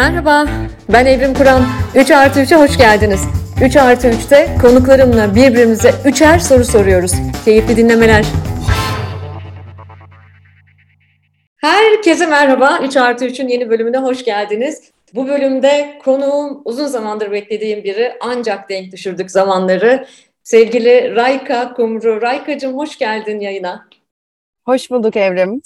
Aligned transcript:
Merhaba, 0.00 0.46
ben 0.92 1.06
Evrim 1.06 1.34
Kur'an. 1.34 1.62
3 1.94 2.10
artı 2.10 2.40
3'e 2.40 2.56
hoş 2.56 2.78
geldiniz. 2.78 3.20
3 3.64 3.76
artı 3.76 4.08
3'te 4.08 4.48
konuklarımla 4.62 5.34
birbirimize 5.34 5.90
üçer 6.04 6.38
soru 6.38 6.64
soruyoruz. 6.64 7.12
Keyifli 7.44 7.76
dinlemeler. 7.76 8.24
Herkese 11.56 12.26
merhaba. 12.26 12.80
3 12.82 12.96
artı 12.96 13.26
3'ün 13.26 13.48
yeni 13.48 13.70
bölümüne 13.70 13.98
hoş 13.98 14.24
geldiniz. 14.24 14.90
Bu 15.14 15.28
bölümde 15.28 15.98
konuğum 16.04 16.62
uzun 16.64 16.86
zamandır 16.86 17.30
beklediğim 17.30 17.84
biri 17.84 18.12
ancak 18.20 18.68
denk 18.68 18.92
düşürdük 18.92 19.30
zamanları. 19.30 20.06
Sevgili 20.42 21.16
Rayka 21.16 21.74
Kumru. 21.74 22.22
Raykacığım 22.22 22.78
hoş 22.78 22.98
geldin 22.98 23.40
yayına. 23.40 23.88
Hoş 24.64 24.90
bulduk 24.90 25.16
Evrim. 25.16 25.62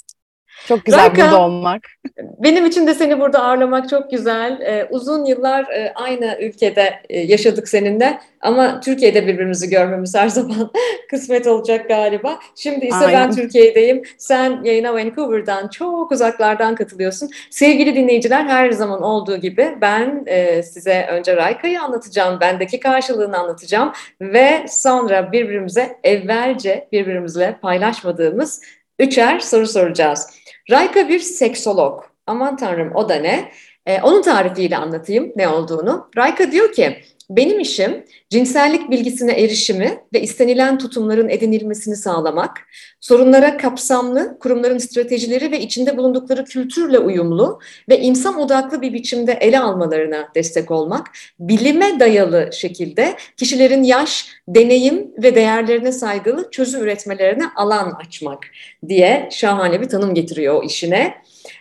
Çok 0.67 0.85
güzel 0.85 0.99
Rayka, 0.99 1.21
burada 1.21 1.41
olmak. 1.41 1.81
Benim 2.17 2.65
için 2.65 2.87
de 2.87 2.93
seni 2.93 3.19
burada 3.19 3.43
ağırlamak 3.43 3.89
çok 3.89 4.11
güzel. 4.11 4.61
Ee, 4.61 4.87
uzun 4.89 5.25
yıllar 5.25 5.63
e, 5.63 5.93
aynı 5.95 6.37
ülkede 6.41 6.93
e, 7.09 7.19
yaşadık 7.19 7.67
seninle 7.67 8.19
ama 8.41 8.79
Türkiye'de 8.79 9.27
birbirimizi 9.27 9.69
görmemiz 9.69 10.15
her 10.15 10.27
zaman 10.29 10.71
kısmet 11.09 11.47
olacak 11.47 11.87
galiba. 11.87 12.39
Şimdi 12.55 12.85
ise 12.85 12.95
Aynen. 12.95 13.13
ben 13.13 13.35
Türkiye'deyim. 13.35 14.03
Sen 14.17 14.63
yayına 14.63 14.93
Vancouver'dan 14.93 15.67
çok 15.67 16.11
uzaklardan 16.11 16.75
katılıyorsun. 16.75 17.29
Sevgili 17.49 17.95
dinleyiciler 17.95 18.43
her 18.45 18.71
zaman 18.71 19.01
olduğu 19.01 19.37
gibi 19.37 19.77
ben 19.81 20.23
e, 20.25 20.63
size 20.63 21.07
önce 21.11 21.35
Rayka'yı 21.35 21.81
anlatacağım, 21.81 22.39
bendeki 22.39 22.79
karşılığını 22.79 23.37
anlatacağım 23.37 23.91
ve 24.21 24.65
sonra 24.69 25.31
birbirimize 25.31 25.97
evvelce 26.03 26.87
birbirimizle 26.91 27.55
paylaşmadığımız 27.61 28.61
üçer 28.99 29.39
soru 29.39 29.67
soracağız. 29.67 30.27
Rayka 30.71 31.09
bir 31.09 31.19
seksolog. 31.19 32.03
Aman 32.27 32.57
tanrım 32.57 32.95
o 32.95 33.09
da 33.09 33.15
ne? 33.15 33.51
Ee, 33.85 34.01
onun 34.01 34.21
tarifiyle 34.21 34.77
anlatayım 34.77 35.31
ne 35.35 35.47
olduğunu. 35.47 36.09
Rayka 36.17 36.51
diyor 36.51 36.71
ki 36.71 37.03
benim 37.29 37.59
işim 37.59 38.05
cinsellik 38.29 38.91
bilgisine 38.91 39.31
erişimi 39.31 39.99
ve 40.13 40.21
istenilen 40.21 40.77
tutumların 40.77 41.29
edinilmesini 41.29 41.95
sağlamak, 41.95 42.57
sorunlara 42.99 43.57
kapsamlı, 43.57 44.39
kurumların 44.39 44.77
stratejileri 44.77 45.51
ve 45.51 45.59
içinde 45.59 45.97
bulundukları 45.97 46.45
kültürle 46.45 46.99
uyumlu 46.99 47.59
ve 47.89 47.99
insan 47.99 48.39
odaklı 48.39 48.81
bir 48.81 48.93
biçimde 48.93 49.33
ele 49.33 49.59
almalarına 49.59 50.29
destek 50.35 50.71
olmak, 50.71 51.07
bilime 51.39 51.99
dayalı 51.99 52.49
şekilde 52.53 53.15
kişilerin 53.37 53.83
yaş, 53.83 54.27
deneyim 54.47 55.11
ve 55.23 55.35
değerlerine 55.35 55.91
saygılı 55.91 56.51
çözüm 56.51 56.81
üretmelerine 56.81 57.43
alan 57.55 57.97
açmak 58.05 58.39
diye 58.87 59.29
şahane 59.31 59.81
bir 59.81 59.89
tanım 59.89 60.13
getiriyor 60.13 60.53
o 60.55 60.63
işine. 60.63 61.13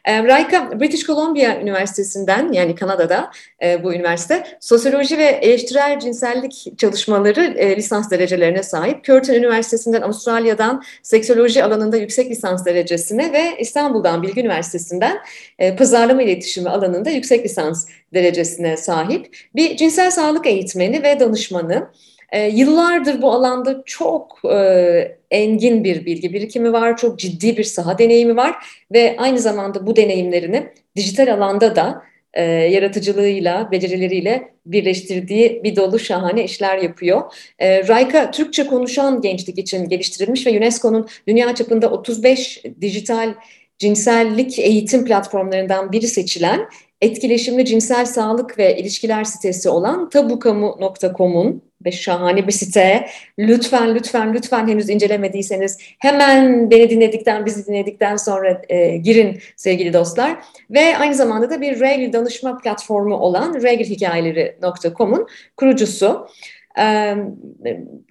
Rayka 0.08 0.80
British 0.80 1.06
Columbia 1.06 1.60
Üniversitesi'nden 1.60 2.52
yani 2.52 2.74
Kanada'da 2.74 3.30
e, 3.62 3.84
bu 3.84 3.94
üniversite 3.94 4.44
sosyoloji 4.60 5.18
ve 5.18 5.24
eleştirel 5.24 6.00
cinsellik 6.00 6.78
çalışmaları 6.78 7.40
e, 7.44 7.76
lisans 7.76 8.10
derecelerine 8.10 8.62
sahip. 8.62 9.04
Curtin 9.04 9.34
Üniversitesi'nden 9.34 10.02
Avustralya'dan 10.02 10.82
seksoloji 11.02 11.64
alanında 11.64 11.96
yüksek 11.96 12.30
lisans 12.30 12.64
derecesine 12.64 13.32
ve 13.32 13.58
İstanbul'dan 13.58 14.22
Bilgi 14.22 14.40
Üniversitesi'nden 14.40 15.18
e, 15.58 15.76
pazarlama 15.76 16.22
iletişimi 16.22 16.70
alanında 16.70 17.10
yüksek 17.10 17.44
lisans 17.44 17.88
derecesine 18.14 18.76
sahip. 18.76 19.36
Bir 19.54 19.76
cinsel 19.76 20.10
sağlık 20.10 20.46
eğitmeni 20.46 21.02
ve 21.02 21.20
danışmanı. 21.20 21.88
E, 22.34 22.48
yıllardır 22.48 23.22
bu 23.22 23.32
alanda 23.32 23.82
çok 23.86 24.40
e, 24.52 25.18
engin 25.30 25.84
bir 25.84 26.06
bilgi 26.06 26.32
birikimi 26.32 26.72
var, 26.72 26.96
çok 26.96 27.18
ciddi 27.18 27.56
bir 27.56 27.64
saha 27.64 27.98
deneyimi 27.98 28.36
var 28.36 28.54
ve 28.92 29.16
aynı 29.18 29.38
zamanda 29.38 29.86
bu 29.86 29.96
deneyimlerini 29.96 30.66
dijital 30.96 31.34
alanda 31.34 31.76
da 31.76 32.02
e, 32.32 32.42
yaratıcılığıyla, 32.44 33.68
becerileriyle 33.72 34.54
birleştirdiği 34.66 35.64
bir 35.64 35.76
dolu 35.76 35.98
şahane 35.98 36.44
işler 36.44 36.78
yapıyor. 36.78 37.22
E, 37.58 37.88
Rayka 37.88 38.30
Türkçe 38.30 38.66
konuşan 38.66 39.20
gençlik 39.20 39.58
için 39.58 39.88
geliştirilmiş 39.88 40.46
ve 40.46 40.58
UNESCO'nun 40.58 41.08
dünya 41.28 41.54
çapında 41.54 41.90
35 41.90 42.62
dijital 42.80 43.34
cinsellik 43.78 44.58
eğitim 44.58 45.04
platformlarından 45.04 45.92
biri 45.92 46.06
seçilen 46.06 46.68
etkileşimli 47.00 47.64
cinsel 47.64 48.06
sağlık 48.06 48.58
ve 48.58 48.76
ilişkiler 48.76 49.24
sitesi 49.24 49.68
olan 49.68 50.08
tabukamu.com'un 50.08 51.62
ve 51.84 51.92
şahane 51.92 52.46
bir 52.46 52.52
site. 52.52 53.06
Lütfen, 53.38 53.94
lütfen, 53.94 54.34
lütfen 54.34 54.68
henüz 54.68 54.90
incelemediyseniz 54.90 55.78
hemen 55.98 56.70
beni 56.70 56.90
dinledikten, 56.90 57.46
bizi 57.46 57.66
dinledikten 57.66 58.16
sonra 58.16 58.62
e, 58.68 58.96
girin 58.96 59.38
sevgili 59.56 59.92
dostlar. 59.92 60.36
Ve 60.70 60.98
aynı 60.98 61.14
zamanda 61.14 61.50
da 61.50 61.60
bir 61.60 61.80
regl 61.80 62.12
danışma 62.12 62.58
platformu 62.58 63.16
olan 63.16 63.62
reglhikayeleri.com'un 63.62 65.26
kurucusu. 65.56 66.28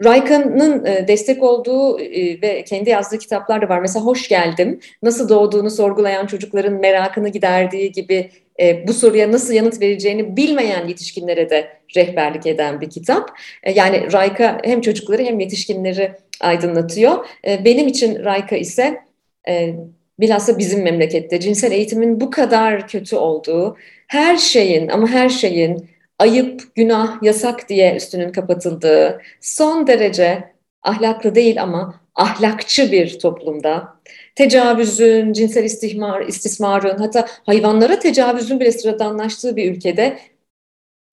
Rayka'nın 0.04 0.86
destek 1.08 1.44
olduğu 1.44 2.00
ve 2.42 2.64
kendi 2.68 2.90
yazdığı 2.90 3.18
kitaplar 3.18 3.62
da 3.62 3.70
var. 3.70 3.80
Mesela 3.80 4.06
Hoş 4.06 4.28
Geldim, 4.28 4.80
nasıl 5.04 5.30
doğduğunu 5.30 5.70
sorgulayan 5.70 6.26
çocukların 6.26 6.74
merakını 6.74 7.30
giderdiği 7.30 7.92
gibi 7.92 8.30
e, 8.60 8.88
bu 8.88 8.94
soruya 8.94 9.32
nasıl 9.32 9.54
yanıt 9.54 9.82
vereceğini 9.82 10.38
bilmeyen 10.38 10.88
yetişkinlere 10.88 11.50
de 11.50 11.68
rehberlik 11.96 12.46
eden 12.46 12.82
bir 12.82 12.90
kitap. 12.90 13.30
E, 13.64 13.72
yani 13.72 14.14
Rayka 14.14 14.58
hem 14.64 14.82
çocukları 14.82 15.24
hem 15.24 15.40
yetişkinleri 15.40 16.12
aydınlatıyor. 16.42 17.26
E, 17.48 17.66
benim 17.66 17.88
için 17.88 18.26
Rayka 18.26 18.56
ise 18.56 19.00
e, 19.48 19.74
bilhassa 20.20 20.58
bizim 20.58 20.84
memlekette 20.84 21.40
cinsel 21.40 21.72
eğitimin 21.72 22.22
bu 22.22 22.30
kadar 22.30 22.88
kötü 22.88 23.16
olduğu, 23.16 23.78
her 24.08 24.38
şeyin 24.38 24.88
ama 24.88 25.08
her 25.08 25.30
şeyin 25.30 25.90
ayıp, 26.24 26.76
günah, 26.76 27.24
yasak 27.24 27.70
diye 27.70 27.96
üstünün 27.96 28.32
kapatıldığı, 28.32 29.22
son 29.42 29.88
derece 29.88 30.54
ahlaklı 30.84 31.36
değil 31.36 31.62
ama 31.62 32.02
ahlakçı 32.16 32.92
bir 32.92 33.20
toplumda 33.20 34.00
tecavüzün, 34.36 35.34
cinsel 35.34 35.64
istihmar, 35.64 36.22
istismarın 36.22 36.98
hatta 36.98 37.28
hayvanlara 37.46 38.00
tecavüzün 38.00 38.60
bile 38.60 38.72
sıradanlaştığı 38.72 39.56
bir 39.56 39.72
ülkede 39.72 40.18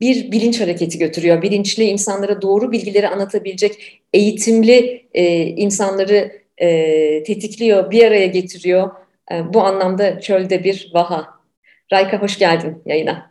bir 0.00 0.32
bilinç 0.32 0.60
hareketi 0.60 0.98
götürüyor. 0.98 1.42
Bilinçli 1.42 1.84
insanlara 1.84 2.42
doğru 2.42 2.72
bilgileri 2.72 3.08
anlatabilecek 3.08 4.02
eğitimli 4.12 5.08
e, 5.14 5.42
insanları 5.46 6.32
e, 6.58 7.22
tetikliyor, 7.22 7.90
bir 7.90 8.04
araya 8.04 8.26
getiriyor. 8.26 8.90
E, 9.32 9.54
bu 9.54 9.62
anlamda 9.62 10.20
çölde 10.20 10.64
bir 10.64 10.90
vaha. 10.94 11.26
Rayka 11.92 12.22
hoş 12.22 12.38
geldin 12.38 12.82
yayına. 12.86 13.29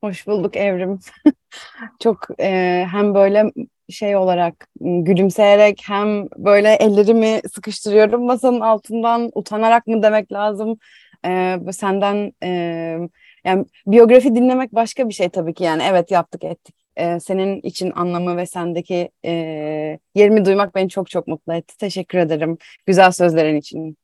Hoş 0.00 0.26
bulduk 0.26 0.56
Evrim. 0.56 0.98
Çok 2.00 2.40
e, 2.40 2.86
hem 2.92 3.14
böyle 3.14 3.44
şey 3.90 4.16
olarak 4.16 4.68
gülümseyerek 4.80 5.82
hem 5.86 6.26
böyle 6.36 6.68
ellerimi 6.74 7.40
sıkıştırıyorum 7.54 8.24
masanın 8.26 8.60
altından 8.60 9.30
utanarak 9.34 9.86
mı 9.86 10.02
demek 10.02 10.32
lazım 10.32 10.78
ee, 11.26 11.58
senden 11.72 12.32
e, 12.42 12.48
yani 13.44 13.64
biyografi 13.86 14.34
dinlemek 14.34 14.72
başka 14.74 15.08
bir 15.08 15.14
şey 15.14 15.28
tabii 15.28 15.54
ki 15.54 15.64
yani 15.64 15.82
evet 15.90 16.10
yaptık 16.10 16.44
ettik 16.44 16.74
ee, 16.96 17.20
senin 17.20 17.60
için 17.60 17.92
anlamı 17.94 18.36
ve 18.36 18.46
sendeki 18.46 19.10
e, 19.24 19.30
yerimi 20.14 20.44
duymak 20.44 20.74
beni 20.74 20.88
çok 20.88 21.10
çok 21.10 21.26
mutlu 21.26 21.54
etti 21.54 21.76
teşekkür 21.76 22.18
ederim 22.18 22.58
güzel 22.86 23.12
sözlerin 23.12 23.56
için. 23.56 23.96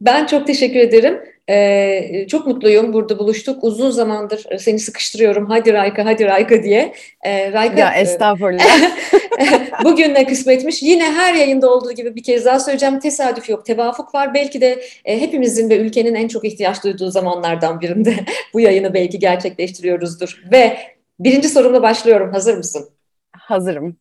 Ben 0.00 0.26
çok 0.26 0.46
teşekkür 0.46 0.80
ederim. 0.80 1.31
Ee, 1.50 2.26
çok 2.28 2.46
mutluyum 2.46 2.92
burada 2.92 3.18
buluştuk. 3.18 3.64
Uzun 3.64 3.90
zamandır 3.90 4.58
seni 4.58 4.78
sıkıştırıyorum. 4.78 5.46
Hadi 5.46 5.72
Rayka, 5.72 6.04
hadi 6.04 6.24
Rayka 6.24 6.62
diye. 6.62 6.94
Ee, 7.22 7.52
Rayka, 7.52 7.80
ya 7.80 7.94
estağfurullah. 7.94 8.64
bugünle 9.84 10.26
kısmetmiş. 10.26 10.82
Yine 10.82 11.04
her 11.04 11.34
yayında 11.34 11.70
olduğu 11.70 11.92
gibi 11.92 12.14
bir 12.14 12.22
kez 12.22 12.44
daha 12.44 12.60
söyleyeceğim. 12.60 13.00
Tesadüf 13.00 13.48
yok, 13.48 13.66
tevafuk 13.66 14.14
var. 14.14 14.34
Belki 14.34 14.60
de 14.60 14.82
e, 15.04 15.20
hepimizin 15.20 15.70
ve 15.70 15.76
ülkenin 15.76 16.14
en 16.14 16.28
çok 16.28 16.44
ihtiyaç 16.44 16.84
duyduğu 16.84 17.10
zamanlardan 17.10 17.80
birinde 17.80 18.14
bu 18.54 18.60
yayını 18.60 18.94
belki 18.94 19.18
gerçekleştiriyoruzdur. 19.18 20.42
Ve 20.52 20.78
birinci 21.20 21.48
sorumla 21.48 21.82
başlıyorum. 21.82 22.32
Hazır 22.32 22.56
mısın? 22.56 22.88
Hazırım. 23.32 23.96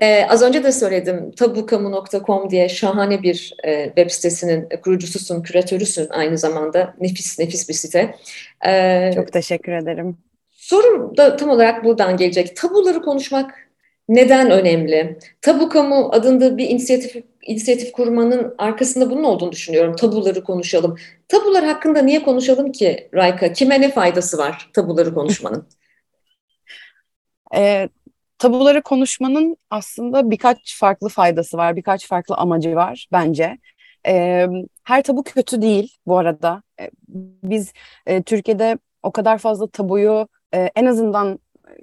Ee, 0.00 0.26
az 0.28 0.42
önce 0.42 0.64
de 0.64 0.72
söyledim 0.72 1.30
tabukamu.com 1.30 2.50
diye 2.50 2.68
şahane 2.68 3.22
bir 3.22 3.54
e, 3.64 3.86
web 3.86 4.10
sitesinin 4.10 4.68
kurucususun, 4.84 5.42
küratörüsün 5.42 6.08
aynı 6.10 6.38
zamanda. 6.38 6.94
Nefis 7.00 7.38
nefis 7.38 7.68
bir 7.68 7.74
site. 7.74 8.14
Ee, 8.66 9.10
Çok 9.14 9.32
teşekkür 9.32 9.72
ederim. 9.72 10.16
Sorum 10.50 11.16
da 11.16 11.36
tam 11.36 11.48
olarak 11.48 11.84
buradan 11.84 12.16
gelecek. 12.16 12.56
Tabuları 12.56 13.02
konuşmak 13.02 13.54
neden 14.08 14.50
önemli? 14.50 15.18
Tabukamu 15.42 16.08
adında 16.12 16.58
bir 16.58 16.68
inisiyatif 16.68 17.16
inisiyatif 17.42 17.92
kurmanın 17.92 18.54
arkasında 18.58 19.10
bunun 19.10 19.24
olduğunu 19.24 19.52
düşünüyorum. 19.52 19.96
Tabuları 19.96 20.44
konuşalım. 20.44 20.96
Tabular 21.28 21.64
hakkında 21.64 22.02
niye 22.02 22.22
konuşalım 22.22 22.72
ki 22.72 23.08
Rayka? 23.14 23.52
Kime 23.52 23.80
ne 23.80 23.90
faydası 23.90 24.38
var 24.38 24.70
tabuları 24.72 25.14
konuşmanın? 25.14 25.68
e, 27.56 27.88
tabuları 28.40 28.82
konuşmanın 28.82 29.56
aslında 29.70 30.30
birkaç 30.30 30.78
farklı 30.78 31.08
faydası 31.08 31.56
var, 31.56 31.76
birkaç 31.76 32.06
farklı 32.06 32.34
amacı 32.34 32.76
var 32.76 33.08
bence. 33.12 33.58
E, 34.06 34.46
her 34.84 35.02
tabu 35.02 35.22
kötü 35.24 35.62
değil 35.62 35.96
bu 36.06 36.18
arada. 36.18 36.62
E, 36.80 36.90
biz 37.42 37.72
e, 38.06 38.22
Türkiye'de 38.22 38.78
o 39.02 39.12
kadar 39.12 39.38
fazla 39.38 39.66
tabuyu 39.66 40.28
e, 40.54 40.70
en 40.76 40.86
azından 40.86 41.38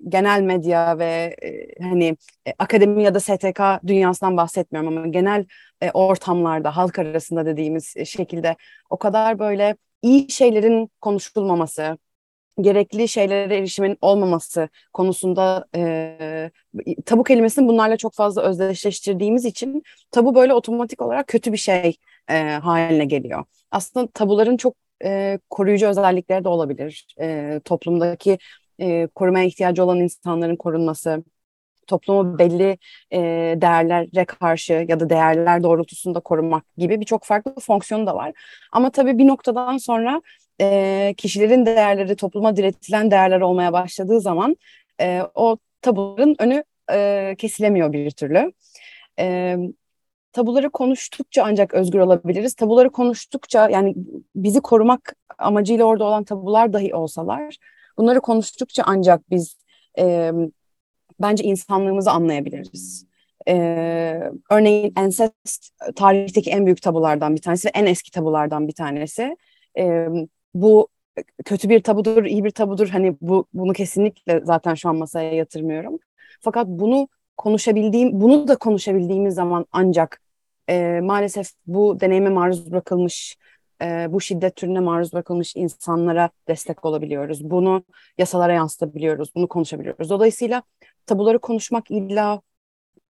genel 0.09 0.41
medya 0.41 0.99
ve 0.99 1.35
e, 1.43 1.83
hani 1.83 2.17
e, 2.47 2.53
akademi 2.59 3.03
ya 3.03 3.13
da 3.15 3.19
STK 3.19 3.87
dünyasından 3.87 4.37
bahsetmiyorum 4.37 4.97
ama 4.97 5.07
genel 5.07 5.45
e, 5.81 5.91
ortamlarda 5.91 6.77
halk 6.77 6.99
arasında 6.99 7.45
dediğimiz 7.45 7.93
şekilde 8.05 8.55
o 8.89 8.97
kadar 8.97 9.39
böyle 9.39 9.75
iyi 10.01 10.31
şeylerin 10.31 10.91
konuşulmaması, 11.01 11.97
gerekli 12.61 13.07
şeylere 13.07 13.57
erişimin 13.57 13.97
olmaması 14.01 14.69
konusunda 14.93 15.65
e, 15.75 16.51
tabu 17.05 17.23
kelimesini 17.23 17.67
bunlarla 17.67 17.97
çok 17.97 18.13
fazla 18.13 18.41
özdeşleştirdiğimiz 18.41 19.45
için 19.45 19.83
tabu 20.11 20.35
böyle 20.35 20.53
otomatik 20.53 21.01
olarak 21.01 21.27
kötü 21.27 21.51
bir 21.53 21.57
şey 21.57 21.97
e, 22.29 22.39
haline 22.49 23.05
geliyor. 23.05 23.43
Aslında 23.71 24.07
tabuların 24.07 24.57
çok 24.57 24.75
e, 25.03 25.39
koruyucu 25.49 25.87
özellikleri 25.87 26.43
de 26.43 26.49
olabilir. 26.49 27.15
E, 27.21 27.59
toplumdaki 27.65 28.37
e, 28.79 29.07
korumaya 29.07 29.45
ihtiyacı 29.45 29.83
olan 29.83 29.99
insanların 29.99 30.55
korunması, 30.55 31.23
toplumu 31.87 32.39
belli 32.39 32.77
e, 33.13 33.19
değerlere 33.61 34.25
karşı 34.25 34.85
ya 34.89 34.99
da 34.99 35.09
değerler 35.09 35.63
doğrultusunda 35.63 36.19
korumak 36.19 36.63
gibi 36.77 37.01
birçok 37.01 37.23
farklı 37.23 37.55
fonksiyonu 37.61 38.07
da 38.07 38.15
var. 38.15 38.33
Ama 38.71 38.89
tabii 38.91 39.17
bir 39.17 39.27
noktadan 39.27 39.77
sonra 39.77 40.21
e, 40.61 41.13
kişilerin 41.17 41.65
değerleri 41.65 42.15
topluma 42.15 42.55
diretilen 42.55 43.11
değerler 43.11 43.41
olmaya 43.41 43.73
başladığı 43.73 44.21
zaman 44.21 44.57
e, 45.01 45.21
o 45.35 45.57
tabuların 45.81 46.35
önü 46.39 46.63
e, 46.91 47.35
kesilemiyor 47.37 47.93
bir 47.93 48.11
türlü. 48.11 48.53
E, 49.19 49.57
tabuları 50.31 50.69
konuştukça 50.69 51.43
ancak 51.43 51.73
özgür 51.73 51.99
olabiliriz. 51.99 52.53
Tabuları 52.53 52.89
konuştukça 52.89 53.69
yani 53.69 53.95
bizi 54.35 54.61
korumak 54.61 55.15
amacıyla 55.37 55.85
orada 55.85 56.03
olan 56.03 56.23
tabular 56.23 56.73
dahi 56.73 56.95
olsalar 56.95 57.57
bunları 57.97 58.21
konuştukça 58.21 58.83
ancak 58.85 59.31
biz 59.31 59.57
e, 59.99 60.31
bence 61.19 61.43
insanlığımızı 61.43 62.11
anlayabiliriz. 62.11 63.07
Ee, 63.47 64.31
örneğin 64.51 64.93
ensest 64.97 65.69
tarihteki 65.95 66.49
en 66.51 66.65
büyük 66.65 66.81
tabulardan 66.81 67.35
bir 67.35 67.41
tanesi 67.41 67.67
ve 67.67 67.71
en 67.75 67.85
eski 67.85 68.11
tabulardan 68.11 68.67
bir 68.67 68.73
tanesi. 68.73 69.37
Ee, 69.77 70.07
bu 70.61 70.87
kötü 71.45 71.69
bir 71.69 71.83
tabudur, 71.83 72.25
iyi 72.25 72.43
bir 72.43 72.51
tabudur. 72.51 72.89
Hani 72.89 73.17
bu 73.21 73.45
bunu 73.53 73.73
kesinlikle 73.73 74.41
zaten 74.43 74.73
şu 74.73 74.89
an 74.89 74.95
masaya 74.95 75.33
yatırmıyorum. 75.33 75.99
Fakat 76.41 76.67
bunu 76.67 77.07
konuşabildiğim, 77.37 78.21
bunu 78.21 78.47
da 78.47 78.55
konuşabildiğimiz 78.55 79.35
zaman 79.35 79.65
ancak 79.71 80.21
e, 80.69 80.99
maalesef 81.03 81.47
bu 81.67 81.99
deneyime 81.99 82.29
maruz 82.29 82.71
bırakılmış, 82.71 83.37
e, 83.81 84.07
bu 84.09 84.21
şiddet 84.21 84.55
türüne 84.55 84.79
maruz 84.79 85.13
bırakılmış 85.13 85.55
insanlara 85.55 86.29
destek 86.47 86.85
olabiliyoruz. 86.85 87.49
Bunu 87.49 87.83
yasalara 88.17 88.53
yansıtabiliyoruz, 88.53 89.35
bunu 89.35 89.47
konuşabiliyoruz. 89.47 90.09
Dolayısıyla 90.09 90.63
tabuları 91.05 91.39
konuşmak 91.39 91.91
illa 91.91 92.41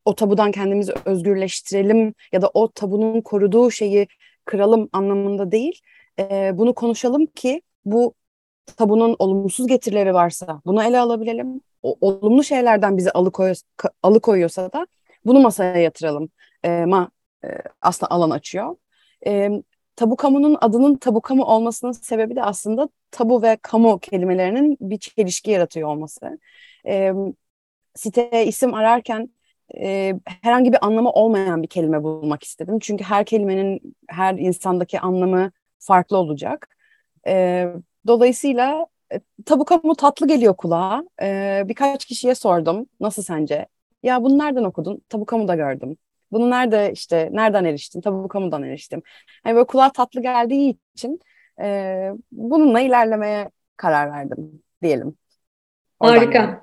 o 0.04 0.14
tabudan 0.14 0.52
kendimizi 0.52 0.92
özgürleştirelim 1.04 2.14
ya 2.32 2.42
da 2.42 2.50
o 2.54 2.72
tabunun 2.72 3.20
koruduğu 3.20 3.70
şeyi 3.70 4.06
kıralım 4.44 4.88
anlamında 4.92 5.52
değil. 5.52 5.80
E, 6.18 6.50
bunu 6.58 6.74
konuşalım 6.74 7.26
ki 7.26 7.62
bu 7.84 8.14
tabunun 8.76 9.16
olumsuz 9.18 9.66
getirileri 9.66 10.14
varsa 10.14 10.60
bunu 10.66 10.82
ele 10.84 11.00
alabilelim. 11.00 11.60
O 11.82 11.96
olumlu 12.00 12.44
şeylerden 12.44 12.96
bizi 12.96 13.10
alıkoy 13.10 13.54
alıkoyuyorsa 14.02 14.72
da 14.72 14.86
bunu 15.24 15.40
masaya 15.40 15.76
yatıralım. 15.82 16.28
E, 16.64 16.84
ma 16.84 17.10
e, 17.44 17.48
aslında 17.80 18.10
alan 18.10 18.30
açıyor. 18.30 18.76
E, 19.26 19.50
tabu 19.96 20.16
kamunun 20.16 20.56
adının 20.60 20.96
tabu 20.96 21.20
kamu 21.20 21.44
olmasının 21.44 21.92
sebebi 21.92 22.36
de 22.36 22.42
aslında 22.42 22.88
tabu 23.10 23.42
ve 23.42 23.58
kamu 23.62 23.98
kelimelerinin 23.98 24.76
bir 24.80 24.98
çelişki 24.98 25.50
yaratıyor 25.50 25.88
olması. 25.88 26.38
E, 26.86 27.12
siteye 27.94 28.46
isim 28.46 28.74
ararken 28.74 29.30
e, 29.80 30.14
herhangi 30.42 30.72
bir 30.72 30.86
anlamı 30.86 31.10
olmayan 31.10 31.62
bir 31.62 31.68
kelime 31.68 32.02
bulmak 32.02 32.42
istedim. 32.44 32.78
Çünkü 32.78 33.04
her 33.04 33.24
kelimenin 33.26 33.96
her 34.08 34.34
insandaki 34.34 35.00
anlamı 35.00 35.52
farklı 35.86 36.16
olacak. 36.16 36.76
E, 37.26 37.66
dolayısıyla 38.06 38.86
e, 39.12 39.20
tabu 39.46 39.64
kamu 39.64 39.94
tatlı 39.94 40.28
geliyor 40.28 40.56
kulağa. 40.56 41.04
E, 41.22 41.62
birkaç 41.66 42.04
kişiye 42.04 42.34
sordum. 42.34 42.86
Nasıl 43.00 43.22
sence? 43.22 43.66
Ya 44.02 44.22
bunu 44.22 44.38
nereden 44.38 44.64
okudun? 44.64 45.02
Tabu 45.08 45.26
kamu 45.26 45.48
da 45.48 45.54
gördüm. 45.54 45.96
Bunu 46.32 46.50
nerede 46.50 46.92
işte 46.92 47.28
nereden 47.32 47.64
eriştin? 47.64 48.00
Tabu 48.00 48.28
kamudan 48.28 48.62
eriştim. 48.62 49.02
Yani 49.46 49.54
böyle 49.54 49.66
kulağa 49.66 49.92
tatlı 49.92 50.22
geldiği 50.22 50.78
için 50.94 51.20
e, 51.60 52.10
bununla 52.32 52.80
ilerlemeye 52.80 53.50
karar 53.76 54.10
verdim 54.12 54.62
diyelim. 54.82 55.16
Oradan 56.00 56.16
Harika. 56.16 56.60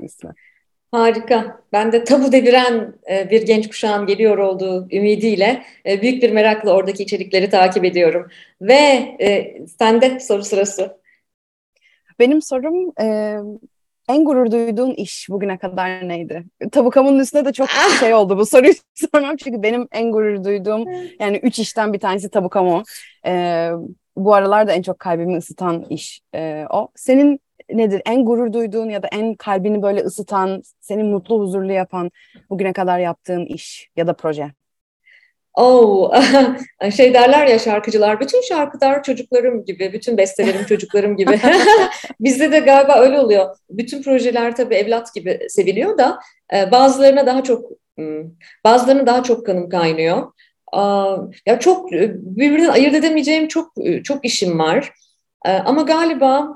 Harika. 0.92 1.62
Ben 1.74 1.92
de 1.92 2.04
tabu 2.04 2.32
deviren 2.32 2.94
e, 3.12 3.30
bir 3.30 3.42
genç 3.42 3.68
kuşağın 3.68 4.06
geliyor 4.06 4.38
olduğu 4.38 4.88
ümidiyle 4.92 5.64
e, 5.86 6.02
büyük 6.02 6.24
bir 6.24 6.32
merakla 6.32 6.74
oradaki 6.74 7.04
içerikleri 7.04 7.50
takip 7.50 7.86
ediyorum. 7.86 8.28
Ve 8.62 8.74
e, 9.22 9.58
sende 9.80 10.20
soru 10.20 10.44
sırası. 10.44 11.02
Benim 12.20 12.42
sorum 12.42 12.94
en 14.10 14.26
gurur 14.26 14.52
duyduğun 14.52 14.92
iş 14.92 15.30
bugüne 15.30 15.58
kadar 15.58 16.10
neydi? 16.10 16.44
Tabu 16.72 16.90
kamunun 16.90 17.20
üstünde 17.20 17.46
de 17.46 17.54
çok 17.54 17.68
ah! 17.70 18.00
şey 18.00 18.14
oldu 18.14 18.38
bu 18.38 18.46
soruyu 18.46 18.74
sormam 18.96 19.36
çünkü 19.36 19.64
benim 19.64 19.88
en 19.92 20.12
gurur 20.12 20.44
duyduğum 20.44 20.86
yani 21.20 21.38
üç 21.38 21.60
işten 21.60 21.94
bir 21.94 22.00
tanesi 22.00 22.30
tabu 22.30 22.50
kamu. 22.50 22.84
bu 24.16 24.34
aralarda 24.34 24.74
en 24.74 24.82
çok 24.82 25.00
kalbimi 25.00 25.38
ısıtan 25.38 25.86
iş 25.90 26.22
o. 26.70 26.88
Senin 26.96 27.40
nedir? 27.78 28.02
En 28.06 28.26
gurur 28.26 28.54
duyduğun 28.54 28.90
ya 28.90 29.04
da 29.04 29.08
en 29.12 29.36
kalbini 29.36 29.82
böyle 29.82 30.02
ısıtan, 30.02 30.62
seni 30.80 31.04
mutlu, 31.04 31.40
huzurlu 31.40 31.72
yapan 31.72 32.12
bugüne 32.50 32.74
kadar 32.74 33.00
yaptığın 33.00 33.46
iş 33.46 33.90
ya 33.96 34.08
da 34.08 34.14
proje? 34.14 34.52
Oh, 35.54 36.14
şey 36.96 37.14
derler 37.14 37.48
ya 37.48 37.60
şarkıcılar, 37.60 38.20
bütün 38.20 38.42
şarkılar 38.42 39.04
çocuklarım 39.04 39.66
gibi, 39.66 39.94
bütün 39.94 40.18
bestelerim 40.18 40.66
çocuklarım 40.66 41.18
gibi. 41.18 41.40
Bizde 42.20 42.52
de 42.52 42.60
galiba 42.60 43.00
öyle 43.00 43.20
oluyor. 43.20 43.56
Bütün 43.70 44.04
projeler 44.04 44.56
tabii 44.56 44.76
evlat 44.76 45.14
gibi 45.14 45.40
seviliyor 45.50 45.98
da 45.98 46.20
e, 46.54 46.72
bazılarına 46.72 47.26
daha 47.26 47.44
çok, 47.44 47.72
hmm, 47.98 48.24
bazılarına 48.64 49.06
daha 49.06 49.24
çok 49.24 49.46
kanım 49.46 49.70
kaynıyor. 49.70 50.32
Ya 51.46 51.60
çok 51.60 51.94
e, 51.94 52.12
birbirinden 52.16 52.70
ayırt 52.70 52.96
edemeyeceğim 52.96 53.48
çok 53.48 53.72
e, 53.86 54.04
çok 54.04 54.26
işim 54.26 54.60
var. 54.60 54.92
Ee, 55.46 55.50
ama 55.50 55.82
galiba 55.82 56.56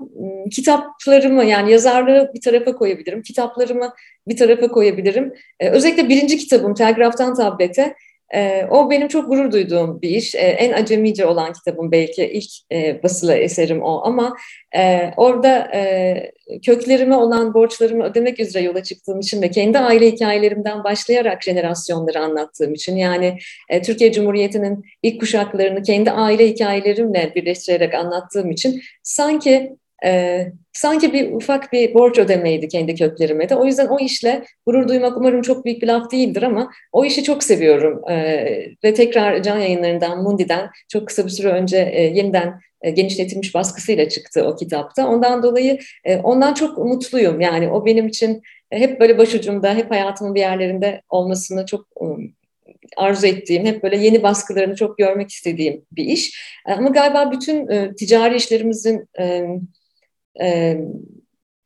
kitaplarımı 0.51 1.45
yani 1.45 1.71
yazarlığı 1.71 2.31
bir 2.33 2.41
tarafa 2.41 2.75
koyabilirim, 2.75 3.21
kitaplarımı 3.21 3.93
bir 4.27 4.37
tarafa 4.37 4.67
koyabilirim. 4.67 5.33
Ee, 5.59 5.69
özellikle 5.69 6.09
birinci 6.09 6.37
kitabım 6.37 6.73
Telgraftan 6.73 7.35
Tablete 7.35 7.95
e, 8.33 8.65
o 8.69 8.89
benim 8.89 9.07
çok 9.07 9.29
gurur 9.29 9.51
duyduğum 9.51 10.01
bir 10.01 10.09
iş. 10.09 10.35
E, 10.35 10.37
en 10.37 10.73
acemice 10.73 11.25
olan 11.25 11.53
kitabım 11.53 11.91
belki 11.91 12.25
ilk 12.25 12.51
e, 12.71 13.03
basılı 13.03 13.33
eserim 13.33 13.81
o 13.83 14.01
ama 14.05 14.35
e, 14.75 15.11
orada 15.17 15.71
e, 15.73 16.31
köklerime 16.65 17.15
olan 17.15 17.53
borçlarımı 17.53 18.03
ödemek 18.03 18.39
üzere 18.39 18.63
yola 18.63 18.83
çıktığım 18.83 19.19
için 19.19 19.41
ve 19.41 19.51
kendi 19.51 19.79
aile 19.79 20.11
hikayelerimden 20.11 20.83
başlayarak 20.83 21.43
jenerasyonları 21.43 22.19
anlattığım 22.19 22.73
için 22.73 22.95
yani 22.95 23.37
e, 23.69 23.81
Türkiye 23.81 24.11
Cumhuriyeti'nin 24.11 24.83
ilk 25.03 25.19
kuşaklarını 25.19 25.83
kendi 25.83 26.11
aile 26.11 26.47
hikayelerimle 26.47 27.31
birleştirerek 27.35 27.93
anlattığım 27.93 28.51
için 28.51 28.81
sanki 29.03 29.75
e, 30.05 30.45
sanki 30.73 31.13
bir 31.13 31.31
ufak 31.31 31.73
bir 31.73 31.93
borç 31.93 32.19
ödemeydi 32.19 32.67
kendi 32.67 32.95
köklerime 32.95 33.49
de. 33.49 33.55
O 33.55 33.65
yüzden 33.65 33.87
o 33.87 33.99
işle 33.99 34.43
gurur 34.65 34.87
duymak 34.87 35.17
umarım 35.17 35.41
çok 35.41 35.65
büyük 35.65 35.81
bir 35.81 35.87
laf 35.87 36.11
değildir 36.11 36.43
ama 36.43 36.71
o 36.91 37.05
işi 37.05 37.23
çok 37.23 37.43
seviyorum. 37.43 38.09
E, 38.09 38.15
ve 38.83 38.93
tekrar 38.93 39.43
can 39.43 39.59
yayınlarından, 39.59 40.23
Mundi'den 40.23 40.69
çok 40.89 41.07
kısa 41.07 41.25
bir 41.25 41.29
süre 41.29 41.47
önce 41.47 41.77
e, 41.93 42.01
yeniden 42.03 42.59
e, 42.81 42.89
genişletilmiş 42.89 43.55
baskısıyla 43.55 44.09
çıktı 44.09 44.43
o 44.43 44.55
kitapta. 44.55 45.07
Ondan 45.07 45.43
dolayı 45.43 45.79
e, 46.05 46.17
ondan 46.17 46.53
çok 46.53 46.77
mutluyum. 46.77 47.41
Yani 47.41 47.69
o 47.69 47.85
benim 47.85 48.07
için 48.07 48.41
hep 48.69 48.99
böyle 48.99 49.17
başucumda, 49.17 49.75
hep 49.75 49.91
hayatımın 49.91 50.35
bir 50.35 50.39
yerlerinde 50.39 51.01
olmasını 51.09 51.65
çok 51.65 51.85
um, 51.95 52.33
arzu 52.97 53.27
ettiğim, 53.27 53.65
hep 53.65 53.83
böyle 53.83 53.97
yeni 53.97 54.23
baskılarını 54.23 54.75
çok 54.75 54.97
görmek 54.97 55.29
istediğim 55.31 55.85
bir 55.91 56.05
iş. 56.05 56.41
E, 56.67 56.73
ama 56.73 56.89
galiba 56.89 57.31
bütün 57.31 57.93
ticari 57.93 58.35
işlerimizin 58.35 59.09
e, 60.41 60.77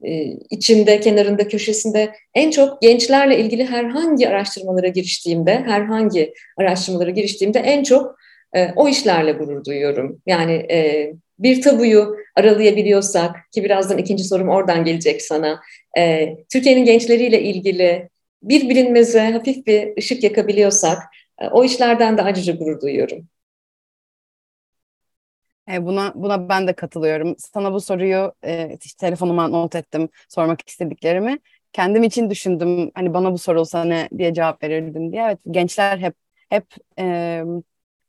e, 0.04 0.24
içinde, 0.50 1.00
kenarında, 1.00 1.48
köşesinde 1.48 2.12
en 2.34 2.52
çok 2.52 2.82
gençlerle 2.82 3.40
ilgili 3.40 3.66
herhangi 3.66 4.30
araştırmalara 4.30 4.88
giriştiğimde, 4.88 5.56
herhangi 5.56 6.34
araştırmalara 6.58 7.10
giriştiğimde 7.10 7.60
en 7.60 7.84
çok 7.84 8.16
e, 8.56 8.68
o 8.76 8.88
işlerle 8.88 9.32
gurur 9.32 9.66
duyuyorum. 9.66 10.22
Yani 10.26 10.54
e, 10.72 11.12
bir 11.40 11.62
tabuyu 11.62 12.16
aralayabiliyorsak, 12.36 13.36
ki 13.52 13.64
birazdan 13.64 13.98
ikinci 13.98 14.24
sorum 14.24 14.50
oradan 14.50 14.86
gelecek 14.86 15.22
sana, 15.22 15.60
e, 15.98 16.36
Türkiye'nin 16.54 16.86
gençleriyle 16.86 17.42
ilgili 17.42 18.10
bir 18.44 18.70
bilinmeze 18.70 19.22
hafif 19.22 19.68
bir 19.68 19.98
ışık 19.98 20.24
yakabiliyorsak, 20.24 20.98
e, 21.42 21.48
o 21.48 21.64
işlerden 21.64 22.18
de 22.18 22.22
acıca 22.22 22.54
gurur 22.54 22.82
duyuyorum. 22.82 23.28
E, 25.70 25.86
buna 25.86 26.12
buna 26.16 26.50
ben 26.50 26.68
de 26.68 26.74
katılıyorum. 26.74 27.36
Sana 27.38 27.74
bu 27.74 27.82
soruyu 27.82 28.34
e, 28.46 28.78
işte 28.84 28.98
telefonuma 29.08 29.48
not 29.48 29.76
ettim 29.76 30.10
sormak 30.30 30.70
istediklerimi. 30.70 31.40
Kendim 31.74 32.04
için 32.04 32.30
düşündüm. 32.30 32.92
Hani 32.96 33.14
bana 33.14 33.32
bu 33.34 33.38
sorulsa 33.38 33.84
ne 33.84 34.10
diye 34.18 34.34
cevap 34.34 34.64
verirdim 34.64 35.12
diye. 35.12 35.24
Evet 35.24 35.40
gençler 35.52 35.98
hep 35.98 36.16
hep 36.50 36.66
e, 37.00 37.44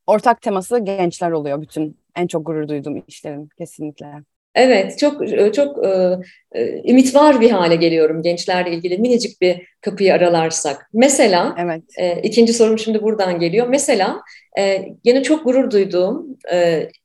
ortak 0.07 0.43
teması 0.43 0.79
gençler 0.79 1.31
oluyor 1.31 1.63
bütün 1.63 2.01
en 2.17 2.27
çok 2.27 2.47
gurur 2.47 2.69
duyduğum 2.69 3.05
işlerin 3.09 3.49
kesinlikle. 3.59 4.25
Evet, 4.55 4.99
çok 4.99 5.23
çok 5.55 5.87
e, 5.87 6.17
e, 6.53 6.91
ümit 6.91 7.15
var 7.15 7.41
bir 7.41 7.51
hale 7.51 7.77
geliyorum 7.77 8.23
gençlerle 8.23 8.71
ilgili 8.71 8.99
minicik 8.99 9.41
bir 9.41 9.63
kapıyı 9.81 10.15
aralarsak. 10.15 10.91
Mesela, 10.93 11.57
evet. 11.59 11.83
e, 11.99 12.23
ikinci 12.23 12.53
sorum 12.53 12.79
şimdi 12.79 13.03
buradan 13.03 13.39
geliyor. 13.39 13.67
Mesela 13.67 14.21
e, 14.59 14.85
yine 15.05 15.23
çok 15.23 15.45
gurur 15.45 15.71
duyduğum 15.71 16.39
e, 16.53 16.57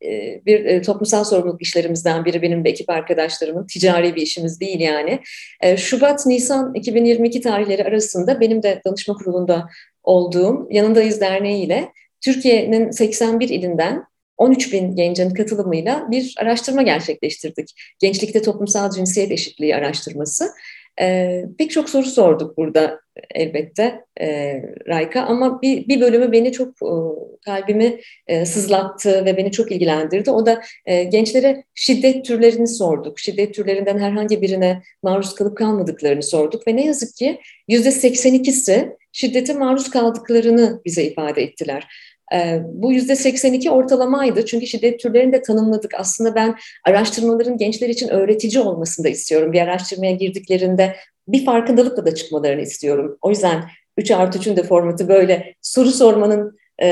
e 0.05 0.41
bir 0.45 0.65
e, 0.65 0.81
toplumsal 0.81 1.23
sorumluluk 1.23 1.61
işlerimizden 1.61 2.25
biri 2.25 2.41
benim 2.41 2.63
ve 2.63 2.69
ekip 2.69 2.89
arkadaşlarımın 2.89 3.67
ticari 3.67 4.15
bir 4.15 4.21
işimiz 4.21 4.59
değil 4.59 4.79
yani. 4.79 5.19
E, 5.61 5.77
Şubat-Nisan 5.77 6.73
2022 6.75 7.41
tarihleri 7.41 7.83
arasında 7.83 8.39
benim 8.39 8.63
de 8.63 8.81
danışma 8.85 9.13
kurulunda 9.13 9.69
olduğum 10.03 10.67
Yanındayız 10.71 11.21
Derneği 11.21 11.65
ile 11.65 11.91
Türkiye'nin 12.21 12.91
81 12.91 13.49
ilinden 13.49 14.03
13 14.37 14.73
bin 14.73 14.95
gencin 14.95 15.29
katılımıyla 15.29 16.07
bir 16.11 16.35
araştırma 16.37 16.81
gerçekleştirdik. 16.81 17.73
Gençlikte 17.99 18.41
toplumsal 18.41 18.91
cinsiyet 18.91 19.31
eşitliği 19.31 19.75
araştırması. 19.75 20.49
E, 21.01 21.41
pek 21.57 21.71
çok 21.71 21.89
soru 21.89 22.05
sorduk 22.05 22.57
burada 22.57 22.99
elbette 23.35 24.01
e, 24.21 24.61
Rayka 24.87 25.21
ama 25.21 25.61
bir, 25.61 25.87
bir 25.87 26.01
bölümü 26.01 26.31
beni 26.31 26.51
çok 26.51 26.69
e, 26.69 26.91
kalbimi 27.45 27.99
e, 28.27 28.45
sızlattı 28.45 29.25
ve 29.25 29.37
beni 29.37 29.51
çok 29.51 29.71
ilgilendirdi. 29.71 30.31
O 30.31 30.45
da 30.45 30.61
e, 30.85 31.03
gençlere 31.03 31.63
şiddet 31.73 32.25
türlerini 32.25 32.67
sorduk. 32.67 33.19
Şiddet 33.19 33.53
türlerinden 33.53 33.99
herhangi 33.99 34.41
birine 34.41 34.81
maruz 35.03 35.35
kalıp 35.35 35.57
kalmadıklarını 35.57 36.23
sorduk 36.23 36.67
ve 36.67 36.75
ne 36.75 36.85
yazık 36.85 37.15
ki 37.15 37.39
yüzde 37.67 37.89
82'si 37.89 38.95
şiddete 39.11 39.53
maruz 39.53 39.89
kaldıklarını 39.89 40.81
bize 40.85 41.03
ifade 41.03 41.43
ettiler. 41.43 41.87
E, 42.33 42.61
bu 42.73 42.93
yüzde 42.93 43.15
82 43.15 43.71
ortalamaydı 43.71 44.45
çünkü 44.45 44.67
şiddet 44.67 44.99
türlerini 44.99 45.33
de 45.33 45.41
tanımladık. 45.41 45.93
Aslında 45.97 46.35
ben 46.35 46.55
araştırmaların 46.85 47.57
gençler 47.57 47.89
için 47.89 48.09
öğretici 48.09 48.63
olmasını 48.63 49.05
da 49.05 49.09
istiyorum. 49.09 49.53
Bir 49.53 49.61
araştırmaya 49.61 50.11
girdiklerinde 50.11 50.95
bir 51.27 51.45
farkındalıkla 51.45 52.05
da 52.05 52.15
çıkmalarını 52.15 52.61
istiyorum. 52.61 53.17
O 53.21 53.29
yüzden 53.29 53.63
3 53.97 54.11
artı 54.11 54.39
3'ün 54.39 54.55
de 54.55 54.63
formatı 54.63 55.07
böyle 55.07 55.55
soru 55.61 55.91
sormanın 55.91 56.57
e, 56.81 56.89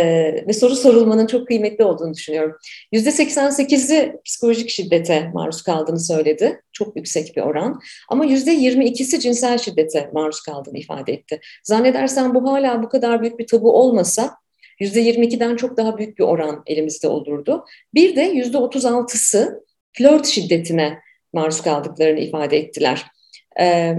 ve 0.48 0.54
soru 0.54 0.76
sorulmanın 0.76 1.28
çok 1.28 1.48
kıymetli 1.48 1.84
olduğunu 1.84 2.14
düşünüyorum. 2.14 2.58
Yüzde 2.92 3.10
88'i 3.10 4.16
psikolojik 4.26 4.70
şiddete 4.70 5.32
maruz 5.34 5.62
kaldığını 5.62 6.00
söyledi. 6.00 6.62
Çok 6.72 6.96
yüksek 6.96 7.36
bir 7.36 7.42
oran. 7.42 7.80
Ama 8.10 8.26
yüzde 8.26 8.56
22'si 8.56 9.20
cinsel 9.20 9.58
şiddete 9.58 10.10
maruz 10.14 10.42
kaldığını 10.42 10.78
ifade 10.78 11.14
etti. 11.14 11.40
Zannedersem 11.64 12.36
bu 12.36 12.52
hala 12.52 12.84
bu 12.84 12.90
kadar 12.90 13.22
büyük 13.22 13.40
bir 13.40 13.48
tabu 13.48 13.74
olmasa 13.80 14.43
%22'den 14.84 15.56
çok 15.56 15.78
daha 15.78 15.98
büyük 15.98 16.20
bir 16.20 16.24
oran 16.24 16.64
elimizde 16.68 17.08
olurdu. 17.08 17.66
Bir 17.94 18.16
de 18.16 18.34
%36'sı 18.34 19.64
flört 19.94 20.26
şiddetine 20.26 21.00
maruz 21.34 21.62
kaldıklarını 21.62 22.20
ifade 22.20 22.58
ettiler. 22.58 23.06
Ee, 23.60 23.94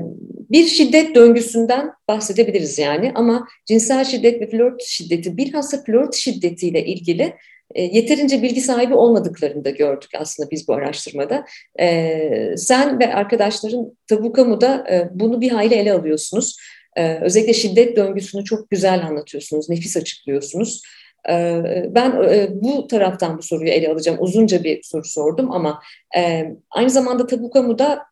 bir 0.50 0.66
şiddet 0.66 1.14
döngüsünden 1.14 1.92
bahsedebiliriz 2.08 2.78
yani 2.78 3.12
ama 3.14 3.46
cinsel 3.66 4.04
şiddet 4.04 4.40
ve 4.40 4.50
flört 4.50 4.82
şiddeti 4.82 5.36
bilhassa 5.36 5.84
flört 5.84 6.14
şiddetiyle 6.14 6.84
ilgili 6.84 7.34
e, 7.74 7.82
yeterince 7.82 8.42
bilgi 8.42 8.60
sahibi 8.60 8.94
olmadıklarını 8.94 9.64
da 9.64 9.70
gördük 9.70 10.10
aslında 10.18 10.50
biz 10.50 10.68
bu 10.68 10.74
araştırmada. 10.74 11.44
Ee, 11.80 12.54
sen 12.56 13.00
ve 13.00 13.14
arkadaşların 13.14 13.96
Tabu 14.06 14.32
Kamu'da 14.32 14.86
e, 14.90 15.08
bunu 15.14 15.40
bir 15.40 15.50
hayli 15.50 15.74
ele 15.74 15.92
alıyorsunuz. 15.92 16.56
Ee, 16.96 17.18
özellikle 17.20 17.54
şiddet 17.54 17.96
döngüsünü 17.96 18.44
çok 18.44 18.70
güzel 18.70 19.06
anlatıyorsunuz, 19.06 19.68
nefis 19.68 19.96
açıklıyorsunuz. 19.96 20.82
Ee, 21.28 21.62
ben 21.90 22.10
e, 22.10 22.48
bu 22.52 22.86
taraftan 22.86 23.38
bu 23.38 23.42
soruyu 23.42 23.70
ele 23.70 23.88
alacağım. 23.88 24.18
Uzunca 24.20 24.64
bir 24.64 24.82
soru 24.82 25.04
sordum 25.04 25.52
ama 25.52 25.82
e, 26.16 26.44
aynı 26.70 26.90
zamanda 26.90 27.26
Tabu 27.26 27.50
Kamu'da 27.50 28.02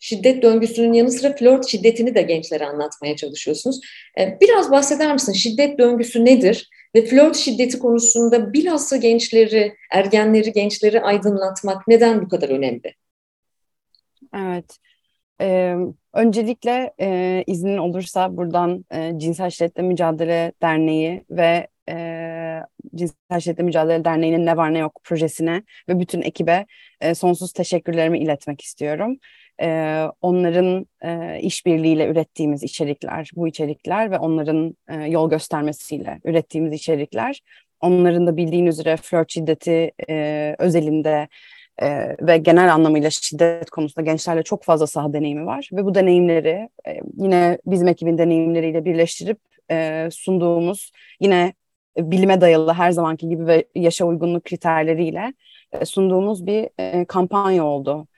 şiddet 0.00 0.42
döngüsünün 0.42 0.92
yanı 0.92 1.10
sıra 1.10 1.36
flört 1.36 1.66
şiddetini 1.66 2.14
de 2.14 2.22
gençlere 2.22 2.66
anlatmaya 2.66 3.16
çalışıyorsunuz. 3.16 3.80
Ee, 4.18 4.38
biraz 4.40 4.70
bahseder 4.70 5.12
misin? 5.12 5.32
Şiddet 5.32 5.78
döngüsü 5.78 6.24
nedir? 6.24 6.68
Ve 6.94 7.04
flört 7.04 7.36
şiddeti 7.36 7.78
konusunda 7.78 8.52
bilhassa 8.52 8.96
gençleri, 8.96 9.74
ergenleri, 9.92 10.52
gençleri 10.52 11.00
aydınlatmak 11.00 11.88
neden 11.88 12.22
bu 12.22 12.28
kadar 12.28 12.48
önemli? 12.48 12.94
Evet. 14.36 14.78
Ee, 15.40 15.76
öncelikle 16.12 16.94
e, 17.00 17.44
iznin 17.46 17.76
olursa 17.78 18.36
buradan 18.36 18.84
e, 18.92 19.12
Cinsel 19.18 19.50
Şiddetle 19.50 19.82
Mücadele 19.82 20.52
Derneği 20.62 21.24
ve 21.30 21.68
e, 21.88 22.60
Cinsel 22.94 23.40
Şiddetle 23.40 23.62
Mücadele 23.64 24.04
Derneği'nin 24.04 24.46
Ne 24.46 24.56
Var 24.56 24.74
Ne 24.74 24.78
Yok 24.78 25.00
projesine 25.04 25.62
ve 25.88 26.00
bütün 26.00 26.22
ekibe 26.22 26.66
e, 27.00 27.14
sonsuz 27.14 27.52
teşekkürlerimi 27.52 28.18
iletmek 28.18 28.60
istiyorum. 28.60 29.16
E, 29.62 30.00
onların 30.20 30.86
e, 31.02 31.40
işbirliğiyle 31.40 32.06
ürettiğimiz 32.06 32.62
içerikler, 32.62 33.30
bu 33.36 33.48
içerikler 33.48 34.10
ve 34.10 34.18
onların 34.18 34.76
e, 34.88 34.94
yol 34.94 35.30
göstermesiyle 35.30 36.20
ürettiğimiz 36.24 36.72
içerikler, 36.72 37.40
onların 37.80 38.26
da 38.26 38.36
bildiğin 38.36 38.66
üzere 38.66 38.96
flört 38.96 39.32
şiddeti 39.32 39.92
e, 40.10 40.56
özelinde 40.58 41.28
e, 41.82 42.16
ve 42.20 42.38
genel 42.38 42.74
anlamıyla 42.74 43.10
şiddet 43.10 43.70
konusunda 43.70 44.04
gençlerle 44.10 44.42
çok 44.42 44.64
fazla 44.64 44.86
saha 44.86 45.12
deneyimi 45.12 45.46
var 45.46 45.70
ve 45.72 45.84
bu 45.84 45.94
deneyimleri 45.94 46.68
e, 46.88 47.00
yine 47.16 47.58
bizim 47.66 47.88
ekibin 47.88 48.18
deneyimleriyle 48.18 48.84
birleştirip 48.84 49.38
e, 49.70 50.08
sunduğumuz 50.12 50.92
yine 51.20 51.52
bilime 51.98 52.40
dayalı 52.40 52.72
her 52.72 52.90
zamanki 52.90 53.28
gibi 53.28 53.46
ve 53.46 53.64
yaşa 53.74 54.04
uygunluk 54.04 54.44
kriterleriyle 54.44 55.34
e, 55.72 55.84
sunduğumuz 55.84 56.46
bir 56.46 56.68
e, 56.78 57.04
kampanya 57.04 57.64
oldu 57.64 58.08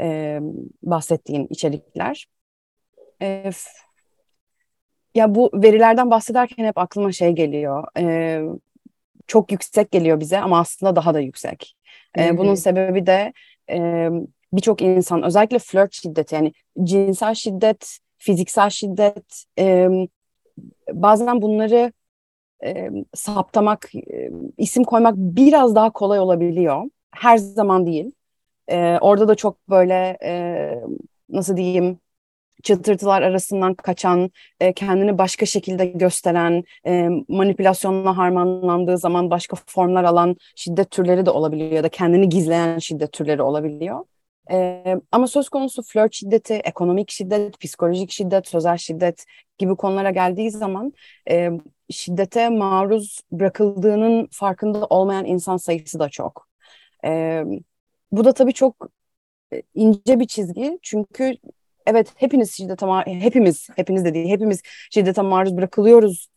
e, 0.00 0.38
bahsettiğin 0.82 1.46
içerikler. 1.50 2.26
E, 3.22 3.50
ya 5.14 5.34
bu 5.34 5.50
verilerden 5.54 6.10
bahsederken 6.10 6.64
hep 6.64 6.78
aklıma 6.78 7.12
şey 7.12 7.32
geliyor. 7.32 7.84
E, 7.98 8.40
çok 9.26 9.52
yüksek 9.52 9.90
geliyor 9.90 10.20
bize 10.20 10.38
ama 10.38 10.60
aslında 10.60 10.96
daha 10.96 11.14
da 11.14 11.20
yüksek. 11.20 11.77
E, 12.18 12.38
bunun 12.38 12.54
sebebi 12.54 13.06
de 13.06 13.32
e, 13.70 14.08
birçok 14.52 14.82
insan 14.82 15.22
özellikle 15.22 15.58
flört 15.58 15.94
şiddeti 15.94 16.34
yani 16.34 16.52
cinsel 16.84 17.34
şiddet, 17.34 17.98
fiziksel 18.18 18.70
şiddet 18.70 19.44
e, 19.58 19.88
bazen 20.92 21.42
bunları 21.42 21.92
e, 22.64 22.90
saptamak, 23.14 23.94
e, 23.94 24.30
isim 24.58 24.84
koymak 24.84 25.16
biraz 25.16 25.74
daha 25.74 25.90
kolay 25.90 26.20
olabiliyor. 26.20 26.84
Her 27.10 27.36
zaman 27.36 27.86
değil. 27.86 28.12
E, 28.68 28.98
orada 29.00 29.28
da 29.28 29.34
çok 29.34 29.68
böyle 29.68 30.18
e, 30.22 30.80
nasıl 31.28 31.56
diyeyim 31.56 31.98
çıtırtılar 32.62 33.22
arasından 33.22 33.74
kaçan, 33.74 34.30
e, 34.60 34.72
kendini 34.72 35.18
başka 35.18 35.46
şekilde 35.46 35.86
gösteren, 35.86 36.64
e, 36.86 37.08
manipülasyonla 37.28 38.16
harmanlandığı 38.16 38.98
zaman 38.98 39.30
başka 39.30 39.56
formlar 39.66 40.04
alan 40.04 40.36
şiddet 40.56 40.90
türleri 40.90 41.26
de 41.26 41.30
olabiliyor 41.30 41.70
ya 41.70 41.84
da 41.84 41.88
kendini 41.88 42.28
gizleyen 42.28 42.78
şiddet 42.78 43.12
türleri 43.12 43.42
olabiliyor. 43.42 44.04
E, 44.50 44.96
ama 45.12 45.26
söz 45.26 45.48
konusu 45.48 45.82
flört 45.82 46.14
şiddeti, 46.14 46.54
ekonomik 46.54 47.10
şiddet, 47.10 47.60
psikolojik 47.60 48.10
şiddet, 48.10 48.48
sözel 48.48 48.76
şiddet 48.76 49.24
gibi 49.58 49.76
konulara 49.76 50.10
geldiği 50.10 50.50
zaman 50.50 50.92
e, 51.30 51.50
şiddete 51.90 52.48
maruz 52.48 53.20
bırakıldığının 53.32 54.28
farkında 54.32 54.86
olmayan 54.86 55.24
insan 55.24 55.56
sayısı 55.56 55.98
da 55.98 56.08
çok. 56.08 56.48
E, 57.04 57.42
bu 58.12 58.24
da 58.24 58.32
tabii 58.32 58.52
çok 58.52 58.88
e, 59.52 59.62
ince 59.74 60.20
bir 60.20 60.26
çizgi 60.26 60.78
çünkü 60.82 61.36
evet 61.88 62.12
hepiniz 62.16 62.52
şiddete 62.56 62.86
maruz, 62.86 63.12
hepimiz, 63.12 63.68
hepiniz 63.76 64.04
de 64.04 64.28
hepimiz 64.28 64.62
şiddete 64.90 65.22
maruz 65.22 65.56
bırakılıyoruz. 65.56 66.28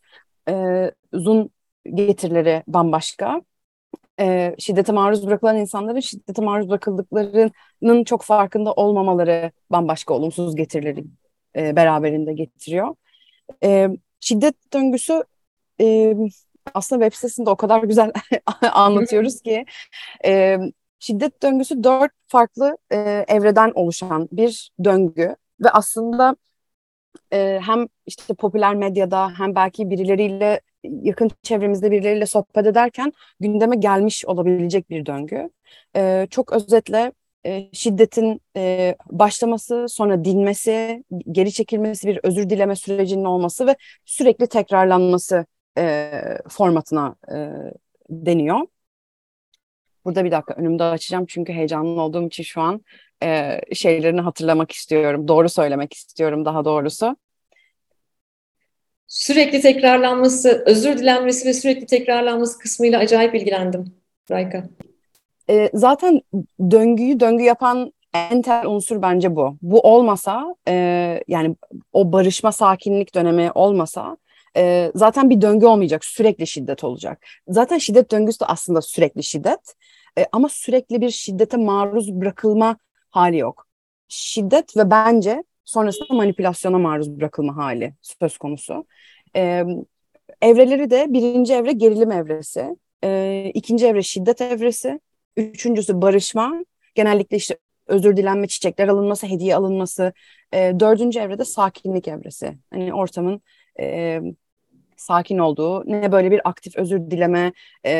Ee, 0.48 0.92
uzun 1.12 1.50
getirileri 1.94 2.62
bambaşka. 2.66 3.42
Ee, 4.20 4.54
şiddete 4.58 4.92
maruz 4.92 5.26
bırakılan 5.26 5.56
insanların 5.56 6.00
şiddete 6.00 6.42
maruz 6.42 6.68
bırakıldıklarının 6.68 8.04
çok 8.04 8.22
farkında 8.22 8.72
olmamaları 8.72 9.52
bambaşka 9.70 10.14
olumsuz 10.14 10.56
getirileri 10.56 11.04
e, 11.56 11.76
beraberinde 11.76 12.32
getiriyor. 12.32 12.94
E, 13.64 13.88
şiddet 14.20 14.72
döngüsü 14.72 15.24
e, 15.80 16.14
aslında 16.74 17.04
web 17.04 17.16
sitesinde 17.16 17.50
o 17.50 17.56
kadar 17.56 17.82
güzel 17.82 18.12
anlatıyoruz 18.72 19.40
ki 19.42 19.64
e, 20.24 20.58
şiddet 20.98 21.42
döngüsü 21.42 21.84
dört 21.84 22.12
farklı 22.28 22.78
e, 22.92 22.96
evreden 23.28 23.72
oluşan 23.74 24.28
bir 24.32 24.70
döngü 24.84 25.36
ve 25.62 25.70
aslında 25.70 26.36
e, 27.32 27.60
hem 27.62 27.86
işte 28.06 28.34
popüler 28.34 28.74
medyada 28.74 29.30
hem 29.38 29.54
belki 29.54 29.90
birileriyle 29.90 30.60
yakın 30.84 31.30
çevremizde 31.42 31.90
birileriyle 31.90 32.26
sohbet 32.26 32.66
ederken 32.66 33.12
gündeme 33.40 33.76
gelmiş 33.76 34.24
olabilecek 34.26 34.90
bir 34.90 35.06
döngü. 35.06 35.50
E, 35.96 36.26
çok 36.30 36.52
özetle 36.52 37.12
e, 37.46 37.68
şiddetin 37.72 38.40
e, 38.56 38.96
başlaması, 39.10 39.86
sonra 39.88 40.24
dinmesi, 40.24 41.04
geri 41.32 41.52
çekilmesi, 41.52 42.08
bir 42.08 42.20
özür 42.22 42.50
dileme 42.50 42.76
sürecinin 42.76 43.24
olması 43.24 43.66
ve 43.66 43.76
sürekli 44.04 44.46
tekrarlanması 44.46 45.46
e, 45.78 46.10
formatına 46.48 47.16
e, 47.32 47.50
deniyor. 48.10 48.60
Burada 50.04 50.24
bir 50.24 50.30
dakika 50.30 50.54
önümde 50.54 50.84
açacağım 50.84 51.26
çünkü 51.28 51.52
heyecanlı 51.52 52.00
olduğum 52.00 52.26
için 52.26 52.42
şu 52.42 52.60
an 52.60 52.80
e, 53.22 53.60
şeylerini 53.74 54.20
hatırlamak 54.20 54.72
istiyorum. 54.72 55.28
Doğru 55.28 55.48
söylemek 55.48 55.92
istiyorum 55.92 56.44
daha 56.44 56.64
doğrusu. 56.64 57.16
Sürekli 59.06 59.60
tekrarlanması, 59.60 60.62
özür 60.66 60.98
dilenmesi 60.98 61.48
ve 61.48 61.54
sürekli 61.54 61.86
tekrarlanması 61.86 62.58
kısmıyla 62.58 62.98
acayip 62.98 63.34
ilgilendim 63.34 63.94
Rayka. 64.30 64.64
E, 65.50 65.70
zaten 65.74 66.20
döngüyü 66.70 67.20
döngü 67.20 67.44
yapan 67.44 67.92
en 68.14 68.42
temel 68.42 68.66
unsur 68.66 69.02
bence 69.02 69.36
bu. 69.36 69.56
Bu 69.62 69.80
olmasa 69.80 70.56
e, 70.68 70.74
yani 71.28 71.56
o 71.92 72.12
barışma 72.12 72.52
sakinlik 72.52 73.14
dönemi 73.14 73.50
olmasa 73.54 74.16
e, 74.56 74.92
zaten 74.94 75.30
bir 75.30 75.40
döngü 75.40 75.66
olmayacak. 75.66 76.04
Sürekli 76.04 76.46
şiddet 76.46 76.84
olacak. 76.84 77.26
Zaten 77.48 77.78
şiddet 77.78 78.10
döngüsü 78.10 78.40
de 78.40 78.46
aslında 78.46 78.82
sürekli 78.82 79.22
şiddet. 79.22 79.74
E, 80.18 80.26
ama 80.32 80.48
sürekli 80.48 81.00
bir 81.00 81.10
şiddete 81.10 81.56
maruz 81.56 82.12
bırakılma 82.12 82.76
hali 83.10 83.38
yok. 83.38 83.66
Şiddet 84.08 84.76
ve 84.76 84.90
bence 84.90 85.44
sonrasında 85.64 86.14
manipülasyona 86.14 86.78
maruz 86.78 87.10
bırakılma 87.10 87.56
hali 87.56 87.94
söz 88.02 88.38
konusu. 88.38 88.86
E, 89.36 89.64
evreleri 90.42 90.90
de 90.90 91.06
birinci 91.08 91.54
evre 91.54 91.72
gerilim 91.72 92.12
evresi, 92.12 92.76
e, 93.04 93.50
ikinci 93.54 93.86
evre 93.86 94.02
şiddet 94.02 94.40
evresi, 94.40 95.00
üçüncüsü 95.36 96.02
barışma, 96.02 96.64
genellikle 96.94 97.36
işte 97.36 97.58
özür 97.86 98.16
dilenme, 98.16 98.46
çiçekler 98.48 98.88
alınması, 98.88 99.26
hediye 99.26 99.56
alınması, 99.56 100.12
e, 100.52 100.72
dördüncü 100.80 101.18
evrede 101.18 101.44
sakinlik 101.44 102.08
evresi. 102.08 102.58
Hani 102.70 102.94
ortamın 102.94 103.42
sakin 105.02 105.38
olduğu, 105.38 105.82
ne 105.86 106.12
böyle 106.12 106.30
bir 106.30 106.48
aktif 106.48 106.76
özür 106.76 107.10
dileme 107.10 107.52
e, 107.86 107.92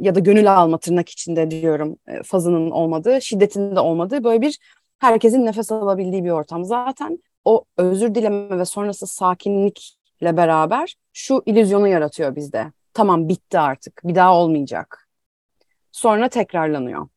ya 0.00 0.14
da 0.14 0.20
gönül 0.20 0.52
alma 0.54 0.78
tırnak 0.78 1.08
içinde 1.08 1.50
diyorum 1.50 1.96
e, 2.08 2.22
fazının 2.22 2.70
olmadığı, 2.70 3.22
şiddetin 3.22 3.76
de 3.76 3.80
olmadığı 3.80 4.24
böyle 4.24 4.40
bir 4.40 4.58
herkesin 4.98 5.46
nefes 5.46 5.72
alabildiği 5.72 6.24
bir 6.24 6.30
ortam. 6.30 6.64
Zaten 6.64 7.18
o 7.44 7.64
özür 7.76 8.14
dileme 8.14 8.58
ve 8.58 8.64
sonrası 8.64 9.06
sakinlikle 9.06 10.36
beraber 10.36 10.96
şu 11.12 11.42
illüzyonu 11.46 11.88
yaratıyor 11.88 12.36
bizde. 12.36 12.72
Tamam 12.94 13.28
bitti 13.28 13.58
artık, 13.58 14.00
bir 14.04 14.14
daha 14.14 14.36
olmayacak. 14.36 15.08
Sonra 15.92 16.28
tekrarlanıyor. 16.28 17.08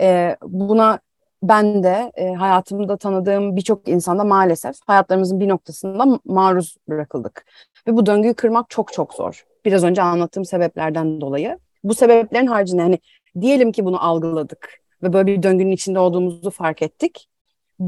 E, 0.00 0.36
buna 0.42 1.00
ben 1.42 1.82
de 1.82 2.12
e, 2.14 2.34
hayatımda 2.34 2.96
tanıdığım 2.96 3.56
birçok 3.56 3.88
insanda 3.88 4.24
maalesef 4.24 4.76
hayatlarımızın 4.86 5.40
bir 5.40 5.48
noktasında 5.48 6.20
maruz 6.24 6.76
bırakıldık. 6.88 7.44
Ve 7.86 7.96
bu 7.96 8.06
döngüyü 8.06 8.34
kırmak 8.34 8.70
çok 8.70 8.92
çok 8.92 9.14
zor. 9.14 9.46
Biraz 9.64 9.84
önce 9.84 10.02
anlattığım 10.02 10.44
sebeplerden 10.44 11.20
dolayı. 11.20 11.58
Bu 11.84 11.94
sebeplerin 11.94 12.46
haricinde 12.46 12.82
hani 12.82 12.98
diyelim 13.40 13.72
ki 13.72 13.84
bunu 13.84 14.04
algıladık 14.04 14.80
ve 15.02 15.12
böyle 15.12 15.26
bir 15.26 15.42
döngünün 15.42 15.70
içinde 15.70 15.98
olduğumuzu 15.98 16.50
fark 16.50 16.82
ettik. 16.82 17.28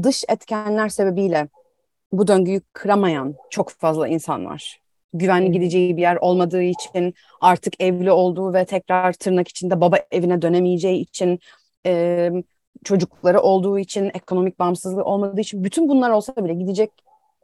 Dış 0.03 0.23
etkenler 0.29 0.89
sebebiyle 0.89 1.47
bu 2.11 2.27
döngüyü 2.27 2.61
kıramayan 2.73 3.35
çok 3.49 3.69
fazla 3.69 4.07
insan 4.07 4.45
var. 4.45 4.81
Güvenli 5.13 5.51
gideceği 5.51 5.97
bir 5.97 6.01
yer 6.01 6.15
olmadığı 6.15 6.61
için, 6.61 7.13
artık 7.41 7.81
evli 7.81 8.11
olduğu 8.11 8.53
ve 8.53 8.65
tekrar 8.65 9.13
tırnak 9.13 9.47
içinde 9.47 9.81
baba 9.81 9.97
evine 10.11 10.41
dönemeyeceği 10.41 11.01
için, 11.01 11.39
e, 11.85 12.29
çocukları 12.83 13.41
olduğu 13.41 13.79
için, 13.79 14.11
ekonomik 14.13 14.59
bağımsızlığı 14.59 15.03
olmadığı 15.03 15.41
için 15.41 15.63
bütün 15.63 15.89
bunlar 15.89 16.09
olsa 16.09 16.35
bile 16.35 16.53
gidecek 16.53 16.91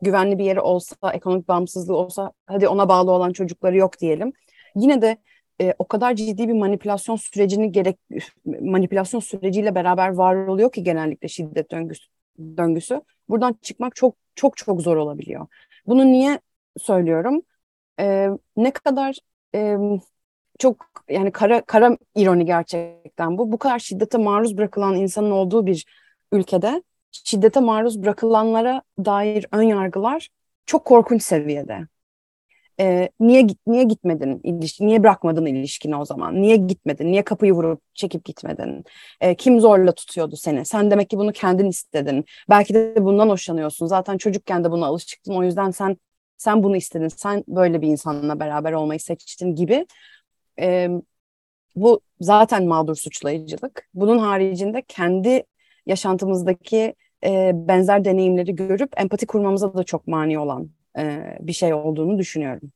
güvenli 0.02 0.38
bir 0.38 0.46
yeri 0.46 0.62
olsa, 0.62 1.14
ekonomik 1.14 1.48
bağımsızlığı 1.48 1.96
olsa 1.96 2.32
hadi 2.46 2.68
ona 2.68 2.90
bağlı 2.90 3.12
olan 3.12 3.34
çocukları 3.34 3.78
yok 3.78 4.00
diyelim. 4.00 4.34
Yine 4.76 5.02
de 5.02 5.18
e, 5.62 5.74
o 5.80 5.88
kadar 5.88 6.16
ciddi 6.16 6.48
bir 6.48 6.54
manipülasyon 6.54 7.16
sürecini 7.16 7.72
gerek 7.72 8.00
manipülasyon 8.46 9.20
süreciyle 9.20 9.76
beraber 9.76 10.10
var 10.10 10.36
oluyor 10.48 10.72
ki 10.72 10.84
genellikle 10.84 11.28
şiddet 11.28 11.72
döngüsü, 11.72 12.08
döngüsü. 12.58 13.02
Buradan 13.30 13.56
çıkmak 13.62 13.96
çok 13.96 14.16
çok 14.36 14.58
çok 14.58 14.82
zor 14.82 14.98
olabiliyor. 14.98 15.48
Bunu 15.88 16.06
niye 16.06 16.40
söylüyorum? 16.78 17.42
E, 18.00 18.30
ne 18.58 18.72
kadar 18.72 19.18
e, 19.56 19.78
çok 20.60 20.86
yani 21.10 21.32
kara 21.32 21.62
kara 21.62 21.98
ironi 22.16 22.46
gerçekten 22.46 23.38
bu. 23.38 23.52
Bu 23.52 23.58
kadar 23.58 23.80
şiddete 23.80 24.18
maruz 24.18 24.58
bırakılan 24.58 24.96
insanın 24.96 25.32
olduğu 25.32 25.66
bir 25.66 25.86
ülkede 26.32 26.84
şiddete 27.12 27.60
maruz 27.60 28.04
bırakılanlara 28.04 28.82
dair 29.06 29.46
ön 29.52 29.62
yargılar 29.62 30.30
çok 30.66 30.86
korkunç 30.86 31.24
seviyede. 31.24 31.88
Ee, 32.80 33.10
niye 33.20 33.48
niye 33.68 33.84
gitmedin 33.84 34.42
ilişki, 34.44 34.88
niye 34.88 35.04
bırakmadın 35.04 35.46
ilişkini 35.46 35.96
o 35.96 36.06
zaman? 36.06 36.42
Niye 36.42 36.56
gitmedin? 36.56 37.12
Niye 37.12 37.24
kapıyı 37.24 37.54
vurup 37.54 37.82
çekip 37.94 38.26
gitmedin? 38.26 38.84
Ee, 39.22 39.36
kim 39.36 39.60
zorla 39.60 39.92
tutuyordu 39.92 40.36
seni? 40.36 40.66
Sen 40.66 40.92
demek 40.92 41.10
ki 41.10 41.18
bunu 41.18 41.32
kendin 41.32 41.70
istedin. 41.70 42.26
Belki 42.50 42.74
de 42.74 42.96
bundan 43.00 43.30
hoşlanıyorsun. 43.30 43.88
Zaten 43.88 44.18
çocukken 44.18 44.64
de 44.64 44.72
buna 44.72 44.86
alışıktın. 44.86 45.34
O 45.34 45.44
yüzden 45.44 45.72
sen 45.72 45.98
sen 46.38 46.64
bunu 46.64 46.78
istedin. 46.78 47.08
Sen 47.08 47.44
böyle 47.48 47.82
bir 47.82 47.88
insanla 47.88 48.40
beraber 48.40 48.74
olmayı 48.74 49.00
seçtin 49.00 49.56
gibi. 49.56 49.86
Ee, 50.60 50.90
bu 51.76 52.02
zaten 52.22 52.66
mağdur 52.68 52.96
suçlayıcılık. 52.96 53.90
Bunun 53.94 54.18
haricinde 54.18 54.82
kendi 54.88 55.44
yaşantımızdaki 55.88 56.96
e, 57.24 57.52
benzer 57.54 58.06
deneyimleri 58.06 58.56
görüp 58.56 58.90
empati 58.98 59.28
kurmamıza 59.28 59.74
da 59.74 59.84
çok 59.84 60.08
mani 60.08 60.40
olan 60.40 60.70
e, 61.00 61.24
bir 61.40 61.54
şey 61.54 61.74
olduğunu 61.74 62.20
düşünüyorum. 62.20 62.72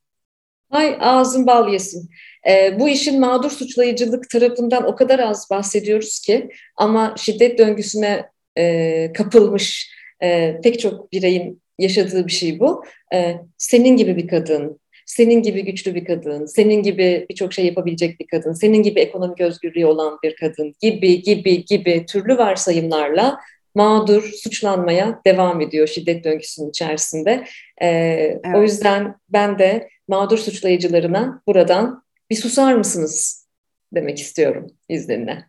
Ay 0.69 0.97
ağzın 0.99 1.47
bal 1.47 1.73
yesin. 1.73 2.09
E, 2.49 2.79
bu 2.79 2.89
işin 2.89 3.19
mağdur 3.19 3.51
suçlayıcılık 3.51 4.29
tarafından 4.29 4.87
o 4.87 4.95
kadar 4.95 5.19
az 5.19 5.47
bahsediyoruz 5.49 6.19
ki 6.19 6.49
ama 6.77 7.15
şiddet 7.17 7.59
döngüsüne 7.59 8.29
e, 8.57 9.13
kapılmış 9.13 9.91
e, 10.23 10.59
pek 10.63 10.79
çok 10.79 11.11
bireyin 11.11 11.61
yaşadığı 11.79 12.27
bir 12.27 12.31
şey 12.31 12.59
bu. 12.59 12.83
E, 13.13 13.35
senin 13.57 13.97
gibi 13.97 14.17
bir 14.17 14.27
kadın, 14.27 14.80
senin 15.11 15.41
gibi 15.41 15.65
güçlü 15.65 15.95
bir 15.95 16.05
kadın, 16.05 16.45
senin 16.45 16.83
gibi 16.83 17.25
birçok 17.29 17.53
şey 17.53 17.65
yapabilecek 17.65 18.19
bir 18.19 18.27
kadın, 18.27 18.53
senin 18.53 18.83
gibi 18.83 18.99
ekonomik 18.99 19.41
özgürlüğü 19.41 19.85
olan 19.85 20.19
bir 20.23 20.35
kadın 20.35 20.75
gibi 20.81 21.21
gibi 21.21 21.65
gibi 21.65 22.05
türlü 22.05 22.37
varsayımlarla 22.37 23.39
mağdur, 23.75 24.23
suçlanmaya 24.23 25.21
devam 25.25 25.61
ediyor 25.61 25.87
şiddet 25.87 26.23
döngüsünün 26.23 26.69
içerisinde. 26.69 27.45
Ee, 27.81 27.87
evet. 27.87 28.55
O 28.55 28.61
yüzden 28.61 29.15
ben 29.29 29.59
de 29.59 29.89
mağdur 30.07 30.37
suçlayıcılarına 30.37 31.41
buradan 31.47 32.03
bir 32.29 32.35
susar 32.35 32.73
mısınız 32.73 33.47
demek 33.93 34.19
istiyorum 34.19 34.67
izninle. 34.89 35.45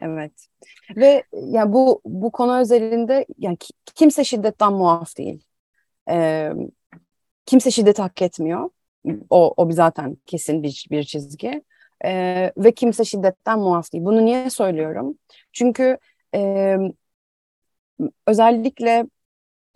Evet. 0.00 0.32
Ve 0.96 1.22
yani 1.32 1.72
bu 1.72 2.00
bu 2.04 2.32
konu 2.32 2.60
özelinde 2.60 3.26
yani 3.38 3.56
kimse 3.94 4.24
şiddetten 4.24 4.72
muaf 4.72 5.16
değil. 5.18 5.44
Ee, 6.10 6.50
kimse 7.46 7.70
şiddet 7.70 7.98
hak 7.98 8.22
etmiyor. 8.22 8.70
O, 9.30 9.54
o 9.56 9.68
bir 9.68 9.74
zaten 9.74 10.16
kesin 10.26 10.62
bir, 10.62 10.86
bir 10.90 11.02
çizgi. 11.02 11.62
Ee, 12.04 12.52
ve 12.56 12.72
kimse 12.72 13.04
şiddetten 13.04 13.58
muaf 13.58 13.92
değil. 13.92 14.04
Bunu 14.04 14.24
niye 14.24 14.50
söylüyorum? 14.50 15.18
Çünkü 15.52 15.98
e, 16.34 16.76
özellikle 18.26 19.06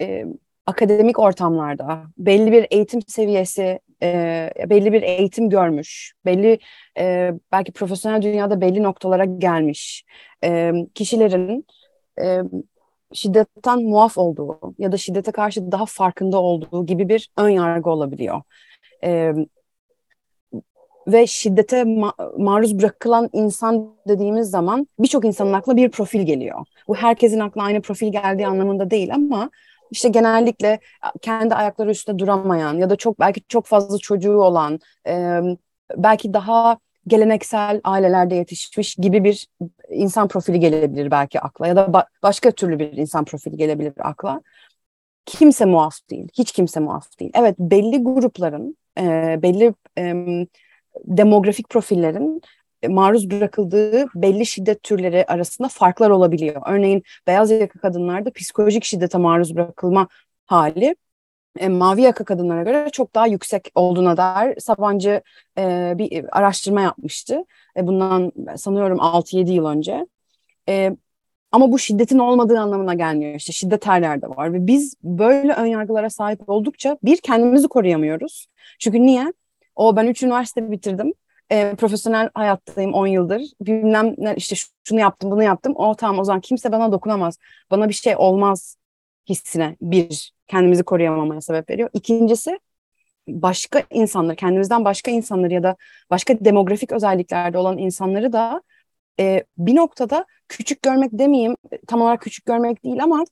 e, 0.01 0.25
akademik 0.67 1.19
ortamlarda 1.19 2.05
belli 2.19 2.53
bir 2.53 2.67
eğitim 2.71 3.03
seviyesi, 3.03 3.81
e, 4.03 4.51
belli 4.71 4.93
bir 4.93 5.03
eğitim 5.03 5.51
görmüş, 5.51 6.13
belli 6.25 6.59
e, 6.99 7.33
belki 7.53 7.73
profesyonel 7.73 8.23
dünyada 8.23 8.61
belli 8.61 8.83
noktalara 8.83 9.25
gelmiş 9.25 10.05
e, 10.45 10.73
kişilerin 10.95 11.67
e, 12.21 12.39
şiddetten 13.13 13.83
muaf 13.83 14.19
olduğu 14.19 14.75
ya 14.79 14.93
da 14.93 14.97
şiddete 14.97 15.33
karşı 15.33 15.73
daha 15.73 15.87
farkında 15.87 16.39
olduğu 16.39 16.87
gibi 16.87 17.09
bir 17.09 17.31
ön 17.37 17.49
yargı 17.49 17.91
olabiliyor. 17.91 18.43
E, 19.05 19.33
ve 21.07 21.27
şiddete 21.27 21.81
ma- 21.81 22.43
maruz 22.43 22.79
bırakılan 22.79 23.31
insan 23.33 23.95
dediğimiz 24.09 24.51
zaman 24.51 24.89
birçok 24.99 25.25
insanın 25.25 25.53
aklına 25.53 25.77
bir 25.77 25.91
profil 25.91 26.21
geliyor. 26.21 26.67
Bu 26.89 26.95
herkesin 26.95 27.41
aklına 27.41 27.65
aynı 27.65 27.83
profil 27.83 28.13
geldiği 28.13 28.47
anlamında 28.47 28.91
değil 28.91 29.15
ama 29.15 29.51
işte 29.91 30.09
genellikle 30.09 30.81
kendi 31.23 31.55
ayakları 31.55 31.91
üstünde 31.91 32.19
duramayan 32.19 32.75
ya 32.75 32.91
da 32.91 32.97
çok 32.97 33.21
belki 33.21 33.43
çok 33.49 33.67
fazla 33.67 33.99
çocuğu 33.99 34.37
olan, 34.37 34.81
e, 35.09 35.41
belki 35.97 36.35
daha 36.35 36.79
geleneksel 37.07 37.81
ailelerde 37.85 38.35
yetişmiş 38.35 38.95
gibi 38.95 39.25
bir 39.25 39.47
insan 39.91 40.29
profili 40.29 40.61
gelebilir 40.61 41.11
belki 41.11 41.41
akla 41.41 41.67
ya 41.67 41.77
da 41.77 41.81
ba- 41.81 42.07
başka 42.23 42.51
türlü 42.51 42.79
bir 42.79 42.93
insan 42.93 43.25
profili 43.25 43.57
gelebilir 43.57 43.93
akla. 43.99 44.41
Kimse 45.27 45.65
muaf 45.65 45.97
değil. 46.11 46.29
Hiç 46.39 46.53
kimse 46.53 46.81
muaf 46.81 47.19
değil. 47.21 47.31
Evet 47.35 47.57
belli 47.59 48.03
grupların, 48.03 48.77
e, 48.99 49.03
belli 49.43 49.75
e, 49.99 50.15
demografik 51.05 51.69
profillerin 51.69 52.43
maruz 52.89 53.31
bırakıldığı 53.31 54.07
belli 54.15 54.47
şiddet 54.47 54.83
türleri 54.83 55.25
arasında 55.27 55.69
farklar 55.69 56.11
olabiliyor. 56.11 56.63
Örneğin 56.67 57.03
beyaz 57.27 57.51
yaka 57.51 57.79
kadınlarda 57.79 58.31
psikolojik 58.33 58.85
şiddete 58.85 59.19
maruz 59.19 59.55
bırakılma 59.57 60.09
hali 60.47 60.97
e, 61.59 61.69
mavi 61.69 62.03
yaka 62.03 62.25
kadınlara 62.25 62.63
göre 62.63 62.89
çok 62.93 63.15
daha 63.15 63.27
yüksek 63.27 63.71
olduğuna 63.75 64.17
dair 64.17 64.61
Sabancı 64.61 65.23
e, 65.59 65.95
bir 65.99 66.39
araştırma 66.39 66.81
yapmıştı. 66.81 67.45
E, 67.77 67.87
bundan 67.87 68.33
sanıyorum 68.57 68.99
6-7 68.99 69.51
yıl 69.53 69.67
önce. 69.67 70.07
E, 70.69 70.97
ama 71.55 71.73
bu 71.73 71.79
şiddetin 71.79 72.19
olmadığı 72.19 72.61
anlamına 72.61 72.95
gelmiyor. 72.95 73.35
İşte 73.35 73.53
şiddet 73.53 73.87
her 73.87 74.03
yerde 74.03 74.29
var 74.29 74.53
ve 74.53 74.67
biz 74.67 74.95
böyle 75.03 75.53
önyargılara 75.53 76.11
sahip 76.11 76.49
oldukça 76.49 76.99
bir 77.05 77.17
kendimizi 77.17 77.69
koruyamıyoruz. 77.69 78.47
Çünkü 78.79 79.03
niye? 79.03 79.33
O 79.77 79.97
ben 79.97 80.07
üç 80.07 80.23
üniversite 80.23 80.71
bitirdim. 80.71 81.13
E, 81.51 81.75
profesyonel 81.75 82.31
hayattayım 82.35 82.95
10 82.95 83.07
yıldır. 83.07 83.43
Bilmem 83.61 84.15
işte 84.37 84.57
şunu 84.85 85.01
yaptım 85.01 85.31
bunu 85.31 85.43
yaptım. 85.43 85.73
O 85.77 85.95
tamam 85.95 86.19
o 86.19 86.25
zaman 86.25 86.41
kimse 86.41 86.73
bana 86.73 86.93
dokunamaz. 86.93 87.39
Bana 87.71 87.89
bir 87.89 87.95
şey 87.95 88.17
olmaz 88.17 88.77
hissine 89.29 89.77
bir 89.81 90.33
kendimizi 90.47 90.83
koruyamamaya 90.83 91.41
sebep 91.41 91.71
veriyor. 91.71 91.91
İkincisi 91.93 92.59
başka 93.29 93.83
insanlar, 93.91 94.37
kendimizden 94.37 94.85
başka 94.85 95.11
insanlar 95.11 95.51
ya 95.51 95.63
da 95.63 95.77
başka 96.11 96.45
demografik 96.45 96.93
özelliklerde 96.93 97.59
olan 97.59 97.79
insanları 97.79 98.33
da 98.33 98.63
e, 99.21 99.45
bir 99.59 99.77
noktada 99.77 100.27
küçük 100.49 100.83
görmek 100.83 101.11
demeyeyim, 101.13 101.57
tam 101.87 102.03
olarak 102.03 102.21
küçük 102.21 102.47
görmek 102.47 102.85
değil 102.85 103.03
ama 103.03 103.25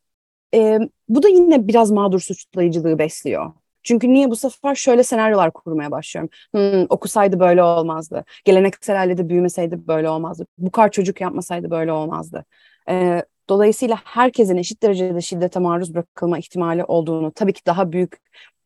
e, 0.54 0.78
bu 1.08 1.22
da 1.22 1.28
yine 1.28 1.68
biraz 1.68 1.90
mağdur 1.90 2.20
suçlayıcılığı 2.20 2.98
besliyor. 2.98 3.52
Çünkü 3.82 4.08
niye 4.08 4.30
bu 4.30 4.36
sefer 4.36 4.74
şöyle 4.74 5.02
senaryolar 5.02 5.50
kurmaya 5.52 5.90
başlıyorum. 5.90 6.30
Hmm, 6.54 6.86
okusaydı 6.88 7.40
böyle 7.40 7.62
olmazdı. 7.62 8.24
Geleneksel 8.44 9.00
ailede 9.00 9.28
büyümeseydi 9.28 9.86
böyle 9.86 10.08
olmazdı. 10.08 10.46
Bu 10.58 10.70
kadar 10.70 10.90
çocuk 10.90 11.20
yapmasaydı 11.20 11.70
böyle 11.70 11.92
olmazdı. 11.92 12.44
E, 12.88 13.22
dolayısıyla 13.48 13.98
herkesin 14.04 14.56
eşit 14.56 14.82
derecede 14.82 15.20
şiddete 15.20 15.60
maruz 15.60 15.94
bırakılma 15.94 16.38
ihtimali 16.38 16.84
olduğunu, 16.84 17.32
tabii 17.32 17.52
ki 17.52 17.60
daha 17.66 17.92
büyük 17.92 18.20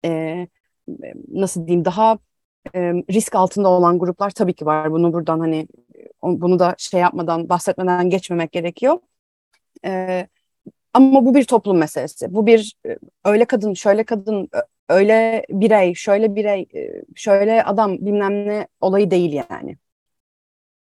e, 0.04 0.46
nasıl 1.28 1.66
diyeyim 1.66 1.84
daha 1.84 2.18
e, 2.74 2.80
risk 3.10 3.34
altında 3.34 3.68
olan 3.68 3.98
gruplar 3.98 4.30
tabii 4.30 4.54
ki 4.54 4.66
var. 4.66 4.92
Bunu 4.92 5.12
buradan 5.12 5.40
hani 5.40 5.68
bunu 6.26 6.58
da 6.58 6.74
şey 6.78 7.00
yapmadan 7.00 7.48
bahsetmeden 7.48 8.10
geçmemek 8.10 8.52
gerekiyor. 8.52 8.98
E, 9.84 10.26
ama 10.94 11.24
bu 11.26 11.34
bir 11.34 11.44
toplum 11.44 11.78
meselesi. 11.78 12.34
Bu 12.34 12.46
bir 12.46 12.76
e, 12.86 12.98
öyle 13.24 13.44
kadın, 13.44 13.74
şöyle 13.74 14.04
kadın, 14.04 14.48
öyle 14.88 15.46
birey, 15.50 15.94
şöyle 15.94 16.34
birey, 16.34 16.66
e, 16.74 17.02
şöyle 17.14 17.64
adam 17.64 17.98
bilmem 17.98 18.46
ne 18.48 18.68
olayı 18.80 19.10
değil 19.10 19.42
yani. 19.50 19.76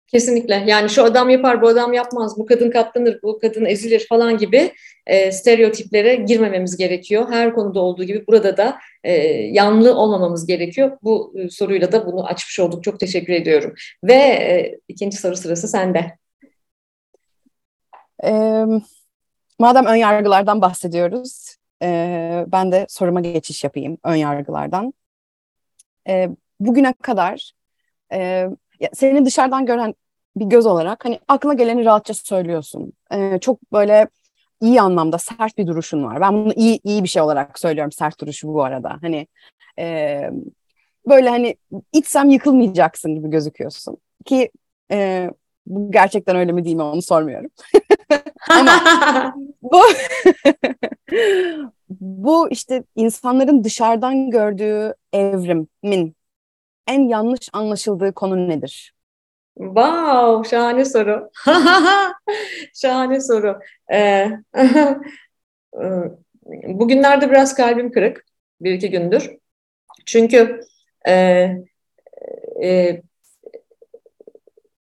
Kesinlikle. 0.08 0.64
Yani 0.68 0.90
şu 0.90 1.04
adam 1.04 1.30
yapar, 1.30 1.62
bu 1.62 1.68
adam 1.68 1.94
yapmaz, 1.94 2.38
bu 2.38 2.46
kadın 2.46 2.72
katlanır, 2.72 3.20
bu 3.24 3.40
kadın 3.40 3.66
ezilir 3.66 4.06
falan 4.10 4.38
gibi 4.38 4.72
e, 5.08 5.32
stereotiplere 5.32 6.16
girmememiz 6.16 6.78
gerekiyor. 6.78 7.28
Her 7.30 7.54
konuda 7.54 7.80
olduğu 7.80 8.04
gibi 8.04 8.28
burada 8.28 8.58
da 8.58 8.78
e, 9.04 9.14
yanlı 9.32 9.96
olmamamız 9.96 10.48
gerekiyor. 10.48 10.98
Bu 11.04 11.34
e, 11.38 11.50
soruyla 11.50 11.92
da 11.92 12.06
bunu 12.06 12.26
açmış 12.26 12.60
olduk. 12.60 12.84
Çok 12.84 13.00
teşekkür 13.00 13.34
ediyorum. 13.34 13.74
Ve 14.04 14.14
e, 14.14 14.80
ikinci 14.88 15.18
soru 15.18 15.36
sırası 15.36 15.68
sende. 15.68 16.18
E, 18.24 18.64
madem 19.60 19.86
ön 19.86 19.96
yargılardan 19.96 20.62
bahsediyoruz, 20.62 21.56
e, 21.84 22.46
ben 22.48 22.72
de 22.72 22.86
soruma 22.90 23.22
geçiş 23.22 23.64
yapayım 23.64 23.98
ön 24.04 24.16
yargılardan. 24.16 24.94
E, 26.08 26.30
bugüne 26.60 26.94
kadar 26.94 27.52
e, 28.14 28.50
seni 28.94 29.26
dışarıdan 29.26 29.66
gören 29.66 29.96
bir 30.36 30.46
göz 30.46 30.66
olarak 30.66 31.06
hani 31.06 31.20
aklına 31.28 31.54
geleni 31.54 31.86
rahatça 31.86 32.14
söylüyorsun. 32.14 32.94
Ee, 33.12 33.40
çok 33.42 33.72
böyle 33.72 34.08
iyi 34.62 34.82
anlamda 34.82 35.18
sert 35.18 35.58
bir 35.58 35.68
duruşun 35.68 36.04
var. 36.04 36.22
Ben 36.22 36.34
bunu 36.34 36.54
iyi 36.56 36.80
iyi 36.84 37.04
bir 37.04 37.10
şey 37.10 37.22
olarak 37.22 37.60
söylüyorum 37.60 37.92
sert 37.92 38.22
duruşu 38.22 38.48
bu 38.48 38.64
arada. 38.64 38.98
Hani 39.02 39.28
e, 39.80 40.20
böyle 41.08 41.30
hani 41.30 41.56
içsem 41.94 42.30
yıkılmayacaksın 42.30 43.16
gibi 43.16 43.30
gözüküyorsun. 43.30 43.98
Ki 44.26 44.52
e, 44.92 45.30
bu 45.68 45.92
gerçekten 45.92 46.36
öyle 46.36 46.52
mi 46.52 46.66
değil 46.66 46.76
mi 46.76 46.82
onu 46.82 47.02
sormuyorum. 47.02 47.50
Ama 48.50 48.72
bu 49.62 49.82
bu 51.90 52.50
işte 52.52 52.84
insanların 52.96 53.64
dışarıdan 53.64 54.30
gördüğü 54.30 54.94
evrimin 55.14 56.16
en 56.88 57.08
yanlış 57.08 57.50
anlaşıldığı 57.54 58.14
konu 58.14 58.50
nedir? 58.50 58.96
Wow, 59.58 60.50
şahane 60.50 60.86
soru. 60.86 61.30
şahane 62.74 63.22
soru. 63.22 63.60
Ee, 63.94 64.32
bugünlerde 66.68 67.32
biraz 67.32 67.56
kalbim 67.56 67.92
kırık. 67.92 68.26
Bir 68.62 68.74
iki 68.74 68.90
gündür. 68.90 69.32
Çünkü 70.06 70.60
e, 71.08 71.14
e, 72.64 73.02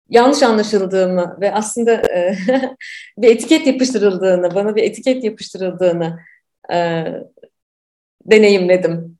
yanlış 0.09 0.43
anlaşıldığımı 0.43 1.39
ve 1.41 1.55
aslında 1.55 1.93
e, 1.93 2.37
bir 3.19 3.29
etiket 3.29 3.67
yapıştırıldığını, 3.67 4.55
bana 4.55 4.77
bir 4.77 4.83
etiket 4.83 5.25
yapıştırıldığını 5.25 6.19
e, 6.73 7.05
deneyimledim. 8.25 9.20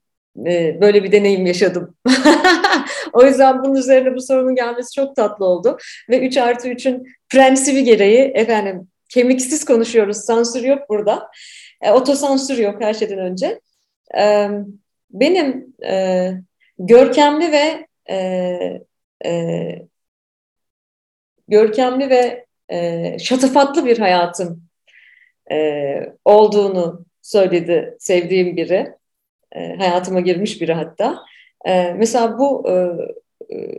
Böyle 0.81 1.03
bir 1.03 1.11
deneyim 1.11 1.45
yaşadım. 1.45 1.95
o 3.13 3.25
yüzden 3.25 3.63
bunun 3.63 3.75
üzerine 3.75 4.15
bu 4.15 4.21
sorunun 4.21 4.55
gelmesi 4.55 4.95
çok 4.95 5.15
tatlı 5.15 5.45
oldu. 5.45 5.77
Ve 6.09 6.27
3 6.27 6.37
artı 6.37 6.67
3'ün 6.67 7.07
prensibi 7.29 7.83
gereği 7.83 8.19
efendim 8.19 8.87
kemiksiz 9.09 9.65
konuşuyoruz. 9.65 10.17
Sansür 10.17 10.63
yok 10.63 10.89
burada. 10.89 11.31
E, 11.81 11.91
otosansür 11.91 12.57
yok 12.57 12.81
her 12.81 12.93
şeyden 12.93 13.19
önce. 13.19 13.61
E, 14.17 14.49
benim 15.11 15.75
e, 15.85 16.31
görkemli 16.79 17.51
ve 17.51 17.87
e, 18.09 18.17
e, 19.25 19.81
görkemli 21.47 22.09
ve 22.09 22.45
e, 22.69 23.19
şatafatlı 23.19 23.85
bir 23.85 23.97
hayatım 23.97 24.63
e, 25.51 25.95
olduğunu 26.25 27.05
söyledi 27.21 27.95
sevdiğim 27.99 28.57
biri. 28.57 29.00
E, 29.55 29.75
hayatıma 29.75 30.19
girmiş 30.19 30.61
biri 30.61 30.73
hatta. 30.73 31.19
E, 31.65 31.93
mesela 31.93 32.39
bu 32.39 32.69
e, 32.69 32.73
e, 33.55 33.71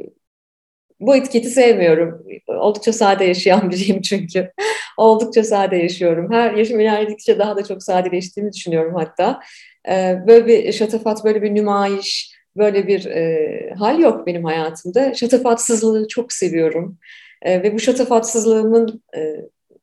bu 1.01 1.17
etiketi 1.17 1.51
sevmiyorum. 1.51 2.27
Oldukça 2.49 2.93
sade 2.93 3.25
yaşayan 3.25 3.71
biriyim 3.71 4.03
çünkü. 4.03 4.53
Oldukça 4.99 5.45
sade 5.45 5.77
yaşıyorum. 5.77 6.33
Her 6.33 6.53
yaşım 6.53 6.81
ilerledikçe 6.81 7.39
daha 7.39 7.57
da 7.57 7.65
çok 7.65 7.83
sadeleştiğimi 7.83 8.53
düşünüyorum 8.53 8.95
hatta. 8.95 9.41
E, 9.89 10.19
böyle 10.27 10.47
bir 10.47 10.73
şatafat, 10.73 11.25
böyle 11.25 11.43
bir 11.43 11.55
nümayiş, 11.55 12.33
böyle 12.57 12.87
bir 12.87 13.07
e, 13.07 13.75
hal 13.79 13.99
yok 13.99 14.27
benim 14.27 14.45
hayatımda. 14.45 15.15
Şatafatsızlığı 15.15 16.09
çok 16.09 16.33
seviyorum. 16.33 16.99
E, 17.43 17.63
ve 17.63 17.75
bu 17.75 17.79
şatafatsızlığımın 17.79 19.03
e, 19.17 19.37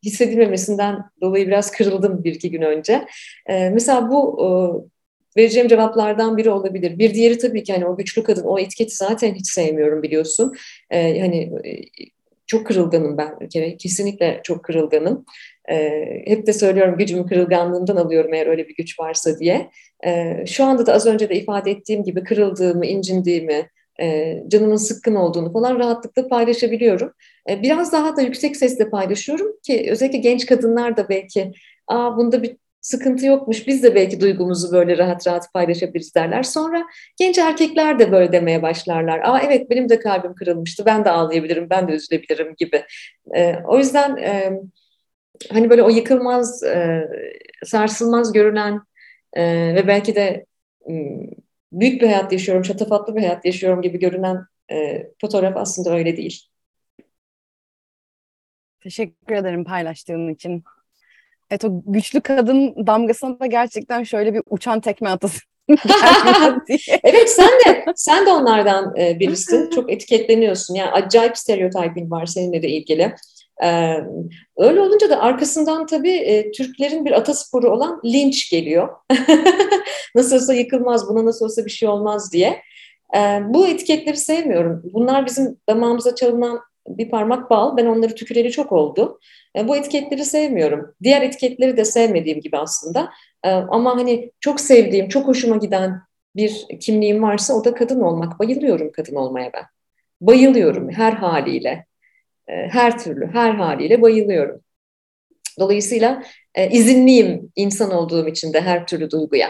hissedilmemesinden 0.03 1.03
dolayı 1.21 1.47
biraz 1.47 1.71
kırıldım 1.71 2.23
bir 2.23 2.35
iki 2.35 2.51
gün 2.51 2.61
önce. 2.61 3.05
E, 3.45 3.69
mesela 3.69 4.09
bu 4.09 4.39
e, 4.43 4.47
vereceğim 5.39 5.67
cevaplardan 5.67 6.37
biri 6.37 6.49
olabilir. 6.49 6.99
Bir 6.99 7.13
diğeri 7.13 7.37
tabii 7.37 7.63
ki 7.63 7.73
hani 7.73 7.87
o 7.87 7.97
güçlü 7.97 8.23
kadın, 8.23 8.43
o 8.43 8.59
etiketi 8.59 8.95
zaten 8.95 9.35
hiç 9.35 9.51
sevmiyorum 9.51 10.03
biliyorsun. 10.03 10.55
Ee, 10.89 11.19
hani 11.19 11.37
e, 11.65 11.81
çok 12.47 12.67
kırılganım 12.67 13.17
ben 13.17 13.39
bir 13.39 13.49
kere. 13.49 13.77
Kesinlikle 13.77 14.39
çok 14.43 14.63
kırılganım. 14.63 15.25
Ee, 15.69 16.23
hep 16.25 16.47
de 16.47 16.53
söylüyorum 16.53 16.97
gücümü 16.97 17.25
kırılganlığımdan 17.25 17.95
alıyorum 17.95 18.33
eğer 18.33 18.47
öyle 18.47 18.67
bir 18.67 18.75
güç 18.75 18.99
varsa 18.99 19.39
diye. 19.39 19.69
Ee, 20.05 20.45
şu 20.47 20.63
anda 20.63 20.85
da 20.85 20.93
az 20.93 21.05
önce 21.05 21.29
de 21.29 21.35
ifade 21.35 21.71
ettiğim 21.71 22.03
gibi 22.03 22.23
kırıldığımı, 22.23 22.85
incindiğimi, 22.85 23.69
e, 24.01 24.37
canımın 24.47 24.75
sıkkın 24.75 25.15
olduğunu 25.15 25.53
falan 25.53 25.79
rahatlıkla 25.79 26.27
paylaşabiliyorum. 26.27 27.13
E, 27.49 27.61
biraz 27.61 27.91
daha 27.91 28.17
da 28.17 28.21
yüksek 28.21 28.57
sesle 28.57 28.89
paylaşıyorum 28.89 29.47
ki 29.63 29.87
özellikle 29.91 30.17
genç 30.17 30.45
kadınlar 30.45 30.97
da 30.97 31.09
belki 31.09 31.51
Aa, 31.89 32.17
bunda 32.17 32.43
bir 32.43 32.55
sıkıntı 32.81 33.25
yokmuş. 33.25 33.67
Biz 33.67 33.83
de 33.83 33.95
belki 33.95 34.21
duygumuzu 34.21 34.71
böyle 34.71 34.97
rahat 34.97 35.27
rahat 35.27 35.53
paylaşabiliriz 35.53 36.15
derler. 36.15 36.43
Sonra 36.43 36.85
genç 37.17 37.37
erkekler 37.37 37.99
de 37.99 38.11
böyle 38.11 38.31
demeye 38.31 38.61
başlarlar. 38.61 39.19
Aa 39.19 39.39
evet 39.39 39.69
benim 39.69 39.89
de 39.89 39.99
kalbim 39.99 40.35
kırılmıştı. 40.35 40.85
Ben 40.85 41.05
de 41.05 41.09
ağlayabilirim, 41.09 41.69
ben 41.69 41.87
de 41.87 41.91
üzülebilirim 41.91 42.55
gibi. 42.57 42.85
E, 43.35 43.55
o 43.67 43.77
yüzden 43.77 44.17
e, 44.17 44.59
hani 45.51 45.69
böyle 45.69 45.83
o 45.83 45.89
yıkılmaz, 45.89 46.63
e, 46.63 47.07
sarsılmaz 47.65 48.33
görünen 48.33 48.81
e, 49.33 49.43
ve 49.75 49.87
belki 49.87 50.15
de 50.15 50.45
e, 50.89 50.93
büyük 51.71 52.01
bir 52.01 52.07
hayat 52.07 52.31
yaşıyorum, 52.31 52.65
şatafatlı 52.65 53.15
bir 53.15 53.21
hayat 53.21 53.45
yaşıyorum 53.45 53.81
gibi 53.81 53.99
görünen 53.99 54.45
e, 54.71 55.07
fotoğraf 55.21 55.57
aslında 55.57 55.95
öyle 55.95 56.17
değil. 56.17 56.49
Teşekkür 58.81 59.35
ederim 59.35 59.63
paylaştığın 59.63 60.33
için. 60.33 60.63
Evet 61.51 61.65
o 61.65 61.81
güçlü 61.85 62.21
kadın 62.21 62.87
damgasına 62.87 63.39
da 63.39 63.45
gerçekten 63.45 64.03
şöyle 64.03 64.33
bir 64.33 64.41
uçan 64.49 64.79
tekme 64.79 65.09
atasın. 65.09 65.41
evet 67.03 67.29
sen 67.29 67.49
de 67.49 67.85
sen 67.95 68.25
de 68.25 68.29
onlardan 68.29 68.95
e, 68.97 69.19
birisin. 69.19 69.69
Çok 69.69 69.91
etiketleniyorsun. 69.91 70.75
Yani 70.75 70.91
acayip 70.91 71.37
stereotipin 71.37 72.11
var 72.11 72.25
seninle 72.25 72.61
de 72.61 72.69
ilgili. 72.69 73.15
Ee, 73.63 73.95
öyle 74.57 74.81
olunca 74.81 75.09
da 75.09 75.19
arkasından 75.21 75.85
tabii 75.85 76.15
e, 76.15 76.51
Türklerin 76.51 77.05
bir 77.05 77.11
atasporu 77.11 77.69
olan 77.69 78.01
linç 78.05 78.49
geliyor. 78.51 78.89
nasıl 80.15 80.35
olsa 80.35 80.53
yıkılmaz, 80.53 81.09
buna 81.09 81.25
nasıl 81.25 81.45
olsa 81.45 81.65
bir 81.65 81.69
şey 81.69 81.89
olmaz 81.89 82.33
diye. 82.33 82.61
Ee, 83.15 83.39
bu 83.47 83.67
etiketleri 83.67 84.17
sevmiyorum. 84.17 84.81
Bunlar 84.93 85.25
bizim 85.25 85.57
damağımıza 85.69 86.15
çalınan 86.15 86.59
bir 86.97 87.09
parmak 87.09 87.49
bal. 87.49 87.77
Ben 87.77 87.85
onları 87.85 88.15
tüküreli 88.15 88.51
çok 88.51 88.71
oldu. 88.71 89.19
E, 89.55 89.67
bu 89.67 89.75
etiketleri 89.77 90.25
sevmiyorum. 90.25 90.95
Diğer 91.03 91.21
etiketleri 91.21 91.77
de 91.77 91.85
sevmediğim 91.85 92.41
gibi 92.41 92.57
aslında. 92.57 93.09
E, 93.43 93.49
ama 93.49 93.95
hani 93.95 94.31
çok 94.39 94.59
sevdiğim, 94.59 95.07
çok 95.07 95.27
hoşuma 95.27 95.57
giden 95.57 96.01
bir 96.35 96.65
kimliğim 96.79 97.23
varsa 97.23 97.53
o 97.53 97.65
da 97.65 97.73
kadın 97.73 98.01
olmak. 98.01 98.39
Bayılıyorum 98.39 98.91
kadın 98.91 99.15
olmaya 99.15 99.51
ben. 99.53 99.63
Bayılıyorum 100.21 100.91
her 100.91 101.13
haliyle. 101.13 101.85
E, 102.47 102.53
her 102.53 102.99
türlü, 102.99 103.27
her 103.33 103.51
haliyle 103.51 104.01
bayılıyorum. 104.01 104.61
Dolayısıyla 105.59 106.23
e, 106.55 106.69
izinliyim 106.69 107.51
insan 107.55 107.91
olduğum 107.91 108.27
için 108.27 108.53
de 108.53 108.61
her 108.61 108.87
türlü 108.87 109.11
duyguya. 109.11 109.49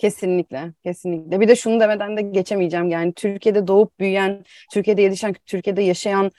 Kesinlikle, 0.00 0.72
kesinlikle. 0.84 1.40
Bir 1.40 1.48
de 1.48 1.56
şunu 1.56 1.80
demeden 1.80 2.16
de 2.16 2.22
geçemeyeceğim. 2.22 2.88
Yani 2.88 3.12
Türkiye'de 3.12 3.66
doğup 3.66 4.00
büyüyen, 4.00 4.44
Türkiye'de 4.72 5.02
yetişen, 5.02 5.34
Türkiye'de 5.46 5.82
yaşayan 5.82 6.30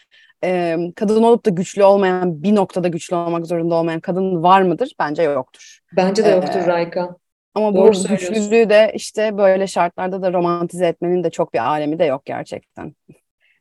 e, 0.44 0.78
kadın 0.96 1.24
olup 1.24 1.46
da 1.46 1.50
güçlü 1.50 1.84
olmayan, 1.84 2.44
bir 2.44 2.56
noktada 2.56 2.88
güçlü 2.88 3.16
olmak 3.16 3.46
zorunda 3.46 3.76
olmayan 3.76 4.00
kadın 4.00 4.44
var 4.44 4.62
mıdır? 4.62 4.92
Bence 5.00 5.24
yoktur. 5.24 5.80
Bence 5.96 6.26
de 6.26 6.30
yoktur 6.30 6.60
ee, 6.60 6.68
Rayka. 6.68 7.16
Ama 7.56 7.76
Doğru 7.76 7.94
bu 7.94 8.08
güçlülüğü 8.08 8.70
de 8.70 8.92
işte 8.96 9.38
böyle 9.38 9.68
şartlarda 9.68 10.22
da 10.22 10.34
romantize 10.34 10.88
etmenin 10.88 11.24
de 11.24 11.30
çok 11.30 11.54
bir 11.54 11.68
alemi 11.68 12.00
de 12.00 12.06
yok 12.06 12.26
gerçekten. 12.26 12.96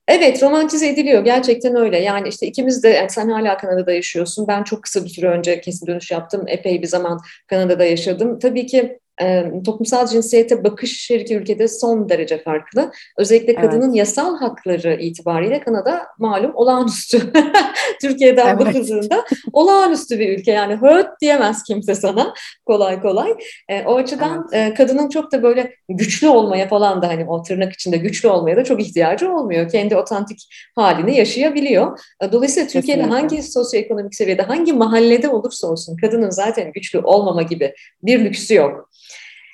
Evet 0.09 0.43
romantize 0.43 0.89
ediliyor 0.89 1.25
gerçekten 1.25 1.77
öyle. 1.77 1.99
Yani 1.99 2.29
işte 2.29 2.47
ikimiz 2.47 2.83
de 2.83 2.89
yani 2.89 3.11
sen 3.11 3.29
hala 3.29 3.57
Kanada'da 3.57 3.93
yaşıyorsun. 3.93 4.49
Ben 4.49 4.63
çok 4.63 4.83
kısa 4.83 5.05
bir 5.05 5.09
süre 5.09 5.29
önce 5.29 5.61
kesin 5.61 5.87
dönüş 5.87 6.11
yaptım. 6.11 6.45
Epey 6.47 6.83
bir 6.83 6.87
zaman 6.87 7.21
Kanada'da 7.47 7.85
yaşadım. 7.85 8.39
Tabii 8.39 8.67
ki 8.67 8.99
e, 9.21 9.45
toplumsal 9.67 10.07
cinsiyete 10.07 10.65
bakış 10.65 11.11
her 11.11 11.21
iki 11.21 11.37
ülkede 11.37 11.69
son 11.69 12.09
derece 12.09 12.43
farklı. 12.43 12.93
Özellikle 13.19 13.55
kadının 13.55 13.89
evet. 13.89 13.97
yasal 13.97 14.39
hakları 14.39 14.99
itibariyle 15.01 15.61
Kanada 15.61 16.07
malum 16.19 16.53
olağanüstü. 16.55 17.33
Türkiye'den 18.01 18.47
evet. 18.47 18.61
bakıldığında 18.61 19.25
olağanüstü 19.53 20.19
bir 20.19 20.39
ülke. 20.39 20.53
Yani 20.53 20.75
höt 20.75 21.07
diyemez 21.21 21.63
kimse 21.63 21.95
sana 21.95 22.35
kolay 22.67 23.03
kolay. 23.03 23.35
E, 23.69 23.83
o 23.83 23.97
açıdan 23.97 24.49
evet. 24.53 24.73
e, 24.73 24.75
kadının 24.75 25.09
çok 25.09 25.33
da 25.33 25.43
böyle 25.43 25.75
güçlü 25.89 26.29
olmaya 26.29 26.69
falan 26.69 27.03
da 27.03 27.09
hani 27.09 27.25
o 27.25 27.43
tırnak 27.43 27.73
içinde 27.73 27.97
güçlü 27.97 28.29
olmaya 28.29 28.57
da 28.57 28.65
çok 28.65 28.81
ihtiyacı 28.81 29.33
olmuyor. 29.33 29.71
Kendi 29.71 29.97
otantik 29.97 30.39
halini 30.77 31.17
yaşayabiliyor. 31.17 31.99
Dolayısıyla 32.33 32.69
Türkiye'de 32.69 33.03
Kesinlikle. 33.03 33.21
hangi 33.21 33.43
sosyoekonomik 33.43 34.15
seviyede, 34.15 34.43
hangi 34.43 34.73
mahallede 34.73 35.29
olursa 35.29 35.67
olsun 35.67 35.97
kadının 35.97 36.31
zaten 36.31 36.73
güçlü 36.73 36.99
olmama 36.99 37.43
gibi 37.43 37.75
bir 38.03 38.25
lüksü 38.25 38.55
yok. 38.55 38.91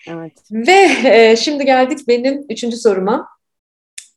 Evet. 0.07 0.33
Ve 0.51 0.89
e, 1.05 1.37
şimdi 1.37 1.65
geldik 1.65 1.99
benim 2.09 2.45
üçüncü 2.51 2.77
soruma. 2.77 3.29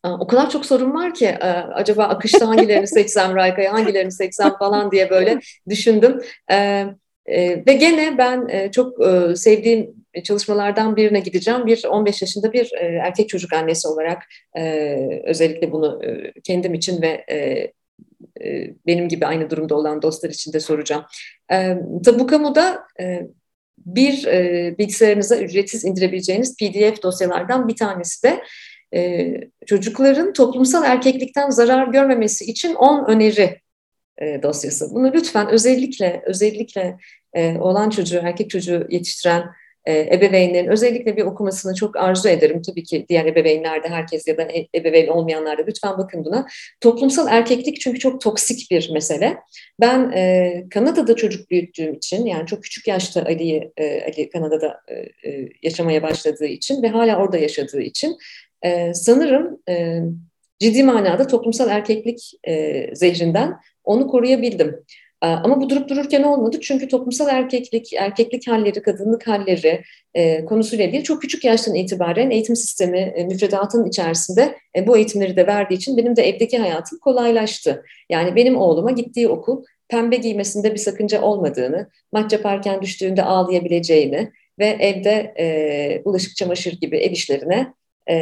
O 0.04 0.28
kadar 0.28 0.50
çok 0.50 0.66
sorun 0.66 0.94
var 0.94 1.14
ki 1.14 1.26
e, 1.26 1.48
acaba 1.74 2.04
akışta 2.04 2.48
hangilerini 2.48 2.88
seçsem 2.88 3.36
Rayka'ya 3.36 3.74
hangilerini 3.74 4.12
seçsem 4.12 4.58
falan 4.60 4.92
diye 4.92 5.10
böyle 5.10 5.40
düşündüm. 5.70 6.22
E, 6.52 6.88
ve 7.68 7.74
gene 7.74 8.18
ben 8.18 8.70
çok 8.72 8.98
sevdiğim 9.38 10.06
çalışmalardan 10.24 10.96
birine 10.96 11.20
gideceğim. 11.20 11.66
Bir 11.66 11.86
15 11.86 12.22
yaşında 12.22 12.54
bir 12.54 12.72
erkek 12.80 13.30
çocuk 13.30 13.54
annesi 13.54 13.88
olarak 13.88 14.24
özellikle 15.24 15.72
bunu 15.72 16.02
kendim 16.44 16.74
için 16.74 17.02
ve 17.02 17.26
benim 18.88 19.08
gibi 19.08 19.26
aynı 19.26 19.50
durumda 19.50 19.76
olan 19.76 20.02
dostlar 20.02 20.30
için 20.30 20.54
de 20.54 20.60
soracağım. 20.60 21.06
Tabu 22.06 22.28
Kamu'da 22.28 22.84
bir 23.86 24.26
e, 24.28 24.76
bilgisayarınıza 24.78 25.38
ücretsiz 25.38 25.86
indirebileceğiniz 25.86 26.58
PDF 26.58 27.04
dosyalardan 27.04 27.68
bir 27.68 27.76
tanesi 27.76 28.24
de 28.24 28.44
e, 28.94 29.34
çocukların 29.66 30.34
toplumsal 30.34 30.84
erkeklikten 30.84 31.50
zarar 31.50 31.88
görmemesi 31.88 32.46
için 32.46 32.76
10 32.76 33.06
öneri 33.06 33.60
e, 34.18 34.44
dosyası. 34.44 34.90
Bunu 34.92 35.14
lütfen 35.14 35.50
özellikle 35.50 36.24
özellikle 36.26 36.98
e, 37.34 37.58
olan 37.58 37.90
çocuğu, 37.90 38.18
erkek 38.18 38.50
çocuğu 38.50 38.88
yetiştiren 38.90 39.44
e, 39.90 40.16
ebeveynlerin 40.16 40.68
özellikle 40.68 41.18
bir 41.18 41.24
okumasını 41.24 41.76
çok 41.76 41.96
arzu 41.98 42.30
ederim. 42.30 42.62
Tabii 42.62 42.84
ki 42.84 43.06
diğer 43.10 43.26
ebeveynler 43.26 43.84
de 43.84 43.90
herkes 43.90 44.28
ya 44.28 44.38
da 44.38 44.44
e, 44.44 44.68
ebeveyn 44.76 45.08
olmayanlar 45.08 45.58
da 45.58 45.62
lütfen 45.68 45.98
bakın 45.98 46.26
buna. 46.26 46.48
Toplumsal 46.82 47.28
erkeklik 47.30 47.82
çünkü 47.82 48.00
çok 48.00 48.22
toksik 48.22 48.72
bir 48.72 48.90
mesele. 48.94 49.38
Ben 49.82 50.12
e, 50.12 50.66
Kanada'da 50.70 51.16
çocuk 51.16 51.52
büyüttüğüm 51.52 51.94
için 51.94 52.26
yani 52.26 52.48
çok 52.48 52.64
küçük 52.64 52.88
yaşta 52.88 53.22
Ali'yi 53.22 53.72
e, 53.78 54.04
Ali 54.04 54.30
Kanada'da 54.30 54.80
e, 54.88 55.30
e, 55.30 55.50
yaşamaya 55.64 56.04
başladığı 56.04 56.46
için 56.46 56.84
ve 56.84 56.88
hala 56.88 57.18
orada 57.18 57.38
yaşadığı 57.38 57.82
için 57.82 58.18
e, 58.66 58.94
sanırım 58.94 59.60
e, 59.70 60.00
ciddi 60.60 60.84
manada 60.84 61.28
toplumsal 61.28 61.70
erkeklik 61.70 62.32
e, 62.48 62.86
zehrinden 62.96 63.56
onu 63.84 64.08
koruyabildim. 64.08 64.86
Ee, 65.24 65.28
ama 65.28 65.62
bu 65.62 65.70
durup 65.70 65.90
dururken 65.90 66.24
olmadı 66.24 66.58
çünkü 66.62 66.88
toplumsal 66.88 67.30
erkeklik, 67.30 67.94
erkeklik 67.94 68.48
halleri, 68.48 68.82
kadınlık 68.82 69.28
halleri 69.28 69.84
e, 70.14 70.46
konusuyla 70.46 70.86
ilgili 70.86 71.04
çok 71.04 71.22
küçük 71.22 71.44
yaştan 71.44 71.76
itibaren 71.76 72.30
eğitim 72.30 72.56
sistemi 72.56 73.00
e, 73.00 73.24
müfredatının 73.24 73.88
içerisinde 73.88 74.56
e, 74.76 74.88
bu 74.88 74.98
eğitimleri 74.98 75.36
de 75.36 75.48
verdiği 75.48 75.76
için 75.76 75.98
benim 75.98 76.16
de 76.16 76.30
evdeki 76.30 76.58
hayatım 76.58 77.00
kolaylaştı. 77.00 77.84
Yani 78.10 78.36
benim 78.36 78.58
oğluma 78.58 78.92
gittiği 78.92 79.28
okul 79.30 79.64
pembe 79.90 80.16
giymesinde 80.16 80.74
bir 80.74 80.80
sakınca 80.80 81.22
olmadığını, 81.22 81.90
maç 82.12 82.34
yaparken 82.34 82.82
düştüğünde 82.82 83.24
ağlayabileceğini 83.24 84.32
ve 84.60 84.66
evde 84.66 85.34
e, 85.40 86.02
bulaşık 86.06 86.36
çamaşır 86.36 86.74
gibi 86.74 86.98
ev 86.98 87.12
işlerine 87.12 87.74
e, 88.10 88.16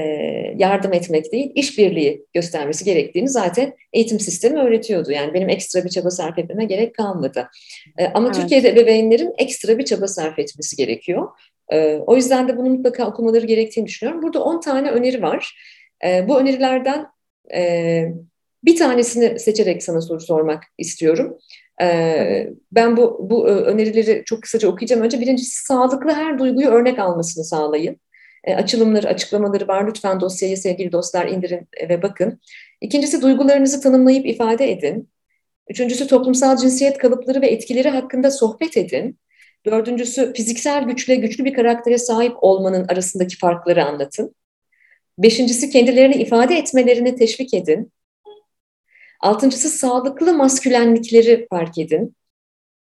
yardım 0.57 0.93
etmek 0.93 1.31
değil, 1.31 1.51
işbirliği 1.55 2.25
göstermesi 2.33 2.85
gerektiğini 2.85 3.29
zaten 3.29 3.73
eğitim 3.93 4.19
sistemi 4.19 4.59
öğretiyordu. 4.59 5.11
Yani 5.11 5.33
benim 5.33 5.49
ekstra 5.49 5.83
bir 5.83 5.89
çaba 5.89 6.09
sarf 6.09 6.39
etmeme 6.39 6.65
gerek 6.65 6.95
kalmadı. 6.95 7.49
E, 7.97 8.05
ama 8.05 8.27
evet. 8.27 8.35
Türkiye'de 8.35 8.69
ebeveynlerin 8.69 9.33
ekstra 9.37 9.77
bir 9.77 9.85
çaba 9.85 10.07
sarf 10.07 10.39
etmesi 10.39 10.75
gerekiyor. 10.75 11.27
E, 11.71 11.95
o 11.95 12.15
yüzden 12.15 12.47
de 12.47 12.57
bunu 12.57 12.69
mutlaka 12.69 13.07
okumaları 13.07 13.45
gerektiğini 13.45 13.85
düşünüyorum. 13.85 14.23
Burada 14.23 14.43
10 14.43 14.61
tane 14.61 14.91
öneri 14.91 15.21
var. 15.21 15.57
Bu 16.03 16.39
önerilerden 16.39 17.07
bir 18.63 18.75
tanesini 18.75 19.39
seçerek 19.39 19.83
sana 19.83 20.01
soru 20.01 20.19
sormak 20.19 20.63
istiyorum. 20.77 21.37
Ben 22.71 22.97
bu, 22.97 23.27
bu 23.29 23.47
önerileri 23.47 24.23
çok 24.25 24.41
kısaca 24.41 24.67
okuyacağım. 24.67 25.01
Önce 25.01 25.19
birincisi 25.19 25.65
sağlıklı 25.65 26.11
her 26.11 26.39
duyguyu 26.39 26.67
örnek 26.67 26.99
almasını 26.99 27.43
sağlayın. 27.43 27.97
E, 28.47 28.55
açılımları, 28.55 29.07
açıklamaları 29.07 29.67
var. 29.67 29.87
Lütfen 29.87 30.21
dosyayı 30.21 30.57
sevgili 30.57 30.91
dostlar 30.91 31.27
indirin 31.27 31.67
ve 31.89 32.01
bakın. 32.01 32.39
İkincisi 32.81 33.21
duygularınızı 33.21 33.81
tanımlayıp 33.81 34.25
ifade 34.25 34.71
edin. 34.71 35.09
Üçüncüsü 35.69 36.07
toplumsal 36.07 36.57
cinsiyet 36.57 36.97
kalıpları 36.97 37.41
ve 37.41 37.47
etkileri 37.47 37.89
hakkında 37.89 38.31
sohbet 38.31 38.77
edin. 38.77 39.19
Dördüncüsü 39.65 40.33
fiziksel 40.33 40.83
güçle 40.83 41.15
güçlü 41.15 41.45
bir 41.45 41.53
karaktere 41.53 41.97
sahip 41.97 42.33
olmanın 42.41 42.87
arasındaki 42.87 43.37
farkları 43.37 43.85
anlatın. 43.85 44.35
Beşincisi 45.17 45.69
kendilerini 45.69 46.15
ifade 46.15 46.55
etmelerini 46.57 47.15
teşvik 47.15 47.53
edin. 47.53 47.91
Altıncısı 49.19 49.69
sağlıklı 49.69 50.33
maskülenlikleri 50.33 51.47
fark 51.49 51.77
edin. 51.77 52.15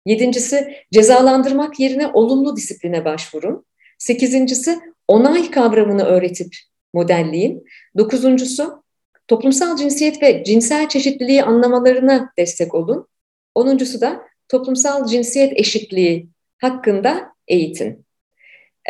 Yedincisi 0.07 0.75
cezalandırmak 0.93 1.81
yerine 1.81 2.07
olumlu 2.07 2.57
disipline 2.57 3.05
başvurun. 3.05 3.67
Sekizincisi 3.99 4.94
onay 5.09 5.51
kavramını 5.51 6.05
öğretip 6.05 6.57
modelleyin. 6.95 7.65
Dokuzuncusu 7.99 8.83
toplumsal 9.29 9.77
cinsiyet 9.77 10.23
ve 10.23 10.45
cinsel 10.45 10.89
çeşitliliği 10.89 11.43
anlamalarına 11.43 12.33
destek 12.39 12.75
olun. 12.75 13.09
Onuncusu 13.55 14.01
da 14.01 14.23
toplumsal 14.49 15.07
cinsiyet 15.07 15.61
eşitliği 15.61 16.29
hakkında 16.59 17.33
eğitin. 17.49 18.07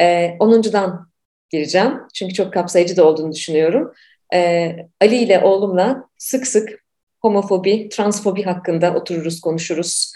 Ee, 0.00 0.37
onuncudan 0.38 1.09
gireceğim 1.50 2.00
çünkü 2.14 2.35
çok 2.35 2.53
kapsayıcı 2.53 2.96
da 2.96 3.05
olduğunu 3.05 3.33
düşünüyorum. 3.33 3.92
Ee, 4.35 4.77
Ali 5.00 5.16
ile 5.16 5.40
oğlumla 5.40 6.09
sık 6.18 6.46
sık 6.46 6.85
homofobi, 7.20 7.88
transfobi 7.88 8.42
hakkında 8.42 8.94
otururuz, 8.94 9.40
konuşuruz. 9.40 10.12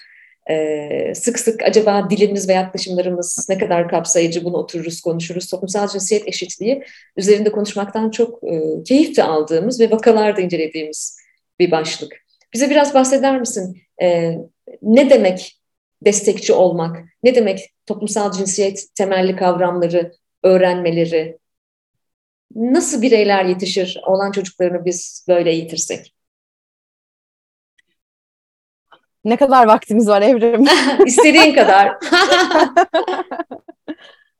Sık 1.14 1.38
sık 1.38 1.62
acaba 1.62 2.10
dilimiz 2.10 2.48
ve 2.48 2.52
yaklaşımlarımız 2.52 3.46
ne 3.48 3.58
kadar 3.58 3.88
kapsayıcı 3.88 4.44
bunu 4.44 4.56
otururuz 4.56 5.00
konuşuruz. 5.00 5.46
Toplumsal 5.46 5.88
cinsiyet 5.88 6.28
eşitliği 6.28 6.82
üzerinde 7.16 7.52
konuşmaktan 7.52 8.10
çok 8.10 8.40
keyif 8.86 9.16
de 9.16 9.22
aldığımız 9.22 9.80
ve 9.80 9.90
vakalarda 9.90 10.40
incelediğimiz 10.40 11.18
bir 11.58 11.70
başlık. 11.70 12.16
Bize 12.54 12.70
biraz 12.70 12.94
bahseder 12.94 13.40
misin? 13.40 13.82
Ne 14.82 15.10
demek 15.10 15.60
destekçi 16.04 16.52
olmak? 16.52 16.96
Ne 17.22 17.34
demek 17.34 17.72
toplumsal 17.86 18.32
cinsiyet 18.32 18.86
temelli 18.94 19.36
kavramları 19.36 20.12
öğrenmeleri? 20.42 21.38
Nasıl 22.54 23.02
bireyler 23.02 23.44
yetişir 23.44 24.00
olan 24.06 24.32
çocuklarını 24.32 24.84
biz 24.84 25.24
böyle 25.28 25.50
eğitirsek? 25.50 26.14
Ne 29.24 29.36
kadar 29.36 29.66
vaktimiz 29.66 30.08
var 30.08 30.22
Evrim? 30.22 30.64
İstediğin 31.06 31.54
kadar. 31.54 31.96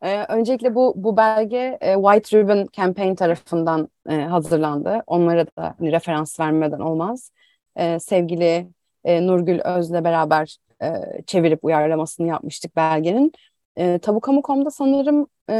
Ee, 0.02 0.24
öncelikle 0.28 0.74
bu 0.74 0.92
bu 0.96 1.16
belge 1.16 1.78
e, 1.80 1.94
White 1.94 2.38
Ribbon 2.38 2.68
Campaign 2.72 3.14
tarafından 3.14 3.88
e, 4.08 4.14
hazırlandı. 4.14 5.02
Onlara 5.06 5.46
da 5.46 5.74
hani, 5.78 5.92
referans 5.92 6.40
vermeden 6.40 6.78
olmaz. 6.80 7.30
E, 7.76 7.98
sevgili 7.98 8.68
e, 9.04 9.26
Nurgül 9.26 9.60
Öz'le 9.60 10.04
beraber 10.04 10.56
e, 10.82 10.92
çevirip 11.26 11.64
uyarlamasını 11.64 12.26
yapmıştık 12.26 12.76
belgenin. 12.76 13.32
E, 13.78 13.98
Tabukamu.com'da 13.98 14.70
sanırım 14.70 15.26
e, 15.50 15.54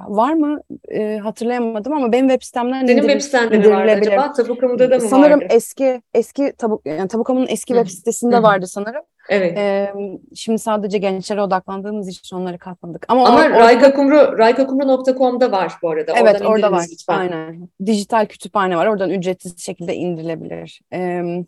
var 0.00 0.32
mı 0.32 0.60
e, 0.88 1.18
hatırlayamadım 1.18 1.92
ama 1.92 2.12
benim 2.12 2.28
web 2.28 2.42
sitemden 2.42 2.86
Senin 2.86 3.00
web 3.02 3.20
sitende 3.20 3.58
mi 3.58 3.70
vardı 3.70 3.90
acaba? 3.92 4.32
Tabukamu'da 4.32 4.90
da 4.90 4.94
mı 4.94 5.00
sanırım 5.00 5.40
vardı? 5.40 5.54
eski 5.54 6.02
eski 6.14 6.52
tabu 6.58 6.82
yani 6.84 7.08
Tabukamu'nun 7.08 7.46
eski 7.48 7.74
web 7.74 7.86
sitesinde 7.86 8.36
Hı. 8.36 8.42
vardı 8.42 8.66
sanırım. 8.66 9.02
Evet. 9.28 9.58
E, 9.58 9.92
şimdi 10.34 10.58
sadece 10.58 10.98
gençlere 10.98 11.40
odaklandığımız 11.42 12.08
için 12.08 12.36
onları 12.36 12.58
katmadık. 12.58 13.04
Ama, 13.08 13.26
Ama 13.28 13.40
or- 13.40 13.50
Raykakumru, 13.60 14.38
raykakumru.com'da 14.38 15.52
var 15.52 15.72
bu 15.82 15.90
arada. 15.90 16.12
Evet 16.16 16.34
Oradan 16.34 16.46
orada 16.46 16.72
var. 16.72 16.86
lütfen. 16.92 17.18
Aynen. 17.18 17.68
Dijital 17.86 18.26
kütüphane 18.26 18.76
var. 18.76 18.86
Oradan 18.86 19.10
ücretsiz 19.10 19.58
şekilde 19.64 19.94
indirilebilir. 19.94 20.80
Ee, 20.92 21.44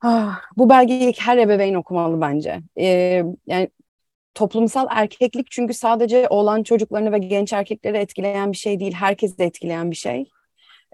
ah, 0.00 0.40
bu 0.56 0.68
belgeyi 0.70 1.14
her 1.18 1.38
ebeveyn 1.38 1.74
okumalı 1.74 2.20
bence. 2.20 2.60
Ee, 2.78 3.22
yani 3.46 3.68
toplumsal 4.34 4.86
erkeklik 4.90 5.50
çünkü 5.50 5.74
sadece 5.74 6.28
oğlan 6.28 6.62
çocuklarını 6.62 7.12
ve 7.12 7.18
genç 7.18 7.52
erkekleri 7.52 7.96
etkileyen 7.98 8.52
bir 8.52 8.56
şey 8.56 8.80
değil. 8.80 8.92
Herkesi 8.92 9.38
de 9.38 9.44
etkileyen 9.44 9.90
bir 9.90 9.96
şey. 9.96 10.30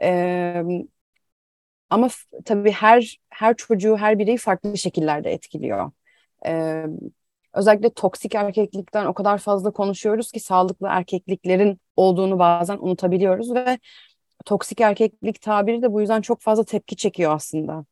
Ee, 0.03 0.63
ama 1.91 2.09
tabii 2.45 2.71
her 2.71 3.19
her 3.31 3.57
çocuğu, 3.57 3.97
her 3.97 4.19
bireyi 4.19 4.37
farklı 4.37 4.79
şekillerde 4.79 5.33
etkiliyor. 5.33 5.91
Ee, 6.47 6.85
özellikle 7.55 7.91
toksik 7.95 8.35
erkeklikten 8.35 9.07
o 9.07 9.15
kadar 9.15 9.39
fazla 9.39 9.71
konuşuyoruz 9.73 10.33
ki 10.33 10.41
sağlıklı 10.41 10.89
erkekliklerin 10.91 11.81
olduğunu 11.97 12.39
bazen 12.39 12.79
unutabiliyoruz 12.79 13.55
ve 13.55 13.79
toksik 14.45 14.81
erkeklik 14.81 15.41
tabiri 15.41 15.83
de 15.83 15.93
bu 15.93 16.01
yüzden 16.01 16.21
çok 16.21 16.41
fazla 16.41 16.65
tepki 16.65 16.97
çekiyor 16.97 17.35
aslında. 17.35 17.85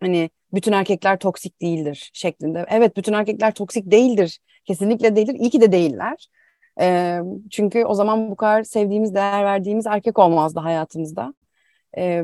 Hani 0.00 0.30
bütün 0.54 0.72
erkekler 0.72 1.18
toksik 1.18 1.62
değildir 1.62 2.10
şeklinde. 2.14 2.66
Evet 2.68 2.96
bütün 2.96 3.12
erkekler 3.12 3.54
toksik 3.54 3.90
değildir. 3.90 4.40
Kesinlikle 4.64 5.16
değildir. 5.16 5.34
İyi 5.34 5.50
ki 5.50 5.60
de 5.60 5.72
değiller. 5.72 6.28
Ee, 6.80 7.20
çünkü 7.50 7.84
o 7.84 7.94
zaman 7.94 8.30
bu 8.30 8.36
kadar 8.36 8.62
sevdiğimiz, 8.62 9.14
değer 9.14 9.44
verdiğimiz 9.44 9.86
erkek 9.86 10.18
olmazdı 10.18 10.60
hayatımızda. 10.60 11.34
Ee, 11.98 12.22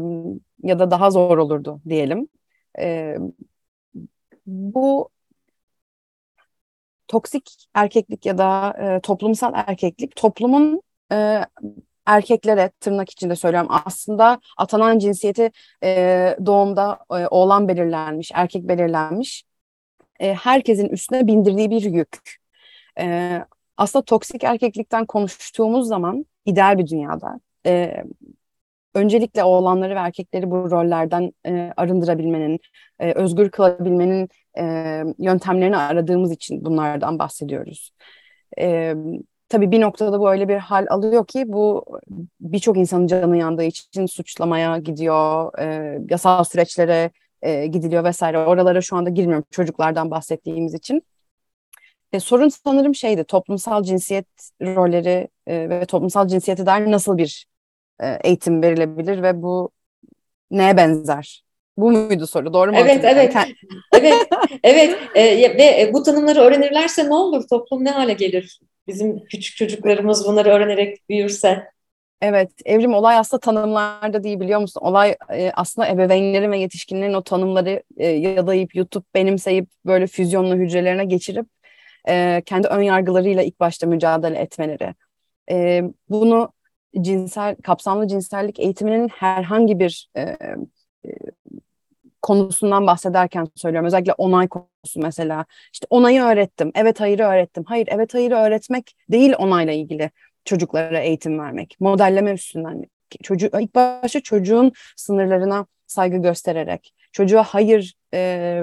ya 0.62 0.79
da 0.79 0.90
daha 0.90 1.11
zor 1.11 1.38
olurdu 1.38 1.81
diyelim. 1.88 2.29
Ee, 2.79 3.16
bu 4.46 5.11
toksik 7.09 7.68
erkeklik 7.75 8.27
ya 8.27 8.38
da 8.38 8.75
e, 8.81 9.01
toplumsal 9.01 9.53
erkeklik 9.55 10.16
toplumun 10.16 10.83
e, 11.12 11.44
erkeklere 12.07 12.70
tırnak 12.81 13.11
içinde 13.11 13.37
söylüyorum 13.37 13.70
aslında 13.87 14.40
atanan 14.59 14.99
cinsiyeti 14.99 15.51
e, 15.85 16.37
doğumda 16.46 16.99
e, 17.11 17.27
oğlan 17.27 17.68
belirlenmiş, 17.68 18.31
erkek 18.35 18.68
belirlenmiş. 18.68 19.44
E, 20.20 20.35
herkesin 20.35 20.88
üstüne 20.88 21.26
bindirdiği 21.26 21.70
bir 21.70 21.83
yük. 21.83 22.18
E, 23.00 23.38
aslında 23.76 24.05
toksik 24.05 24.44
erkeklikten 24.44 25.07
konuştuğumuz 25.07 25.88
zaman 25.88 26.26
ideal 26.46 26.79
bir 26.79 26.87
dünyada 26.87 27.40
e, 27.66 28.05
öncelikle 28.94 29.44
oğlanları 29.44 29.94
ve 29.94 29.98
erkekleri 29.98 30.50
bu 30.50 30.70
rollerden 30.70 31.33
e, 31.46 31.72
arındırabilmenin, 31.76 32.61
e, 33.00 33.12
özgür 33.12 33.50
kılabilmenin 33.50 34.29
e, 34.59 34.64
yöntemlerini 35.18 35.76
aradığımız 35.76 36.33
için 36.33 36.64
bunlardan 36.64 37.18
bahsediyoruz. 37.18 37.90
E, 38.59 38.94
tabii 39.48 39.70
bir 39.70 39.81
noktada 39.81 40.20
bu 40.20 40.31
öyle 40.31 40.48
bir 40.48 40.57
hal 40.57 40.87
alıyor 40.90 41.26
ki 41.26 41.44
bu 41.46 41.85
birçok 42.40 42.76
insanın 42.76 43.07
canı 43.07 43.37
yandığı 43.37 43.64
için 43.64 44.07
suçlamaya 44.07 44.79
gidiyor, 44.79 45.59
e, 45.59 45.98
yasal 46.11 46.44
süreçlere 46.44 47.11
e, 47.46 47.66
gidiliyor 47.66 48.04
vesaire. 48.04 48.38
Oralara 48.38 48.80
şu 48.80 48.96
anda 48.96 49.11
girmiyorum 49.11 49.44
çocuklardan 49.50 50.11
bahsettiğimiz 50.11 50.74
için. 50.74 51.02
E, 52.12 52.20
sorun 52.20 52.48
sanırım 52.48 52.94
şeydi 52.94 53.24
toplumsal 53.24 53.82
cinsiyet 53.82 54.26
rolleri 54.62 55.28
e, 55.46 55.68
ve 55.70 55.85
toplumsal 55.85 56.28
cinsiyete 56.28 56.66
dair 56.66 56.90
nasıl 56.90 57.18
bir 57.18 57.46
e, 58.00 58.18
eğitim 58.24 58.62
verilebilir 58.62 59.22
ve 59.22 59.42
bu 59.42 59.70
neye 60.50 60.76
benzer? 60.76 61.44
Bu 61.76 61.90
muydu 61.90 62.26
soru? 62.26 62.52
Doğru 62.52 62.72
mu? 62.72 62.78
Evet, 62.80 63.04
evet. 63.04 63.35
Evet, 63.92 64.28
evet. 64.62 64.98
Ee, 65.14 65.59
ve 65.59 65.90
bu 65.92 66.02
tanımları 66.02 66.40
öğrenirlerse 66.40 67.09
ne 67.09 67.14
olur? 67.14 67.44
Toplum 67.50 67.85
ne 67.85 67.90
hale 67.90 68.12
gelir? 68.12 68.61
Bizim 68.87 69.24
küçük 69.24 69.56
çocuklarımız 69.56 70.26
bunları 70.26 70.48
öğrenerek 70.48 71.09
büyürse. 71.09 71.75
Evet, 72.20 72.50
evrim 72.64 72.94
olay 72.94 73.16
aslında 73.18 73.40
tanımlarda 73.40 74.24
değil 74.24 74.40
biliyor 74.40 74.61
musun? 74.61 74.81
Olay 74.85 75.16
e, 75.33 75.52
aslında 75.55 75.88
ebeveynlerin 75.88 76.52
ve 76.52 76.59
yetişkinlerin 76.59 77.14
o 77.14 77.22
tanımları 77.22 77.83
e, 77.96 78.07
yadayıp, 78.07 78.74
yutup, 78.76 79.14
benimseyip 79.14 79.68
böyle 79.87 80.07
füzyonlu 80.07 80.55
hücrelerine 80.55 81.05
geçirip 81.05 81.46
e, 82.09 82.42
kendi 82.46 82.68
ön 82.68 82.83
yargılarıyla 82.83 83.42
ilk 83.42 83.61
başta 83.61 83.87
mücadele 83.87 84.38
etmeleri. 84.38 84.94
E, 85.50 85.83
bunu 86.09 86.52
cinsel, 87.00 87.57
kapsamlı 87.57 88.09
cinsellik 88.09 88.61
eğitiminin 88.61 89.09
herhangi 89.09 89.79
bir 89.79 90.11
e, 90.16 90.20
e, 90.22 90.38
konusundan 92.22 92.87
bahsederken 92.87 93.48
söylüyorum. 93.55 93.87
Özellikle 93.87 94.12
onay 94.12 94.48
konusu 94.48 95.00
mesela. 95.00 95.44
İşte 95.72 95.87
onayı 95.90 96.22
öğrettim, 96.22 96.72
evet 96.74 97.00
hayırı 97.00 97.22
öğrettim. 97.24 97.64
Hayır, 97.66 97.88
evet 97.90 98.14
hayırı 98.14 98.35
öğretmek 98.35 98.96
değil 99.11 99.35
onayla 99.38 99.72
ilgili 99.72 100.11
çocuklara 100.46 101.00
eğitim 101.00 101.38
vermek. 101.38 101.76
Modelleme 101.80 102.32
üstünden. 102.32 102.85
Çocuğu, 103.22 103.50
ilk 103.61 103.74
başta 103.74 104.20
çocuğun 104.20 104.72
sınırlarına 104.96 105.66
saygı 105.87 106.16
göstererek, 106.16 106.94
çocuğa 107.12 107.42
hayır 107.42 107.94
e, 108.14 108.62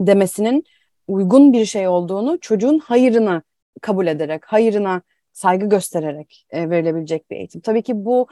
demesinin 0.00 0.64
uygun 1.08 1.52
bir 1.52 1.64
şey 1.64 1.88
olduğunu, 1.88 2.40
çocuğun 2.40 2.78
hayırını 2.78 3.42
kabul 3.80 4.06
ederek, 4.06 4.44
hayırına 4.44 5.02
saygı 5.32 5.66
göstererek 5.66 6.46
e, 6.50 6.70
verilebilecek 6.70 7.30
bir 7.30 7.36
eğitim. 7.36 7.60
Tabii 7.60 7.82
ki 7.82 8.04
bu 8.04 8.28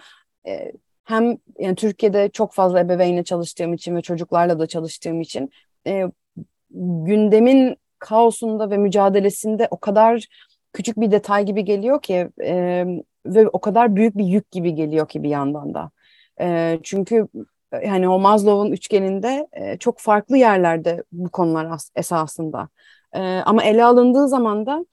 e, 0.47 0.73
hem 1.05 1.39
yani 1.59 1.75
Türkiye'de 1.75 2.29
çok 2.29 2.53
fazla 2.53 2.81
ebeveynle 2.81 3.25
çalıştığım 3.25 3.75
için 3.75 3.97
ve 3.97 4.03
çocuklarla 4.03 4.59
da 4.59 4.67
çalıştığım 4.67 5.21
için 5.21 5.51
e, 5.87 6.05
gündemin 7.05 7.77
kaosunda 7.99 8.71
ve 8.71 8.77
mücadelesinde 8.77 9.69
o 9.71 9.77
kadar 9.81 10.27
küçük 10.73 11.01
bir 11.01 11.11
detay 11.11 11.45
gibi 11.47 11.65
geliyor 11.65 12.03
ki 12.03 12.29
e, 12.45 12.85
ve 13.27 13.49
o 13.49 13.61
kadar 13.61 13.97
büyük 13.97 14.19
bir 14.19 14.25
yük 14.25 14.51
gibi 14.51 14.75
geliyor 14.75 15.09
ki 15.09 15.23
bir 15.23 15.29
yandan 15.29 15.75
da. 15.75 15.91
E, 16.41 16.79
çünkü 16.83 17.29
yani 17.85 18.09
o 18.09 18.19
Maslow'un 18.19 18.73
üçgeninde 18.73 19.49
e, 19.53 19.79
çok 19.79 19.99
farklı 19.99 20.39
yerlerde 20.39 21.05
bu 21.13 21.31
konular 21.31 21.65
as- 21.71 21.91
esasında. 21.97 22.69
E, 23.13 23.21
ama 23.47 23.65
ele 23.65 23.85
alındığı 23.85 24.29
zaman 24.29 24.67
da 24.67 24.87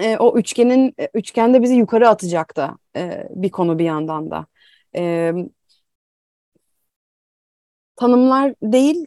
e, 0.00 0.16
o 0.18 0.38
üçgenin 0.38 0.94
e, 1.00 1.08
üçgende 1.14 1.62
bizi 1.62 1.74
yukarı 1.74 2.08
atacak 2.08 2.56
da 2.56 2.78
e, 2.96 3.28
bir 3.30 3.50
konu 3.50 3.78
bir 3.78 3.84
yandan 3.84 4.30
da. 4.30 4.46
E, 4.96 5.32
tanımlar 7.96 8.54
değil 8.62 9.06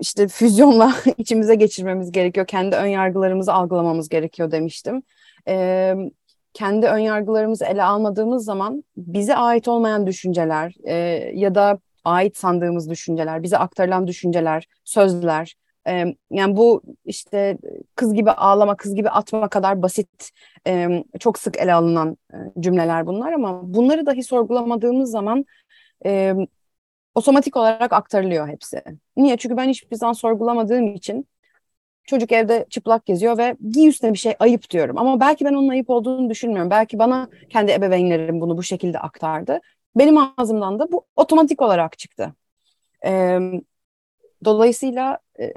işte 0.00 0.28
füzyonla 0.28 0.94
içimize 1.18 1.54
geçirmemiz 1.54 2.12
gerekiyor. 2.12 2.46
Kendi 2.46 2.76
ön 2.76 2.86
yargılarımızı 2.86 3.52
algılamamız 3.52 4.08
gerekiyor 4.08 4.50
demiştim. 4.50 5.02
E, 5.48 5.94
kendi 6.54 6.86
ön 6.86 6.98
yargılarımızı 6.98 7.64
ele 7.64 7.82
almadığımız 7.82 8.44
zaman 8.44 8.84
bize 8.96 9.36
ait 9.36 9.68
olmayan 9.68 10.06
düşünceler 10.06 10.74
e, 10.84 10.94
ya 11.34 11.54
da 11.54 11.78
ait 12.04 12.36
sandığımız 12.36 12.90
düşünceler, 12.90 13.42
bize 13.42 13.58
aktarılan 13.58 14.06
düşünceler, 14.06 14.66
sözler, 14.84 15.54
e, 15.88 16.04
yani 16.30 16.56
bu 16.56 16.82
işte 17.04 17.58
kız 17.96 18.14
gibi 18.14 18.30
ağlama, 18.30 18.76
kız 18.76 18.94
gibi 18.94 19.10
atma 19.10 19.48
kadar 19.48 19.82
basit, 19.82 20.30
e, 20.66 21.04
çok 21.20 21.38
sık 21.38 21.58
ele 21.58 21.74
alınan 21.74 22.16
e, 22.32 22.36
cümleler 22.60 23.06
bunlar 23.06 23.32
ama 23.32 23.74
bunları 23.74 24.06
dahi 24.06 24.22
sorgulamadığımız 24.22 25.10
zaman 25.10 25.44
e, 26.06 26.34
otomatik 27.14 27.56
olarak 27.56 27.92
aktarılıyor 27.92 28.48
hepsi. 28.48 28.82
Niye? 29.16 29.36
Çünkü 29.36 29.56
ben 29.56 29.68
hiçbir 29.68 29.96
zaman 29.96 30.12
sorgulamadığım 30.12 30.94
için 30.94 31.28
çocuk 32.08 32.32
evde 32.32 32.66
çıplak 32.70 33.06
geziyor 33.06 33.38
ve 33.38 33.56
giy 33.70 33.88
üstüne 33.88 34.12
bir 34.12 34.18
şey 34.18 34.34
ayıp 34.38 34.70
diyorum. 34.70 34.98
Ama 34.98 35.20
belki 35.20 35.44
ben 35.44 35.54
onun 35.54 35.68
ayıp 35.68 35.90
olduğunu 35.90 36.30
düşünmüyorum. 36.30 36.70
Belki 36.70 36.98
bana 36.98 37.28
kendi 37.50 37.72
ebeveynlerim 37.72 38.40
bunu 38.40 38.56
bu 38.56 38.62
şekilde 38.62 38.98
aktardı. 38.98 39.60
Benim 39.96 40.16
ağzımdan 40.36 40.78
da 40.78 40.92
bu 40.92 41.06
otomatik 41.16 41.62
olarak 41.62 41.98
çıktı. 41.98 42.34
E, 43.06 43.38
dolayısıyla 44.44 45.18
e, 45.40 45.52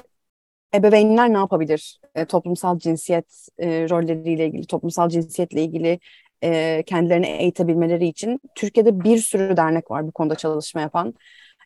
ebeveynler 0.76 1.34
ne 1.34 1.38
yapabilir? 1.38 2.00
E, 2.16 2.26
toplumsal 2.26 2.80
cinsiyet 2.80 3.48
e, 3.58 3.90
rolleriyle 3.90 4.46
ilgili, 4.48 4.68
toplumsal 4.68 5.10
cinsiyetle 5.10 5.64
ilgili 5.64 6.00
e, 6.44 6.84
kendilerini 6.86 7.28
eğitebilmeleri 7.28 8.08
için 8.08 8.40
Türkiye'de 8.56 9.04
bir 9.04 9.18
sürü 9.18 9.58
dernek 9.58 9.92
var 9.92 10.08
bu 10.08 10.12
konuda 10.12 10.36
çalışma 10.36 10.82
yapan 10.82 11.14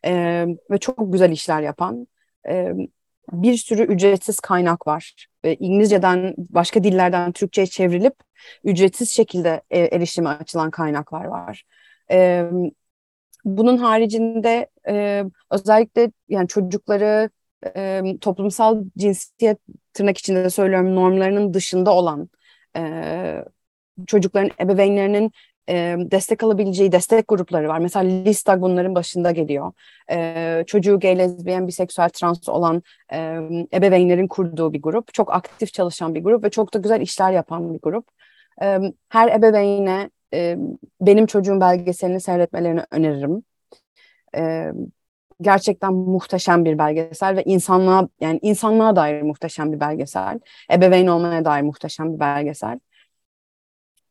e, 0.06 0.46
ve 0.72 0.78
çok 0.78 1.14
güzel 1.14 1.32
işler 1.32 1.62
yapan. 1.62 2.08
E, 2.50 2.74
bir 3.32 3.58
sürü 3.58 3.84
ücretsiz 3.84 4.40
kaynak 4.40 4.88
var. 4.88 5.28
İngilizceden, 5.44 6.36
başka 6.38 6.84
dillerden 6.84 7.32
Türkçe'ye 7.32 7.68
çevrilip 7.68 8.14
ücretsiz 8.64 9.10
şekilde 9.10 9.62
e, 9.70 9.80
erişime 9.80 10.30
açılan 10.30 10.72
kaynaklar 10.72 11.26
var. 11.26 11.64
Bunun 13.46 13.78
haricinde 13.78 14.70
özellikle 15.52 16.12
yani 16.30 16.48
çocukları 16.48 17.30
toplumsal 18.22 18.84
cinsiyet 18.98 19.58
tırnak 19.94 20.18
içinde 20.18 20.50
söylüyorum 20.50 20.96
normlarının 20.96 21.54
dışında 21.54 21.94
olan 21.94 22.30
çocukların 24.08 24.52
ebeveynlerinin 24.60 25.32
e, 25.70 25.96
destek 26.00 26.44
alabileceği 26.44 26.92
destek 26.92 27.28
grupları 27.28 27.68
var. 27.68 27.80
Mesela 27.80 28.06
Lista 28.06 28.62
bunların 28.62 28.96
başında 28.96 29.32
geliyor. 29.32 29.72
E, 30.12 30.64
çocuğu 30.68 31.00
gay, 31.00 31.18
lezbiyen, 31.18 31.68
biseksüel, 31.68 32.10
trans 32.10 32.50
olan 32.50 32.84
e, 33.14 33.18
ebeveynlerin 33.74 34.28
kurduğu 34.28 34.74
bir 34.74 34.82
grup. 34.82 35.14
Çok 35.14 35.34
aktif 35.34 35.74
çalışan 35.74 36.16
bir 36.16 36.24
grup 36.24 36.44
ve 36.44 36.50
çok 36.50 36.74
da 36.74 36.80
güzel 36.80 37.02
işler 37.02 37.32
yapan 37.32 37.74
bir 37.74 37.80
grup. 37.80 38.08
E, 38.62 38.80
her 39.10 39.32
ebeveyne 39.40 40.10
e, 40.34 40.58
benim 41.02 41.26
çocuğum 41.26 41.62
belgeselini 41.62 42.22
seyretmelerini 42.22 42.82
öneririm. 42.92 43.44
E, 44.38 44.72
gerçekten 45.42 45.94
muhteşem 45.94 46.66
bir 46.66 46.78
belgesel 46.78 47.36
ve 47.38 47.44
insanlığa 47.44 48.10
yani 48.22 48.40
insanlığa 48.42 48.96
dair 48.96 49.22
muhteşem 49.22 49.74
bir 49.74 49.80
belgesel. 49.80 50.40
Ebeveyn 50.72 51.08
olmaya 51.08 51.46
dair 51.46 51.62
muhteşem 51.62 52.14
bir 52.14 52.20
belgesel. 52.20 52.80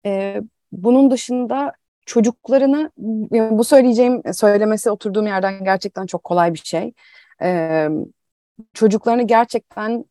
E, 0.07 0.41
bunun 0.83 1.11
dışında 1.11 1.73
çocuklarını 2.07 2.91
bu 3.51 3.65
söyleyeceğim 3.65 4.23
söylemesi 4.33 4.91
oturduğum 4.91 5.27
yerden 5.27 5.65
gerçekten 5.65 6.07
çok 6.07 6.25
kolay 6.25 6.55
bir 6.55 6.59
şey. 6.65 6.93
E, 7.43 7.89
çocuklarını 8.75 9.23
gerçekten 9.23 10.05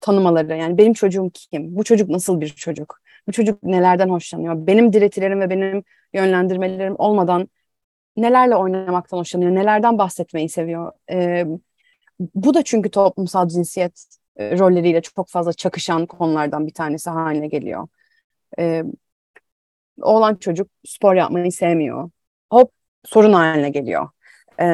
tanımaları 0.00 0.56
yani 0.56 0.78
benim 0.78 0.92
çocuğum 0.92 1.30
kim? 1.34 1.76
Bu 1.76 1.84
çocuk 1.84 2.08
nasıl 2.08 2.40
bir 2.40 2.48
çocuk? 2.48 3.00
Bu 3.28 3.32
çocuk 3.32 3.62
nelerden 3.62 4.08
hoşlanıyor? 4.08 4.66
Benim 4.66 4.92
diretilerim 4.92 5.40
ve 5.40 5.50
benim 5.50 5.84
yönlendirmelerim 6.12 6.94
olmadan 6.98 7.48
nelerle 8.16 8.56
oynamaktan 8.56 9.18
hoşlanıyor? 9.18 9.54
Nelerden 9.54 9.98
bahsetmeyi 9.98 10.48
seviyor? 10.48 10.92
E, 11.10 11.46
bu 12.34 12.54
da 12.54 12.62
çünkü 12.62 12.90
toplumsal 12.90 13.48
cinsiyet 13.48 14.06
rolleriyle 14.38 15.02
çok 15.02 15.28
fazla 15.28 15.52
çakışan 15.52 16.06
konulardan 16.06 16.66
bir 16.66 16.74
tanesi 16.74 17.10
haline 17.10 17.48
geliyor. 17.48 17.88
E, 18.58 18.84
oğlan 20.02 20.34
çocuk 20.34 20.68
spor 20.86 21.14
yapmayı 21.14 21.52
sevmiyor. 21.52 22.10
Hop 22.50 22.72
sorun 23.04 23.32
haline 23.32 23.70
geliyor. 23.70 24.08
E, 24.60 24.66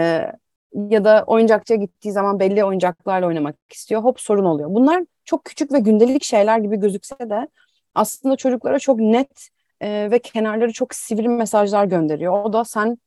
ya 0.88 1.04
da 1.04 1.24
oyuncakçıya 1.26 1.78
gittiği 1.78 2.12
zaman 2.12 2.40
belli 2.40 2.64
oyuncaklarla 2.64 3.26
oynamak 3.26 3.56
istiyor. 3.72 4.02
Hop 4.02 4.20
sorun 4.20 4.44
oluyor. 4.44 4.70
Bunlar 4.70 5.04
çok 5.24 5.44
küçük 5.44 5.72
ve 5.72 5.78
gündelik 5.78 6.24
şeyler 6.24 6.58
gibi 6.58 6.76
gözükse 6.76 7.30
de 7.30 7.48
aslında 7.94 8.36
çocuklara 8.36 8.78
çok 8.78 9.00
net 9.00 9.48
e, 9.80 10.10
ve 10.10 10.18
kenarları 10.18 10.72
çok 10.72 10.94
sivri 10.94 11.28
mesajlar 11.28 11.84
gönderiyor. 11.84 12.44
O 12.44 12.52
da 12.52 12.64
sen 12.64 12.98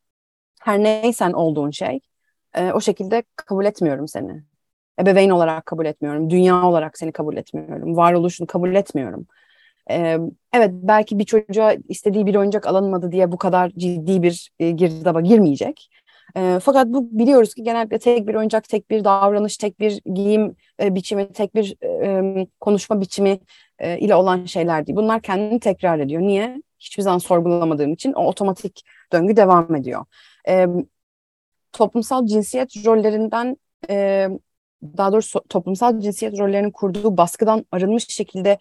her 0.62 0.80
neysen 0.84 1.34
olduğun 1.34 1.72
şey 1.72 2.00
e, 2.54 2.72
o 2.72 2.82
şekilde 2.82 3.24
kabul 3.36 3.66
etmiyorum 3.66 4.08
seni. 4.08 4.44
Ebeveyn 5.00 5.30
olarak 5.30 5.66
kabul 5.66 5.86
etmiyorum. 5.86 6.30
Dünya 6.30 6.64
olarak 6.64 6.98
seni 6.98 7.12
kabul 7.12 7.38
etmiyorum. 7.38 7.98
Varoluşunu 7.98 8.48
kabul 8.48 8.76
etmiyorum. 8.76 9.28
Ee, 9.92 10.18
evet 10.54 10.72
belki 10.74 11.20
bir 11.20 11.24
çocuğa 11.24 11.76
istediği 11.90 12.26
bir 12.26 12.36
oyuncak 12.36 12.68
alınmadı 12.68 13.12
diye 13.12 13.32
bu 13.32 13.38
kadar 13.38 13.70
ciddi 13.70 14.24
bir 14.24 14.52
e, 14.60 14.72
girdaba 14.72 15.22
girmeyecek. 15.22 15.90
E, 16.38 16.60
fakat 16.64 16.88
bu 16.88 17.10
biliyoruz 17.20 17.54
ki 17.54 17.64
genellikle 17.64 18.00
tek 18.00 18.28
bir 18.28 18.36
oyuncak, 18.36 18.70
tek 18.70 18.90
bir 18.90 19.04
davranış, 19.04 19.58
tek 19.58 19.80
bir 19.80 20.02
giyim 20.14 20.56
e, 20.82 20.96
biçimi, 20.96 21.32
tek 21.34 21.56
bir 21.56 21.76
e, 21.84 22.48
konuşma 22.60 23.02
biçimi 23.02 23.40
e, 23.80 24.00
ile 24.00 24.16
olan 24.16 24.46
şeyler 24.46 24.88
değil. 24.88 24.96
Bunlar 24.96 25.22
kendini 25.22 25.60
tekrar 25.60 26.00
ediyor. 26.00 26.22
Niye? 26.22 26.62
Hiçbir 26.80 27.04
zaman 27.04 27.18
sorgulamadığım 27.18 27.94
için 27.94 28.14
o 28.14 28.26
otomatik 28.26 28.84
döngü 29.14 29.36
devam 29.36 29.76
ediyor. 29.76 30.06
E, 30.48 30.68
toplumsal 31.72 32.26
cinsiyet 32.26 32.86
rollerinden 32.86 33.58
e, 33.90 34.28
daha 34.98 35.12
doğrusu 35.12 35.42
toplumsal 35.50 36.00
cinsiyet 36.00 36.40
rollerinin 36.40 36.72
kurduğu 36.72 37.18
baskıdan 37.18 37.66
arınmış 37.72 38.10
şekilde 38.10 38.58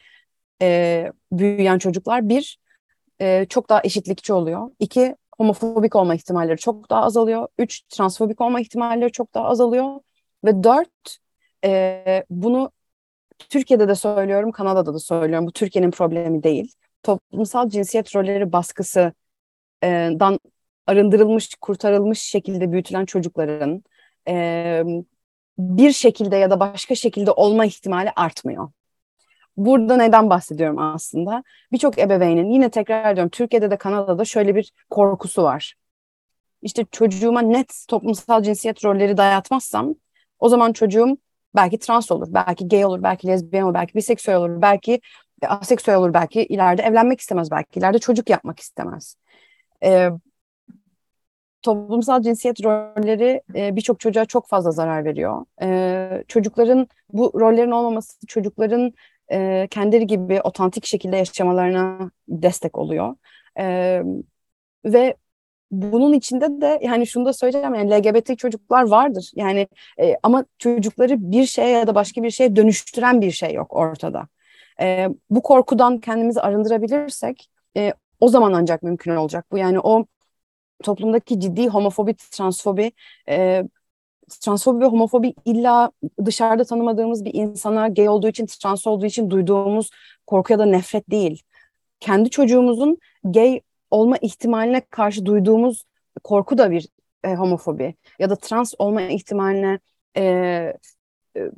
e, 0.62 1.12
büyüyen 1.32 1.78
çocuklar 1.78 2.28
bir 2.28 2.58
e, 3.20 3.46
çok 3.48 3.68
daha 3.68 3.80
eşitlikçi 3.84 4.32
oluyor. 4.32 4.70
İki 4.78 5.16
homofobik 5.38 5.96
olma 5.96 6.14
ihtimalleri 6.14 6.58
çok 6.58 6.90
daha 6.90 7.02
azalıyor. 7.02 7.48
Üç 7.58 7.82
transfobik 7.82 8.40
olma 8.40 8.60
ihtimalleri 8.60 9.12
çok 9.12 9.34
daha 9.34 9.44
azalıyor. 9.44 10.00
Ve 10.44 10.64
dört 10.64 11.18
e, 11.64 12.24
bunu 12.30 12.72
Türkiye'de 13.38 13.88
de 13.88 13.94
söylüyorum, 13.94 14.52
Kanada'da 14.52 14.94
da 14.94 14.98
söylüyorum. 14.98 15.46
Bu 15.46 15.52
Türkiye'nin 15.52 15.90
problemi 15.90 16.42
değil. 16.42 16.74
Toplumsal 17.02 17.68
cinsiyet 17.68 18.16
rolleri 18.16 18.52
baskısından 18.52 19.14
arındırılmış, 20.86 21.54
kurtarılmış 21.60 22.20
şekilde 22.20 22.72
büyütülen 22.72 23.04
çocukların 23.04 23.82
e, 24.28 24.82
bir 25.58 25.92
şekilde 25.92 26.36
ya 26.36 26.50
da 26.50 26.60
başka 26.60 26.94
şekilde 26.94 27.30
olma 27.30 27.64
ihtimali 27.66 28.10
artmıyor. 28.16 28.68
Burada 29.57 29.96
neden 29.96 30.30
bahsediyorum 30.30 30.78
aslında? 30.78 31.42
Birçok 31.72 31.98
ebeveynin 31.98 32.50
yine 32.50 32.70
tekrar 32.70 33.12
ediyorum 33.12 33.30
Türkiye'de 33.30 33.70
de 33.70 33.76
Kanada'da 33.76 34.24
şöyle 34.24 34.55
bir 34.55 34.72
korkusu 34.90 35.42
var. 35.42 35.74
İşte 36.62 36.84
çocuğuma 36.90 37.42
net 37.42 37.84
toplumsal 37.88 38.42
cinsiyet 38.42 38.84
rolleri 38.84 39.16
dayatmazsam 39.16 39.94
o 40.38 40.48
zaman 40.48 40.72
çocuğum 40.72 41.16
belki 41.55 41.78
trans 41.78 42.12
olur, 42.12 42.26
belki 42.30 42.68
gay 42.68 42.84
olur, 42.84 43.03
belki 43.03 43.26
lezbiyen 43.28 43.62
olur, 43.64 43.74
belki 43.74 43.94
biseksüel 43.94 44.36
olur, 44.36 44.62
belki 44.62 45.00
aseksüel 45.42 45.96
olur, 45.96 46.14
belki 46.14 46.44
ileride 46.44 46.82
evlenmek 46.82 47.20
istemez, 47.20 47.50
belki 47.50 47.78
ileride 47.78 47.98
çocuk 47.98 48.30
yapmak 48.30 48.61
istemez. 48.61 49.16
Ee, 49.84 50.11
toplumsal 51.62 52.22
cinsiyet 52.22 52.64
rolleri 52.64 53.42
e, 53.55 53.76
birçok 53.76 54.00
çocuğa 54.00 54.24
çok 54.24 54.48
fazla 54.48 54.70
zarar 54.70 55.05
veriyor. 55.05 55.44
E, 55.62 56.24
çocukların 56.28 56.88
bu 57.12 57.32
rollerin 57.40 57.70
olmaması 57.70 58.26
çocukların 58.26 58.92
e, 59.33 59.68
kendileri 59.70 60.07
gibi 60.07 60.41
otantik 60.41 60.87
şekilde 60.87 61.16
yaşamalarına 61.16 62.11
destek 62.28 62.78
oluyor. 62.78 63.16
E, 63.59 64.03
ve 64.85 65.16
bunun 65.70 66.12
içinde 66.12 66.61
de 66.61 66.78
yani 66.83 67.07
şunu 67.07 67.24
da 67.26 67.33
söyleyeceğim 67.33 67.74
yani 67.74 67.91
LGBT 67.91 68.39
çocuklar 68.39 68.83
vardır. 68.83 69.30
Yani 69.35 69.68
e, 70.01 70.16
ama 70.22 70.45
çocukları 70.59 71.33
bir 71.33 71.47
şeye 71.47 71.68
ya 71.68 71.87
da 71.87 71.95
başka 71.95 72.22
bir 72.22 72.30
şeye 72.30 72.57
dönüştüren 72.57 73.20
bir 73.20 73.30
şey 73.30 73.55
yok 73.55 73.76
ortada. 73.76 74.28
E, 74.80 75.09
bu 75.30 75.43
korkudan 75.43 76.01
kendimizi 76.01 76.41
arındırabilirsek 76.41 77.51
e, 77.76 77.93
o 78.20 78.28
zaman 78.28 78.53
ancak 78.53 78.83
mümkün 78.83 79.16
olacak 79.16 79.47
bu. 79.53 79.59
Yani 79.59 79.80
o 79.80 80.07
toplumdaki 80.83 81.41
ciddi 81.41 81.68
homofobi, 81.68 82.14
transfobi 82.14 82.93
e, 83.28 83.64
transfobi 84.39 84.85
ve 84.85 84.89
homofobi 84.89 85.35
illa 85.45 85.91
dışarıda 86.24 86.64
tanımadığımız 86.64 87.24
bir 87.24 87.35
insana 87.35 87.89
gay 87.89 88.09
olduğu 88.09 88.28
için, 88.28 88.47
trans 88.47 88.87
olduğu 88.87 89.07
için 89.07 89.30
duyduğumuz 89.30 89.91
korku 90.26 90.53
ya 90.53 90.59
da 90.59 90.64
nefret 90.64 91.11
değil. 91.11 91.43
Kendi 92.01 92.30
çocuğumuzun 92.30 92.99
gay 93.24 93.61
olma 93.91 94.16
ihtimaline 94.16 94.80
karşı 94.80 95.26
duyduğumuz 95.26 95.85
korku 96.24 96.59
da 96.59 96.70
bir 96.70 96.89
e, 97.24 97.35
homofobi 97.35 97.95
ya 98.18 98.30
da 98.30 98.37
trans 98.37 98.74
olma 98.78 99.03
ihtimaline 99.03 99.78
e, 100.16 100.22
e, 101.37 101.51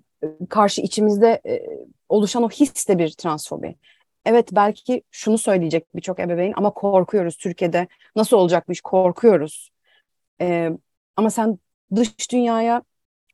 karşı 0.49 0.81
içimizde 0.81 1.41
e, 1.47 1.66
oluşan 2.09 2.43
o 2.43 2.51
his 2.51 2.89
de 2.89 2.99
bir 2.99 3.11
transfobi. 3.11 3.77
Evet 4.25 4.49
belki 4.53 5.03
şunu 5.11 5.39
söyleyecek 5.39 5.97
birçok 5.97 6.20
ebeveyn 6.20 6.53
ama 6.57 6.70
korkuyoruz 6.70 7.37
Türkiye'de 7.37 7.89
nasıl 8.16 8.37
olacakmış 8.37 8.81
korkuyoruz. 8.81 9.70
E, 10.41 10.70
ama 11.16 11.31
sen 11.31 11.59
dış 11.95 12.32
dünyaya, 12.32 12.82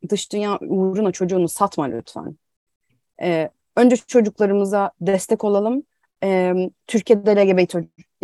dış 0.09 0.33
dünya 0.33 0.59
uğruna 0.61 1.13
çocuğunu 1.13 1.49
satma 1.49 1.85
lütfen. 1.85 2.39
Ee, 3.23 3.51
önce 3.77 3.97
çocuklarımıza 3.97 4.91
destek 5.01 5.45
olalım. 5.45 5.83
Ee, 6.25 6.55
Türkiye'de 6.87 7.37
LGBT, 7.37 7.75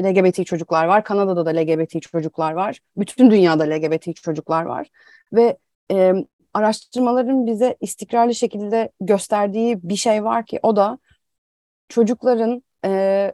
LGBT 0.01 0.47
çocuklar 0.47 0.85
var, 0.85 1.05
Kanada'da 1.05 1.47
da 1.47 1.51
LGBT 1.51 2.03
çocuklar 2.03 2.53
var, 2.53 2.81
bütün 2.97 3.31
dünyada 3.31 3.64
LGBT 3.64 4.16
çocuklar 4.16 4.62
var 4.62 4.89
ve 5.33 5.57
e, 5.93 6.12
araştırmaların 6.55 7.47
bize 7.47 7.77
istikrarlı 7.81 8.35
şekilde 8.35 8.93
gösterdiği 9.01 9.83
bir 9.83 9.97
şey 9.97 10.24
var 10.24 10.47
ki 10.47 10.61
o 10.62 10.77
da 10.77 10.99
çocukların 11.89 12.62
e, 12.85 13.33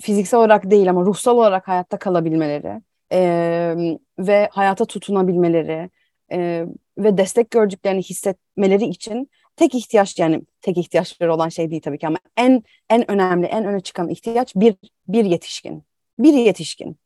fiziksel 0.00 0.40
olarak 0.40 0.70
değil 0.70 0.90
ama 0.90 1.00
ruhsal 1.00 1.36
olarak 1.36 1.68
hayatta 1.68 1.98
kalabilmeleri 1.98 2.80
e, 3.12 3.74
ve 4.18 4.48
hayata 4.52 4.84
tutunabilmeleri, 4.84 5.90
e, 6.32 6.66
ve 6.98 7.18
destek 7.18 7.50
gördüklerini 7.50 8.02
hissetmeleri 8.02 8.84
için 8.84 9.30
tek 9.56 9.74
ihtiyaç 9.74 10.18
yani 10.18 10.42
tek 10.60 10.78
ihtiyaçları 10.78 11.34
olan 11.34 11.48
şey 11.48 11.70
değil 11.70 11.82
tabii 11.82 11.98
ki 11.98 12.06
ama 12.06 12.18
en 12.36 12.62
en 12.90 13.10
önemli, 13.10 13.46
en 13.46 13.64
öne 13.64 13.80
çıkan 13.80 14.08
ihtiyaç 14.08 14.56
bir 14.56 14.74
bir 15.08 15.24
yetişkin. 15.24 15.82
Bir 16.18 16.32
yetişkin. 16.34 16.96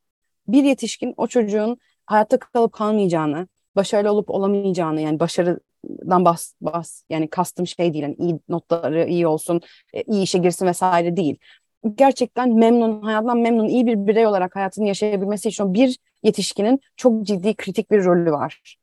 Bir 0.48 0.64
yetişkin 0.64 1.14
o 1.16 1.26
çocuğun 1.26 1.78
hayatta 2.06 2.38
kalıp 2.38 2.72
kalmayacağını, 2.72 3.48
başarılı 3.76 4.12
olup 4.12 4.30
olamayacağını 4.30 5.00
yani 5.00 5.20
başarıdan 5.20 6.24
bas 6.24 6.54
bas 6.60 7.02
yani 7.10 7.28
kastım 7.30 7.66
şey 7.66 7.92
değil 7.92 8.02
yani 8.02 8.16
iyi 8.18 8.40
notları 8.48 9.08
iyi 9.08 9.26
olsun, 9.26 9.60
e, 9.94 10.02
iyi 10.02 10.22
işe 10.22 10.38
girsin 10.38 10.66
vesaire 10.66 11.16
değil. 11.16 11.36
Gerçekten 11.94 12.54
memnun, 12.54 13.02
hayattan 13.02 13.38
memnun, 13.38 13.68
iyi 13.68 13.86
bir 13.86 14.06
birey 14.06 14.26
olarak 14.26 14.56
hayatını 14.56 14.88
yaşayabilmesi 14.88 15.48
için 15.48 15.74
bir 15.74 15.98
yetişkinin 16.22 16.80
çok 16.96 17.22
ciddi 17.22 17.54
kritik 17.54 17.90
bir 17.90 18.04
rolü 18.04 18.32
var. 18.32 18.76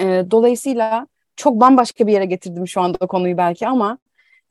E, 0.00 0.24
dolayısıyla 0.30 1.06
çok 1.36 1.60
bambaşka 1.60 2.06
bir 2.06 2.12
yere 2.12 2.24
getirdim 2.24 2.68
şu 2.68 2.80
anda 2.80 3.06
konuyu 3.06 3.36
belki 3.36 3.68
ama 3.68 3.98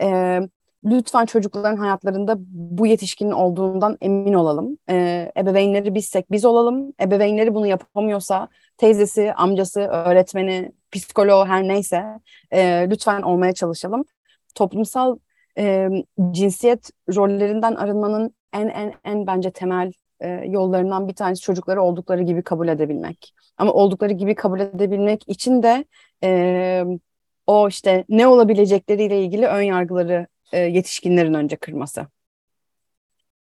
e, 0.01 0.39
lütfen 0.85 1.25
çocukların 1.25 1.77
hayatlarında 1.77 2.35
bu 2.39 2.87
yetişkinin 2.87 3.31
olduğundan 3.31 3.97
emin 4.01 4.33
olalım. 4.33 4.77
E, 4.89 5.31
ebeveynleri 5.37 5.95
bizsek 5.95 6.31
biz 6.31 6.45
olalım. 6.45 6.93
Ebeveynleri 7.01 7.55
bunu 7.55 7.67
yapamıyorsa 7.67 8.47
teyzesi, 8.77 9.33
amcası, 9.33 9.81
öğretmeni, 9.81 10.71
psikoloğu 10.91 11.45
her 11.45 11.67
neyse 11.67 12.03
e, 12.51 12.87
lütfen 12.89 13.21
olmaya 13.21 13.53
çalışalım. 13.53 14.05
Toplumsal 14.55 15.17
e, 15.57 15.89
cinsiyet 16.31 16.89
rollerinden 17.15 17.75
arınmanın 17.75 18.35
en 18.53 18.67
en 18.67 18.93
en 19.03 19.27
bence 19.27 19.51
temel 19.51 19.91
e, 20.19 20.29
yollarından 20.29 21.07
bir 21.07 21.13
tanesi 21.13 21.41
çocukları 21.41 21.81
oldukları 21.81 22.21
gibi 22.21 22.41
kabul 22.41 22.67
edebilmek. 22.67 23.33
Ama 23.57 23.73
oldukları 23.73 24.13
gibi 24.13 24.35
kabul 24.35 24.59
edebilmek 24.59 25.23
için 25.27 25.63
de 25.63 25.85
e, 26.23 26.83
o 27.47 27.67
işte 27.67 28.05
ne 28.09 28.27
olabilecekleriyle 28.27 29.21
ilgili 29.21 29.47
ön 29.47 29.61
yargıları 29.61 30.27
e, 30.53 30.59
yetişkinlerin 30.59 31.33
önce 31.33 31.55
kırması. 31.55 32.07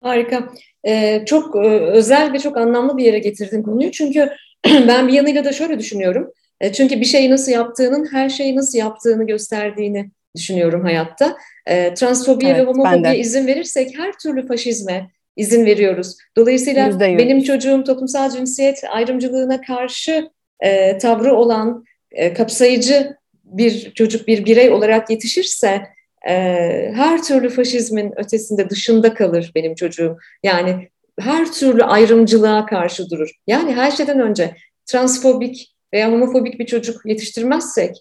Harika. 0.02 0.48
Ee, 0.86 1.24
çok 1.26 1.56
e, 1.56 1.68
özel 1.68 2.32
ve 2.32 2.38
çok 2.38 2.56
anlamlı 2.56 2.96
bir 2.96 3.04
yere 3.04 3.18
getirdin 3.18 3.62
konuyu. 3.62 3.90
Çünkü 3.90 4.30
ben 4.66 5.08
bir 5.08 5.12
yanıyla 5.12 5.44
da 5.44 5.52
şöyle 5.52 5.78
düşünüyorum. 5.78 6.32
E, 6.60 6.72
çünkü 6.72 7.00
bir 7.00 7.04
şeyi 7.04 7.30
nasıl 7.30 7.52
yaptığının 7.52 8.12
her 8.12 8.28
şeyi 8.28 8.56
nasıl 8.56 8.78
yaptığını 8.78 9.26
gösterdiğini 9.26 10.10
düşünüyorum 10.36 10.82
hayatta. 10.82 11.36
E, 11.66 11.94
transfobiye 11.94 12.52
evet, 12.52 12.62
ve 12.62 12.70
homofobiye 12.70 13.18
izin 13.18 13.46
verirsek 13.46 13.98
her 13.98 14.12
türlü 14.12 14.46
faşizme 14.46 15.10
izin 15.38 15.66
veriyoruz. 15.66 16.16
Dolayısıyla 16.36 16.88
%100. 16.88 17.18
benim 17.18 17.42
çocuğum 17.42 17.84
toplumsal 17.84 18.30
cinsiyet 18.30 18.84
ayrımcılığına 18.90 19.60
karşı 19.60 20.30
e, 20.60 20.98
tavrı 20.98 21.34
olan 21.34 21.84
e, 22.10 22.34
kapsayıcı 22.34 23.16
bir 23.44 23.90
çocuk, 23.94 24.28
bir 24.28 24.44
birey 24.44 24.70
olarak 24.70 25.10
yetişirse 25.10 25.82
e, 26.28 26.34
her 26.94 27.22
türlü 27.22 27.48
faşizmin 27.48 28.12
ötesinde 28.16 28.70
dışında 28.70 29.14
kalır 29.14 29.52
benim 29.54 29.74
çocuğum. 29.74 30.16
Yani 30.42 30.88
her 31.20 31.52
türlü 31.52 31.84
ayrımcılığa 31.84 32.66
karşı 32.66 33.10
durur. 33.10 33.30
Yani 33.46 33.72
her 33.72 33.90
şeyden 33.90 34.20
önce 34.20 34.54
transfobik 34.86 35.74
veya 35.92 36.12
homofobik 36.12 36.58
bir 36.58 36.66
çocuk 36.66 37.06
yetiştirmezsek, 37.06 37.96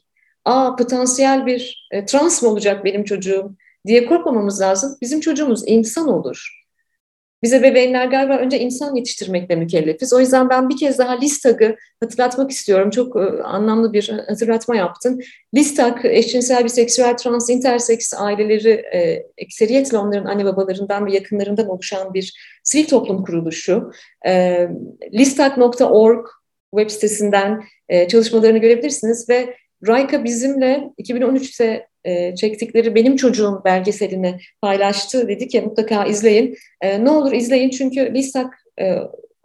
aa 0.46 0.76
potansiyel 0.76 1.46
bir 1.46 1.88
e, 1.92 2.06
trans 2.06 2.44
mı 2.44 2.50
olacak 2.50 2.86
benim 2.86 3.04
çocuğum 3.04 3.56
diye 3.88 4.06
korkmamamız 4.06 4.62
lazım. 4.62 4.98
Bizim 5.02 5.20
çocuğumuz 5.20 5.64
insan 5.66 6.08
olur. 6.08 6.57
Bize 7.48 7.64
bebeğinler 7.64 8.06
galiba 8.06 8.38
önce 8.38 8.60
insan 8.60 8.96
yetiştirmekle 8.96 9.56
mükellefiz. 9.56 10.14
O 10.14 10.20
yüzden 10.20 10.50
ben 10.50 10.70
bir 10.70 10.78
kez 10.78 10.98
daha 10.98 11.20
Listag'ı 11.20 11.76
hatırlatmak 12.00 12.52
istiyorum. 12.52 12.90
Çok 12.90 13.16
e, 13.16 13.44
anlamlı 13.44 13.94
bir 13.94 14.10
hatırlatma 14.28 14.76
yaptın. 14.76 15.22
Listag, 15.56 16.06
eşcinsel, 16.06 16.66
biseksüel, 16.66 17.18
trans, 17.18 17.50
interseks 17.50 18.14
aileleri 18.14 18.70
e, 18.70 19.24
ekseriyetle 19.38 19.98
onların 19.98 20.26
anne 20.26 20.46
babalarından 20.46 21.06
ve 21.06 21.14
yakınlarından 21.14 21.70
oluşan 21.70 22.14
bir 22.14 22.34
sivil 22.64 22.88
toplum 22.88 23.24
kuruluşu. 23.24 23.92
E, 24.26 24.68
Listag.org 25.14 26.28
web 26.76 26.90
sitesinden 26.90 27.64
e, 27.90 28.08
çalışmalarını 28.08 28.58
görebilirsiniz 28.58 29.30
ve 29.30 29.56
Rayka 29.88 30.24
bizimle 30.24 30.84
2013'te 31.00 31.88
e, 32.08 32.36
çektikleri 32.36 32.96
Benim 32.96 33.16
Çocuğum 33.16 33.62
belgeselini 33.66 34.40
paylaştı. 34.62 35.28
Dedi 35.28 35.48
ki 35.48 35.62
mutlaka 35.62 36.06
izleyin. 36.06 36.58
E, 36.82 37.06
ne 37.06 37.10
olur 37.10 37.32
izleyin 37.32 37.70
çünkü 37.70 38.14
Lisak 38.14 38.54
e, 38.82 38.96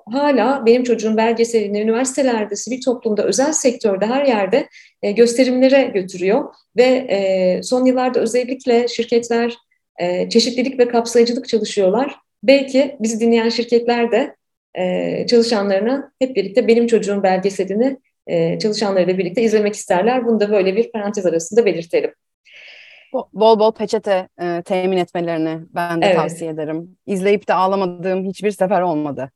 hala 0.06 0.66
Benim 0.66 0.84
Çocuğum 0.84 1.16
belgeselini 1.16 1.80
üniversitelerde, 1.80 2.56
sivil 2.56 2.80
toplumda, 2.80 3.24
özel 3.24 3.52
sektörde 3.52 4.06
her 4.06 4.24
yerde 4.24 4.68
e, 5.02 5.12
gösterimlere 5.12 5.82
götürüyor. 5.82 6.44
Ve 6.76 6.82
e, 6.84 7.60
son 7.62 7.84
yıllarda 7.84 8.20
özellikle 8.20 8.88
şirketler 8.88 9.54
e, 10.00 10.28
çeşitlilik 10.28 10.78
ve 10.78 10.88
kapsayıcılık 10.88 11.48
çalışıyorlar. 11.48 12.16
Belki 12.42 12.96
bizi 13.00 13.20
dinleyen 13.20 13.48
şirketler 13.48 14.12
de 14.12 14.36
e, 14.74 15.26
çalışanlarına 15.26 16.12
hep 16.18 16.36
birlikte 16.36 16.68
Benim 16.68 16.86
Çocuğum 16.86 17.22
belgeselini 17.22 17.96
e, 18.26 18.58
çalışanlarıyla 18.58 19.18
birlikte 19.18 19.42
izlemek 19.42 19.74
isterler. 19.74 20.26
Bunu 20.26 20.40
da 20.40 20.50
böyle 20.50 20.76
bir 20.76 20.92
parantez 20.92 21.26
arasında 21.26 21.64
belirtelim. 21.64 22.10
Bol 23.12 23.58
bol 23.58 23.72
peçete 23.72 24.28
e, 24.42 24.62
temin 24.62 24.96
etmelerini 24.96 25.60
ben 25.74 26.02
de 26.02 26.06
evet. 26.06 26.16
tavsiye 26.16 26.50
ederim. 26.50 26.96
İzleyip 27.06 27.48
de 27.48 27.54
ağlamadığım 27.54 28.24
hiçbir 28.24 28.50
sefer 28.50 28.80
olmadı. 28.80 29.30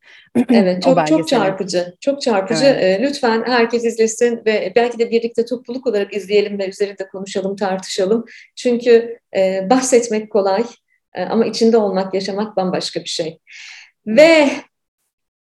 Evet, 0.50 0.82
çok 0.84 1.06
çok 1.06 1.28
çarpıcı. 1.28 1.94
Çok 2.00 2.22
çarpıcı. 2.22 2.64
Evet. 2.64 3.00
E, 3.00 3.02
lütfen 3.02 3.44
herkes 3.46 3.84
izlesin 3.84 4.42
ve 4.46 4.72
belki 4.76 4.98
de 4.98 5.10
birlikte 5.10 5.44
topluluk 5.44 5.86
olarak 5.86 6.14
izleyelim 6.14 6.58
ve 6.58 6.68
üzerinde 6.68 7.08
konuşalım, 7.08 7.56
tartışalım. 7.56 8.24
Çünkü 8.56 9.18
e, 9.36 9.70
bahsetmek 9.70 10.32
kolay 10.32 10.64
e, 11.14 11.24
ama 11.24 11.46
içinde 11.46 11.76
olmak, 11.76 12.14
yaşamak 12.14 12.56
bambaşka 12.56 13.00
bir 13.00 13.08
şey. 13.08 13.38
Ve 14.06 14.48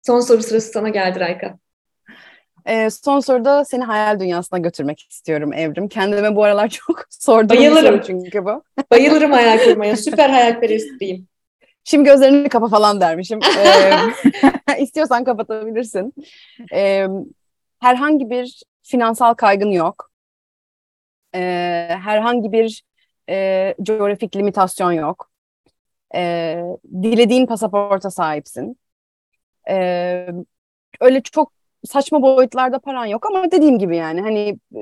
son 0.02 0.20
soru 0.20 0.44
sırası 0.44 0.72
sana 0.72 0.90
geldi 0.90 1.20
Rayka. 1.20 1.63
E, 2.66 2.90
son 2.90 3.20
soruda 3.20 3.66
seni 3.66 3.84
hayal 3.84 4.20
dünyasına 4.20 4.60
götürmek 4.60 5.08
istiyorum 5.10 5.54
Evrim. 5.54 5.88
Kendime 5.88 6.36
bu 6.36 6.44
aralar 6.44 6.68
çok 6.88 7.06
sorduğum 7.10 7.58
Bayılırım. 7.58 7.96
soru 7.96 8.04
çünkü 8.06 8.46
bu. 8.46 8.64
Bayılırım 8.92 9.32
hayal 9.32 9.64
kurmaya. 9.64 9.98
Süper 9.98 10.30
hayalperestliyim. 10.30 11.28
Şimdi 11.84 12.04
gözlerini 12.10 12.50
kapa 12.50 12.68
falan 12.68 13.02
dermişim. 13.02 13.40
ee, 14.70 14.82
istiyorsan 14.82 15.24
kapatabilirsin. 15.24 16.14
Ee, 16.74 17.08
herhangi 17.80 18.30
bir 18.30 18.62
finansal 18.84 19.34
kaygın 19.34 19.72
yok. 19.72 20.12
Ee, 21.36 21.88
herhangi 22.04 22.52
bir 22.52 22.84
e, 23.30 23.76
coğrafik 23.84 24.36
limitasyon 24.36 24.92
yok. 24.92 25.30
Ee, 26.16 26.64
dilediğin 27.02 27.46
pasaporta 27.46 28.12
sahipsin. 28.12 28.80
Ee, 29.70 30.28
öyle 31.02 31.22
çok 31.22 31.54
saçma 31.86 32.22
boyutlarda 32.22 32.80
paran 32.80 33.06
yok 33.06 33.26
ama 33.26 33.52
dediğim 33.52 33.80
gibi 33.80 33.98
yani 33.98 34.22
hani 34.22 34.60
e, 34.76 34.80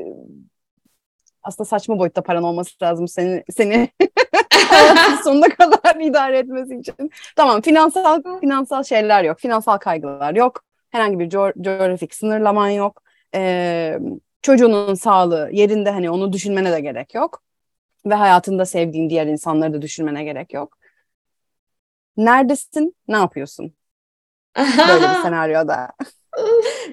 aslında 1.43 1.67
saçma 1.69 1.99
boyutta 1.99 2.21
paran 2.23 2.43
olması 2.43 2.83
lazım 2.83 3.07
seni 3.07 3.43
seni 3.51 3.89
sonuna 5.23 5.49
kadar 5.49 6.01
idare 6.01 6.37
etmesi 6.37 6.75
için. 6.75 7.11
Tamam 7.35 7.61
finansal 7.61 8.21
finansal 8.41 8.83
şeyler 8.83 9.23
yok. 9.23 9.39
Finansal 9.39 9.77
kaygılar 9.77 10.35
yok. 10.35 10.63
Herhangi 10.91 11.19
bir 11.19 11.29
co- 11.29 11.63
coğrafik 11.63 12.15
sınırlaman 12.15 12.69
yok. 12.69 13.03
Ee, 13.35 13.99
çocuğunun 14.41 14.93
sağlığı 14.93 15.49
yerinde 15.51 15.91
hani 15.91 16.09
onu 16.09 16.33
düşünmene 16.33 16.71
de 16.71 16.79
gerek 16.81 17.15
yok. 17.15 17.43
Ve 18.05 18.15
hayatında 18.15 18.65
sevdiğin 18.65 19.09
diğer 19.09 19.27
insanları 19.27 19.73
da 19.73 19.81
düşünmene 19.81 20.23
gerek 20.23 20.53
yok. 20.53 20.77
Neredesin? 22.17 22.95
Ne 23.07 23.17
yapıyorsun? 23.17 23.73
Böyle 24.57 25.09
bir 25.09 25.15
senaryoda. 25.23 25.89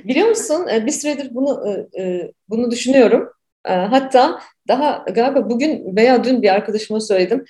Biliyor 0.04 0.28
musun 0.28 0.66
e, 0.72 0.86
bir 0.86 0.92
süredir 0.92 1.34
bunu 1.34 1.64
e, 1.68 2.02
e, 2.02 2.32
bunu 2.48 2.70
düşünüyorum. 2.70 3.32
Hatta 3.64 4.40
daha 4.68 5.04
galiba 5.14 5.50
bugün 5.50 5.96
veya 5.96 6.24
dün 6.24 6.42
bir 6.42 6.48
arkadaşıma 6.48 7.00
söyledim. 7.00 7.44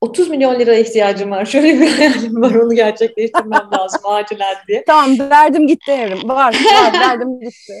30 0.00 0.30
milyon 0.30 0.60
lira 0.60 0.74
ihtiyacım 0.74 1.30
var. 1.30 1.44
Şöyle 1.46 1.80
bir 1.80 1.90
hayalim 1.90 2.42
var. 2.42 2.54
Onu 2.54 2.74
gerçekleştirmem 2.74 3.68
lazım 3.78 4.00
acilen 4.04 4.56
diye. 4.68 4.84
Tamam 4.86 5.30
verdim 5.30 5.66
gitti 5.66 5.92
evrim. 5.92 6.28
Var 6.28 6.54
var 6.54 6.92
verdim 7.00 7.40
gitti. 7.40 7.72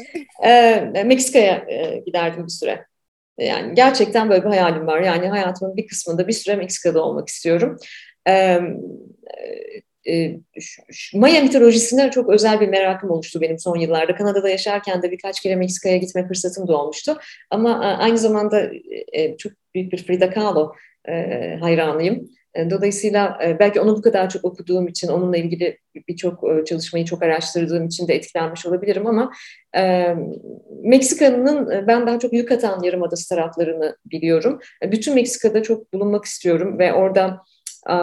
Meksika'ya 1.04 1.64
giderdim 2.06 2.44
bir 2.44 2.52
süre. 2.52 2.86
Yani 3.38 3.74
gerçekten 3.74 4.30
böyle 4.30 4.44
bir 4.44 4.48
hayalim 4.48 4.86
var. 4.86 5.00
Yani 5.00 5.28
hayatımın 5.28 5.76
bir 5.76 5.86
kısmında 5.86 6.28
bir 6.28 6.32
süre 6.32 6.56
Meksika'da 6.56 7.02
olmak 7.02 7.28
istiyorum. 7.28 7.76
E, 10.08 10.40
Maya 11.14 11.42
mitolojisine 11.42 12.10
çok 12.10 12.28
özel 12.28 12.60
bir 12.60 12.68
merakım 12.68 13.10
oluştu 13.10 13.40
benim 13.40 13.58
son 13.58 13.76
yıllarda. 13.76 14.14
Kanada'da 14.14 14.48
yaşarken 14.48 15.02
de 15.02 15.10
birkaç 15.10 15.40
kere 15.40 15.56
Meksika'ya 15.56 15.96
gitme 15.96 16.28
fırsatım 16.28 16.68
da 16.68 16.76
olmuştu. 16.76 17.18
Ama 17.50 17.70
e, 17.70 17.86
aynı 17.86 18.18
zamanda 18.18 18.70
e, 19.12 19.36
çok 19.36 19.52
büyük 19.74 19.92
bir 19.92 20.04
Frida 20.06 20.30
Kahlo 20.30 20.72
hayranıyım. 21.60 22.28
E, 22.54 22.70
dolayısıyla 22.70 23.38
e, 23.44 23.58
belki 23.58 23.80
onu 23.80 23.96
bu 23.96 24.02
kadar 24.02 24.30
çok 24.30 24.44
okuduğum 24.44 24.88
için, 24.88 25.08
onunla 25.08 25.36
ilgili 25.36 25.78
birçok 26.08 26.50
e, 26.50 26.64
çalışmayı 26.64 27.04
çok 27.04 27.22
araştırdığım 27.22 27.86
için 27.86 28.08
de 28.08 28.14
etkilenmiş 28.14 28.66
olabilirim 28.66 29.06
ama 29.06 29.32
e, 29.76 30.14
Meksika'nın 30.82 31.86
ben 31.86 32.06
daha 32.06 32.18
çok 32.18 32.32
Yucatan 32.32 32.82
Yarımadası 32.82 33.28
taraflarını 33.28 33.96
biliyorum. 34.04 34.60
Bütün 34.82 35.14
Meksika'da 35.14 35.62
çok 35.62 35.92
bulunmak 35.92 36.24
istiyorum 36.24 36.78
ve 36.78 36.92
orada 36.92 37.42
e, 37.90 37.94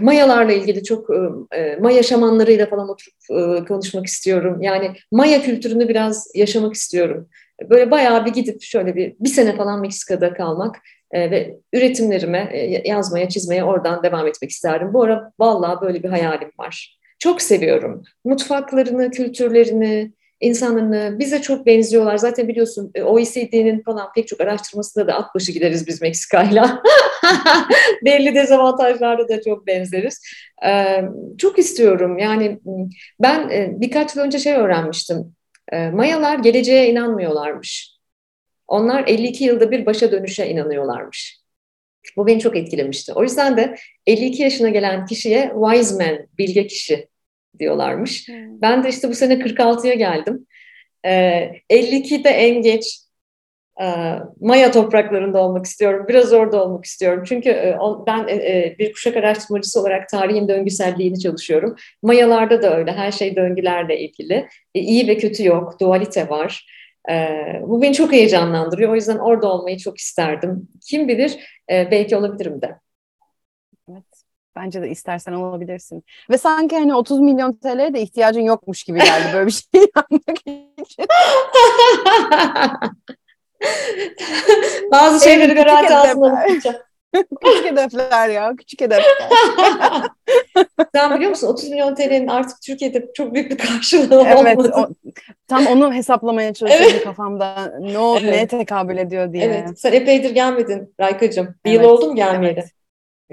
Mayalarla 0.00 0.52
ilgili 0.52 0.84
çok 0.84 1.10
e, 1.54 1.76
Maya 1.80 2.02
şamanlarıyla 2.02 2.66
falan 2.66 2.88
oturup 2.88 3.14
e, 3.30 3.64
konuşmak 3.64 4.06
istiyorum. 4.06 4.62
Yani 4.62 4.92
Maya 5.12 5.42
kültürünü 5.42 5.88
biraz 5.88 6.30
yaşamak 6.34 6.74
istiyorum. 6.74 7.28
Böyle 7.70 7.90
bayağı 7.90 8.26
bir 8.26 8.32
gidip 8.32 8.62
şöyle 8.62 8.96
bir 8.96 9.16
bir 9.20 9.28
sene 9.28 9.56
falan 9.56 9.80
Meksika'da 9.80 10.34
kalmak 10.34 10.76
e, 11.10 11.30
ve 11.30 11.56
üretimlerime 11.72 12.48
e, 12.52 12.88
yazmaya, 12.88 13.28
çizmeye 13.28 13.64
oradan 13.64 14.02
devam 14.02 14.26
etmek 14.26 14.50
isterdim. 14.50 14.94
Bu 14.94 15.02
ara 15.02 15.32
vallahi 15.38 15.80
böyle 15.80 16.02
bir 16.02 16.08
hayalim 16.08 16.50
var. 16.58 16.98
Çok 17.18 17.42
seviyorum. 17.42 18.02
Mutfaklarını, 18.24 19.10
kültürlerini, 19.10 20.12
insanlarını 20.40 21.18
bize 21.18 21.42
çok 21.42 21.66
benziyorlar. 21.66 22.16
Zaten 22.16 22.48
biliyorsun 22.48 22.90
e, 22.94 23.02
OECD'nin 23.02 23.82
falan 23.82 24.12
pek 24.14 24.28
çok 24.28 24.40
araştırmasında 24.40 25.06
da 25.06 25.14
at 25.14 25.34
başı 25.34 25.52
gideriz 25.52 25.86
biz 25.86 26.02
Meksika'yla. 26.02 26.82
Belli 28.04 28.34
dezavantajlarda 28.34 29.28
da 29.28 29.42
çok 29.42 29.66
benzeriz. 29.66 30.22
Çok 31.38 31.58
istiyorum. 31.58 32.18
Yani 32.18 32.60
ben 33.20 33.50
e, 33.50 33.72
birkaç 33.80 34.16
yıl 34.16 34.22
önce 34.22 34.38
şey 34.38 34.52
öğrenmiştim. 34.52 35.36
Mayalar 35.92 36.38
geleceğe 36.38 36.90
inanmıyorlarmış. 36.90 37.96
Onlar 38.68 39.04
52 39.06 39.44
yılda 39.44 39.70
bir 39.70 39.86
başa 39.86 40.12
dönüşe 40.12 40.48
inanıyorlarmış. 40.48 41.40
Bu 42.16 42.26
beni 42.26 42.40
çok 42.40 42.56
etkilemişti. 42.56 43.12
O 43.12 43.22
yüzden 43.22 43.56
de 43.56 43.76
52 44.06 44.42
yaşına 44.42 44.68
gelen 44.68 45.06
kişiye 45.06 45.52
wise 45.64 45.94
man, 45.94 46.26
bilge 46.38 46.66
kişi 46.66 47.08
diyorlarmış. 47.58 48.28
Hmm. 48.28 48.60
Ben 48.62 48.84
de 48.84 48.88
işte 48.88 49.08
bu 49.08 49.14
sene 49.14 49.34
46'ya 49.34 49.94
geldim. 49.94 50.46
Ee, 51.06 51.50
52'de 51.70 52.28
en 52.28 52.62
geç 52.62 53.06
e, 53.80 53.84
Maya 54.40 54.70
topraklarında 54.70 55.38
olmak 55.38 55.66
istiyorum. 55.66 56.06
Biraz 56.08 56.32
orada 56.32 56.64
olmak 56.64 56.84
istiyorum. 56.84 57.24
Çünkü 57.26 57.48
e, 57.50 57.76
ben 58.06 58.28
e, 58.28 58.76
bir 58.78 58.92
kuşak 58.92 59.16
araştırmacısı 59.16 59.80
olarak 59.80 60.08
tarihin 60.08 60.48
döngüselliğini 60.48 61.20
çalışıyorum. 61.20 61.76
Mayalarda 62.02 62.62
da 62.62 62.76
öyle. 62.76 62.92
Her 62.92 63.12
şey 63.12 63.36
döngülerle 63.36 64.00
ilgili. 64.00 64.48
İyi 64.74 65.08
ve 65.08 65.16
kötü 65.16 65.46
yok. 65.46 65.80
Dualite 65.80 66.28
var. 66.28 66.66
Bu 67.62 67.82
beni 67.82 67.94
çok 67.94 68.12
heyecanlandırıyor. 68.12 68.92
O 68.92 68.94
yüzden 68.94 69.18
orada 69.18 69.52
olmayı 69.52 69.78
çok 69.78 69.98
isterdim. 69.98 70.68
Kim 70.88 71.08
bilir 71.08 71.62
belki 71.68 72.16
olabilirim 72.16 72.62
de. 72.62 72.74
Bence 74.56 74.82
de 74.82 74.90
istersen 74.90 75.32
olabilirsin. 75.32 76.04
Ve 76.30 76.38
sanki 76.38 76.76
hani 76.76 76.94
30 76.94 77.20
milyon 77.20 77.52
TL'ye 77.52 77.94
de 77.94 78.02
ihtiyacın 78.02 78.40
yokmuş 78.40 78.84
gibi 78.84 78.98
geldi 78.98 79.26
böyle 79.34 79.46
bir 79.46 79.52
şey 79.52 79.62
yapmak 79.96 80.36
için. 80.86 81.06
Bazı 84.92 85.24
şeyleri 85.24 85.54
garanti 85.54 85.94
altında 85.94 86.46
tutacağım. 86.46 86.76
küçük 87.44 87.64
hedefler 87.64 88.28
ya, 88.28 88.54
küçük 88.58 88.80
hedefler. 88.80 89.04
Sen 90.94 91.14
biliyor 91.14 91.30
musun 91.30 91.48
30 91.48 91.68
milyon 91.68 91.94
TL'nin 91.94 92.28
artık 92.28 92.62
Türkiye'de 92.62 93.06
çok 93.14 93.34
büyük 93.34 93.50
bir 93.50 93.58
karşılığı 93.58 94.24
evet, 94.26 94.58
olmadı. 94.58 94.72
O, 94.76 94.88
tam 95.48 95.66
onu 95.66 95.94
hesaplamaya 95.94 96.54
çalışıyorum 96.54 96.88
evet. 96.90 97.04
kafamda. 97.04 97.72
Ne 97.80 97.92
evet. 97.92 98.22
neye 98.22 98.46
tekabül 98.46 98.96
ediyor 98.96 99.32
diye. 99.32 99.44
Evet, 99.44 99.80
sen 99.80 99.92
epeydir 99.92 100.30
gelmedin 100.30 100.94
Raykacığım. 101.00 101.54
Bir 101.64 101.70
evet. 101.70 101.82
yıl 101.82 101.90
oldu 101.90 102.06
mu 102.06 102.14
gelmeyeli? 102.14 102.58
Evet. 102.58 102.75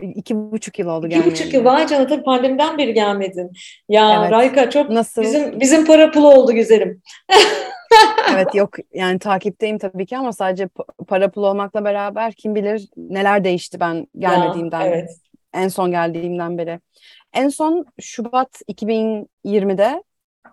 İki 0.01 0.35
buçuk 0.35 0.79
yıl 0.79 0.87
oldu 0.87 1.07
İki 1.07 1.25
buçuk 1.25 1.53
yıl. 1.53 1.65
Vay 1.65 1.87
canına 1.87 2.07
tabii 2.07 2.23
pandemiden 2.23 2.77
beri 2.77 2.93
gelmedin. 2.93 3.51
Ya 3.89 4.19
evet. 4.19 4.31
Rayka 4.31 4.69
çok 4.69 4.89
Nasıl? 4.89 5.21
bizim 5.21 5.59
bizim 5.59 5.85
para 5.85 6.11
pulu 6.11 6.33
oldu 6.33 6.51
güzelim. 6.53 7.01
evet 8.33 8.55
yok 8.55 8.69
yani 8.93 9.19
takipteyim 9.19 9.77
tabii 9.77 10.05
ki 10.05 10.17
ama 10.17 10.33
sadece 10.33 10.69
para 11.07 11.31
pul 11.31 11.43
olmakla 11.43 11.85
beraber 11.85 12.33
kim 12.33 12.55
bilir 12.55 12.89
neler 12.97 13.43
değişti 13.43 13.79
ben 13.79 14.07
gelmediğimden. 14.17 14.81
Ya, 14.81 14.87
evet. 14.87 15.09
En 15.53 15.67
son 15.67 15.91
geldiğimden 15.91 16.57
beri. 16.57 16.79
En 17.33 17.49
son 17.49 17.85
Şubat 18.01 18.61
2020'de 18.71 20.03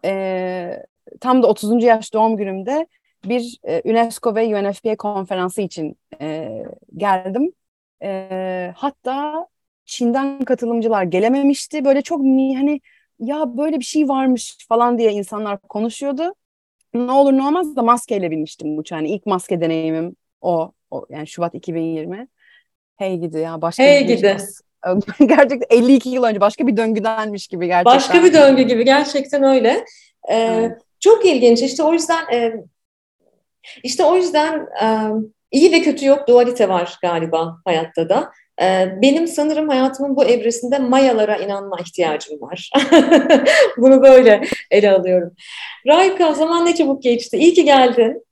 e, 0.04 0.84
tam 1.20 1.42
da 1.42 1.46
30. 1.46 1.84
yaş 1.84 2.14
doğum 2.14 2.36
günümde 2.36 2.86
bir 3.24 3.58
e, 3.64 3.90
UNESCO 3.90 4.34
ve 4.34 4.56
UNFPA 4.56 4.96
konferansı 4.96 5.62
için 5.62 5.96
e, 6.20 6.62
geldim 6.96 7.52
e, 8.02 8.72
hatta 8.76 9.46
Çin'den 9.84 10.44
katılımcılar 10.44 11.04
gelememişti. 11.04 11.84
Böyle 11.84 12.02
çok 12.02 12.20
hani 12.20 12.80
ya 13.20 13.56
böyle 13.56 13.78
bir 13.78 13.84
şey 13.84 14.08
varmış 14.08 14.56
falan 14.68 14.98
diye 14.98 15.12
insanlar 15.12 15.58
konuşuyordu. 15.60 16.34
Ne 16.94 17.12
olur 17.12 17.32
ne 17.32 17.42
olmaz 17.46 17.76
da 17.76 17.82
maskeyle 17.82 18.30
binmiştim 18.30 18.78
uçağa. 18.78 18.96
Yani 18.96 19.08
ilk 19.08 19.26
maske 19.26 19.60
deneyimim 19.60 20.16
o, 20.40 20.72
o 20.90 21.06
yani 21.10 21.26
Şubat 21.26 21.54
2020. 21.54 22.28
Hey 22.96 23.18
gidi 23.18 23.38
ya 23.38 23.62
başka 23.62 23.82
hey 23.82 24.08
bir 24.08 24.16
gidi. 24.16 24.36
gerçekten 25.26 25.76
52 25.76 26.08
yıl 26.08 26.24
önce 26.24 26.40
başka 26.40 26.66
bir 26.66 26.76
döngüdenmiş 26.76 27.48
gibi 27.48 27.66
gerçekten. 27.66 27.96
Başka 27.96 28.24
bir 28.24 28.32
döngü 28.32 28.62
gibi 28.62 28.84
gerçekten 28.84 29.42
öyle. 29.42 29.84
Ee, 30.28 30.36
evet. 30.36 30.82
Çok 31.00 31.26
ilginç 31.26 31.62
işte 31.62 31.82
o 31.82 31.92
yüzden 31.92 32.32
e, 32.32 32.52
işte 33.82 34.04
o 34.04 34.16
yüzden 34.16 34.66
e, 34.82 34.86
İyi 35.50 35.72
ve 35.72 35.80
kötü 35.80 36.06
yok, 36.06 36.28
dualite 36.28 36.68
var 36.68 36.98
galiba 37.02 37.56
hayatta 37.64 38.08
da. 38.08 38.32
Ee, 38.62 38.88
benim 39.02 39.26
sanırım 39.26 39.68
hayatımın 39.68 40.16
bu 40.16 40.24
evresinde 40.24 40.78
mayalara 40.78 41.36
inanma 41.36 41.76
ihtiyacım 41.80 42.40
var. 42.40 42.70
Bunu 43.76 44.02
böyle 44.02 44.42
ele 44.70 44.90
alıyorum. 44.90 45.32
Rayka 45.86 46.34
zaman 46.34 46.66
ne 46.66 46.74
çabuk 46.74 47.02
geçti. 47.02 47.36
İyi 47.36 47.54
ki 47.54 47.64
geldin. 47.64 48.26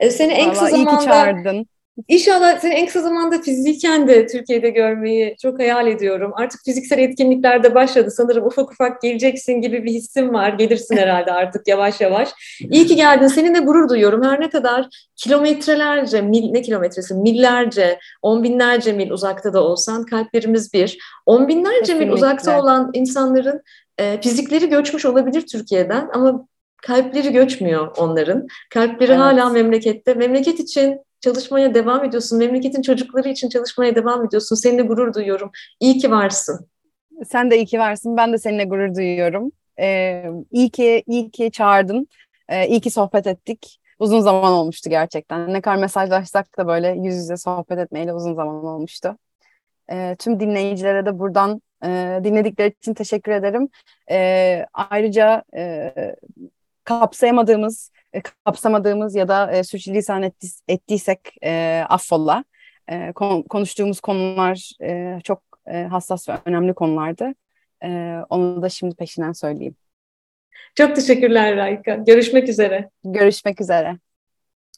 Ee, 0.00 0.10
seni 0.10 0.32
en 0.32 0.50
kısa 0.50 0.66
zamanda... 0.66 0.90
iyi 0.90 0.98
ki 0.98 1.04
çağırdın. 1.04 1.66
İnşallah 2.08 2.58
seni 2.58 2.74
en 2.74 2.86
kısa 2.86 3.00
zamanda 3.00 3.42
fiziken 3.42 4.08
de 4.08 4.26
Türkiye'de 4.26 4.70
görmeyi 4.70 5.36
çok 5.42 5.58
hayal 5.58 5.86
ediyorum. 5.86 6.32
Artık 6.34 6.60
fiziksel 6.64 6.98
etkinlikler 6.98 7.62
de 7.62 7.74
başladı. 7.74 8.10
Sanırım 8.10 8.46
ufak 8.46 8.72
ufak 8.72 9.02
geleceksin 9.02 9.52
gibi 9.52 9.84
bir 9.84 9.90
hissim 9.90 10.34
var. 10.34 10.48
Gelirsin 10.48 10.96
herhalde 10.96 11.32
artık 11.32 11.68
yavaş 11.68 12.00
yavaş. 12.00 12.28
İyi 12.60 12.86
ki 12.86 12.96
geldin. 12.96 13.26
Seninle 13.26 13.58
gurur 13.58 13.88
duyuyorum. 13.88 14.22
Her 14.24 14.40
ne 14.40 14.50
kadar 14.50 14.88
kilometrelerce, 15.16 16.22
mil, 16.22 16.50
ne 16.50 16.62
kilometresi, 16.62 17.14
millerce, 17.14 17.98
on 18.22 18.42
binlerce 18.42 18.92
mil 18.92 19.10
uzakta 19.10 19.52
da 19.52 19.64
olsan 19.64 20.04
kalplerimiz 20.04 20.72
bir. 20.72 20.98
On 21.26 21.48
binlerce 21.48 21.80
Kesinlikle. 21.80 22.06
mil 22.06 22.12
uzakta 22.12 22.60
olan 22.60 22.90
insanların 22.94 23.62
e, 23.98 24.20
fizikleri 24.20 24.68
göçmüş 24.68 25.04
olabilir 25.04 25.46
Türkiye'den 25.46 26.08
ama 26.14 26.46
kalpleri 26.82 27.32
göçmüyor 27.32 27.96
onların. 27.96 28.46
Kalpleri 28.70 29.10
evet. 29.10 29.20
hala 29.20 29.48
memlekette. 29.48 30.14
Memleket 30.14 30.60
için 30.60 31.00
çalışmaya 31.20 31.74
devam 31.74 32.04
ediyorsun. 32.04 32.38
Memleketin 32.38 32.82
çocukları 32.82 33.28
için 33.28 33.48
çalışmaya 33.48 33.94
devam 33.94 34.24
ediyorsun. 34.24 34.56
Seninle 34.56 34.82
gurur 34.82 35.14
duyuyorum. 35.14 35.50
İyi 35.80 35.98
ki 35.98 36.10
varsın. 36.10 36.68
Sen 37.28 37.50
de 37.50 37.56
iyi 37.56 37.66
ki 37.66 37.78
varsın. 37.78 38.16
Ben 38.16 38.32
de 38.32 38.38
seninle 38.38 38.64
gurur 38.64 38.94
duyuyorum. 38.94 39.52
Ee, 39.80 40.24
iyi 40.50 40.70
ki 40.70 41.02
iyi 41.06 41.30
ki 41.30 41.50
çağırdın. 41.50 42.08
Ee, 42.48 42.68
iyi 42.68 42.80
ki 42.80 42.90
sohbet 42.90 43.26
ettik. 43.26 43.80
Uzun 43.98 44.20
zaman 44.20 44.52
olmuştu 44.52 44.90
gerçekten. 44.90 45.52
Ne 45.52 45.60
kadar 45.60 45.76
mesajlaşsak 45.76 46.58
da 46.58 46.66
böyle 46.66 46.88
yüz 46.88 47.14
yüze 47.16 47.36
sohbet 47.36 47.78
etmeyle 47.78 48.12
uzun 48.12 48.34
zaman 48.34 48.64
olmuştu. 48.64 49.16
Ee, 49.92 50.16
tüm 50.18 50.40
dinleyicilere 50.40 51.06
de 51.06 51.18
buradan 51.18 51.62
e, 51.84 52.20
dinledikleri 52.24 52.74
için 52.78 52.94
teşekkür 52.94 53.32
ederim. 53.32 53.68
Ee, 54.10 54.66
ayrıca 54.72 55.44
e, 55.56 55.94
kapsayamadığımız 56.84 57.90
e, 58.12 58.22
kapsamadığımız 58.44 59.14
ya 59.14 59.28
da 59.28 59.52
e, 59.52 59.64
sürçülisan 59.64 60.32
ettiysek 60.68 61.18
e, 61.44 61.82
affolla. 61.88 62.44
E, 62.88 63.12
kon, 63.12 63.42
konuştuğumuz 63.42 64.00
konular 64.00 64.70
e, 64.82 65.18
çok 65.24 65.42
e, 65.66 65.82
hassas 65.82 66.28
ve 66.28 66.32
önemli 66.44 66.74
konulardı. 66.74 67.34
E, 67.84 68.18
onu 68.30 68.62
da 68.62 68.68
şimdi 68.68 68.94
peşinden 68.94 69.32
söyleyeyim. 69.32 69.76
Çok 70.74 70.96
teşekkürler 70.96 71.56
Rayka. 71.56 71.94
Görüşmek 71.94 72.48
üzere. 72.48 72.90
Görüşmek 73.04 73.60
üzere. 73.60 73.98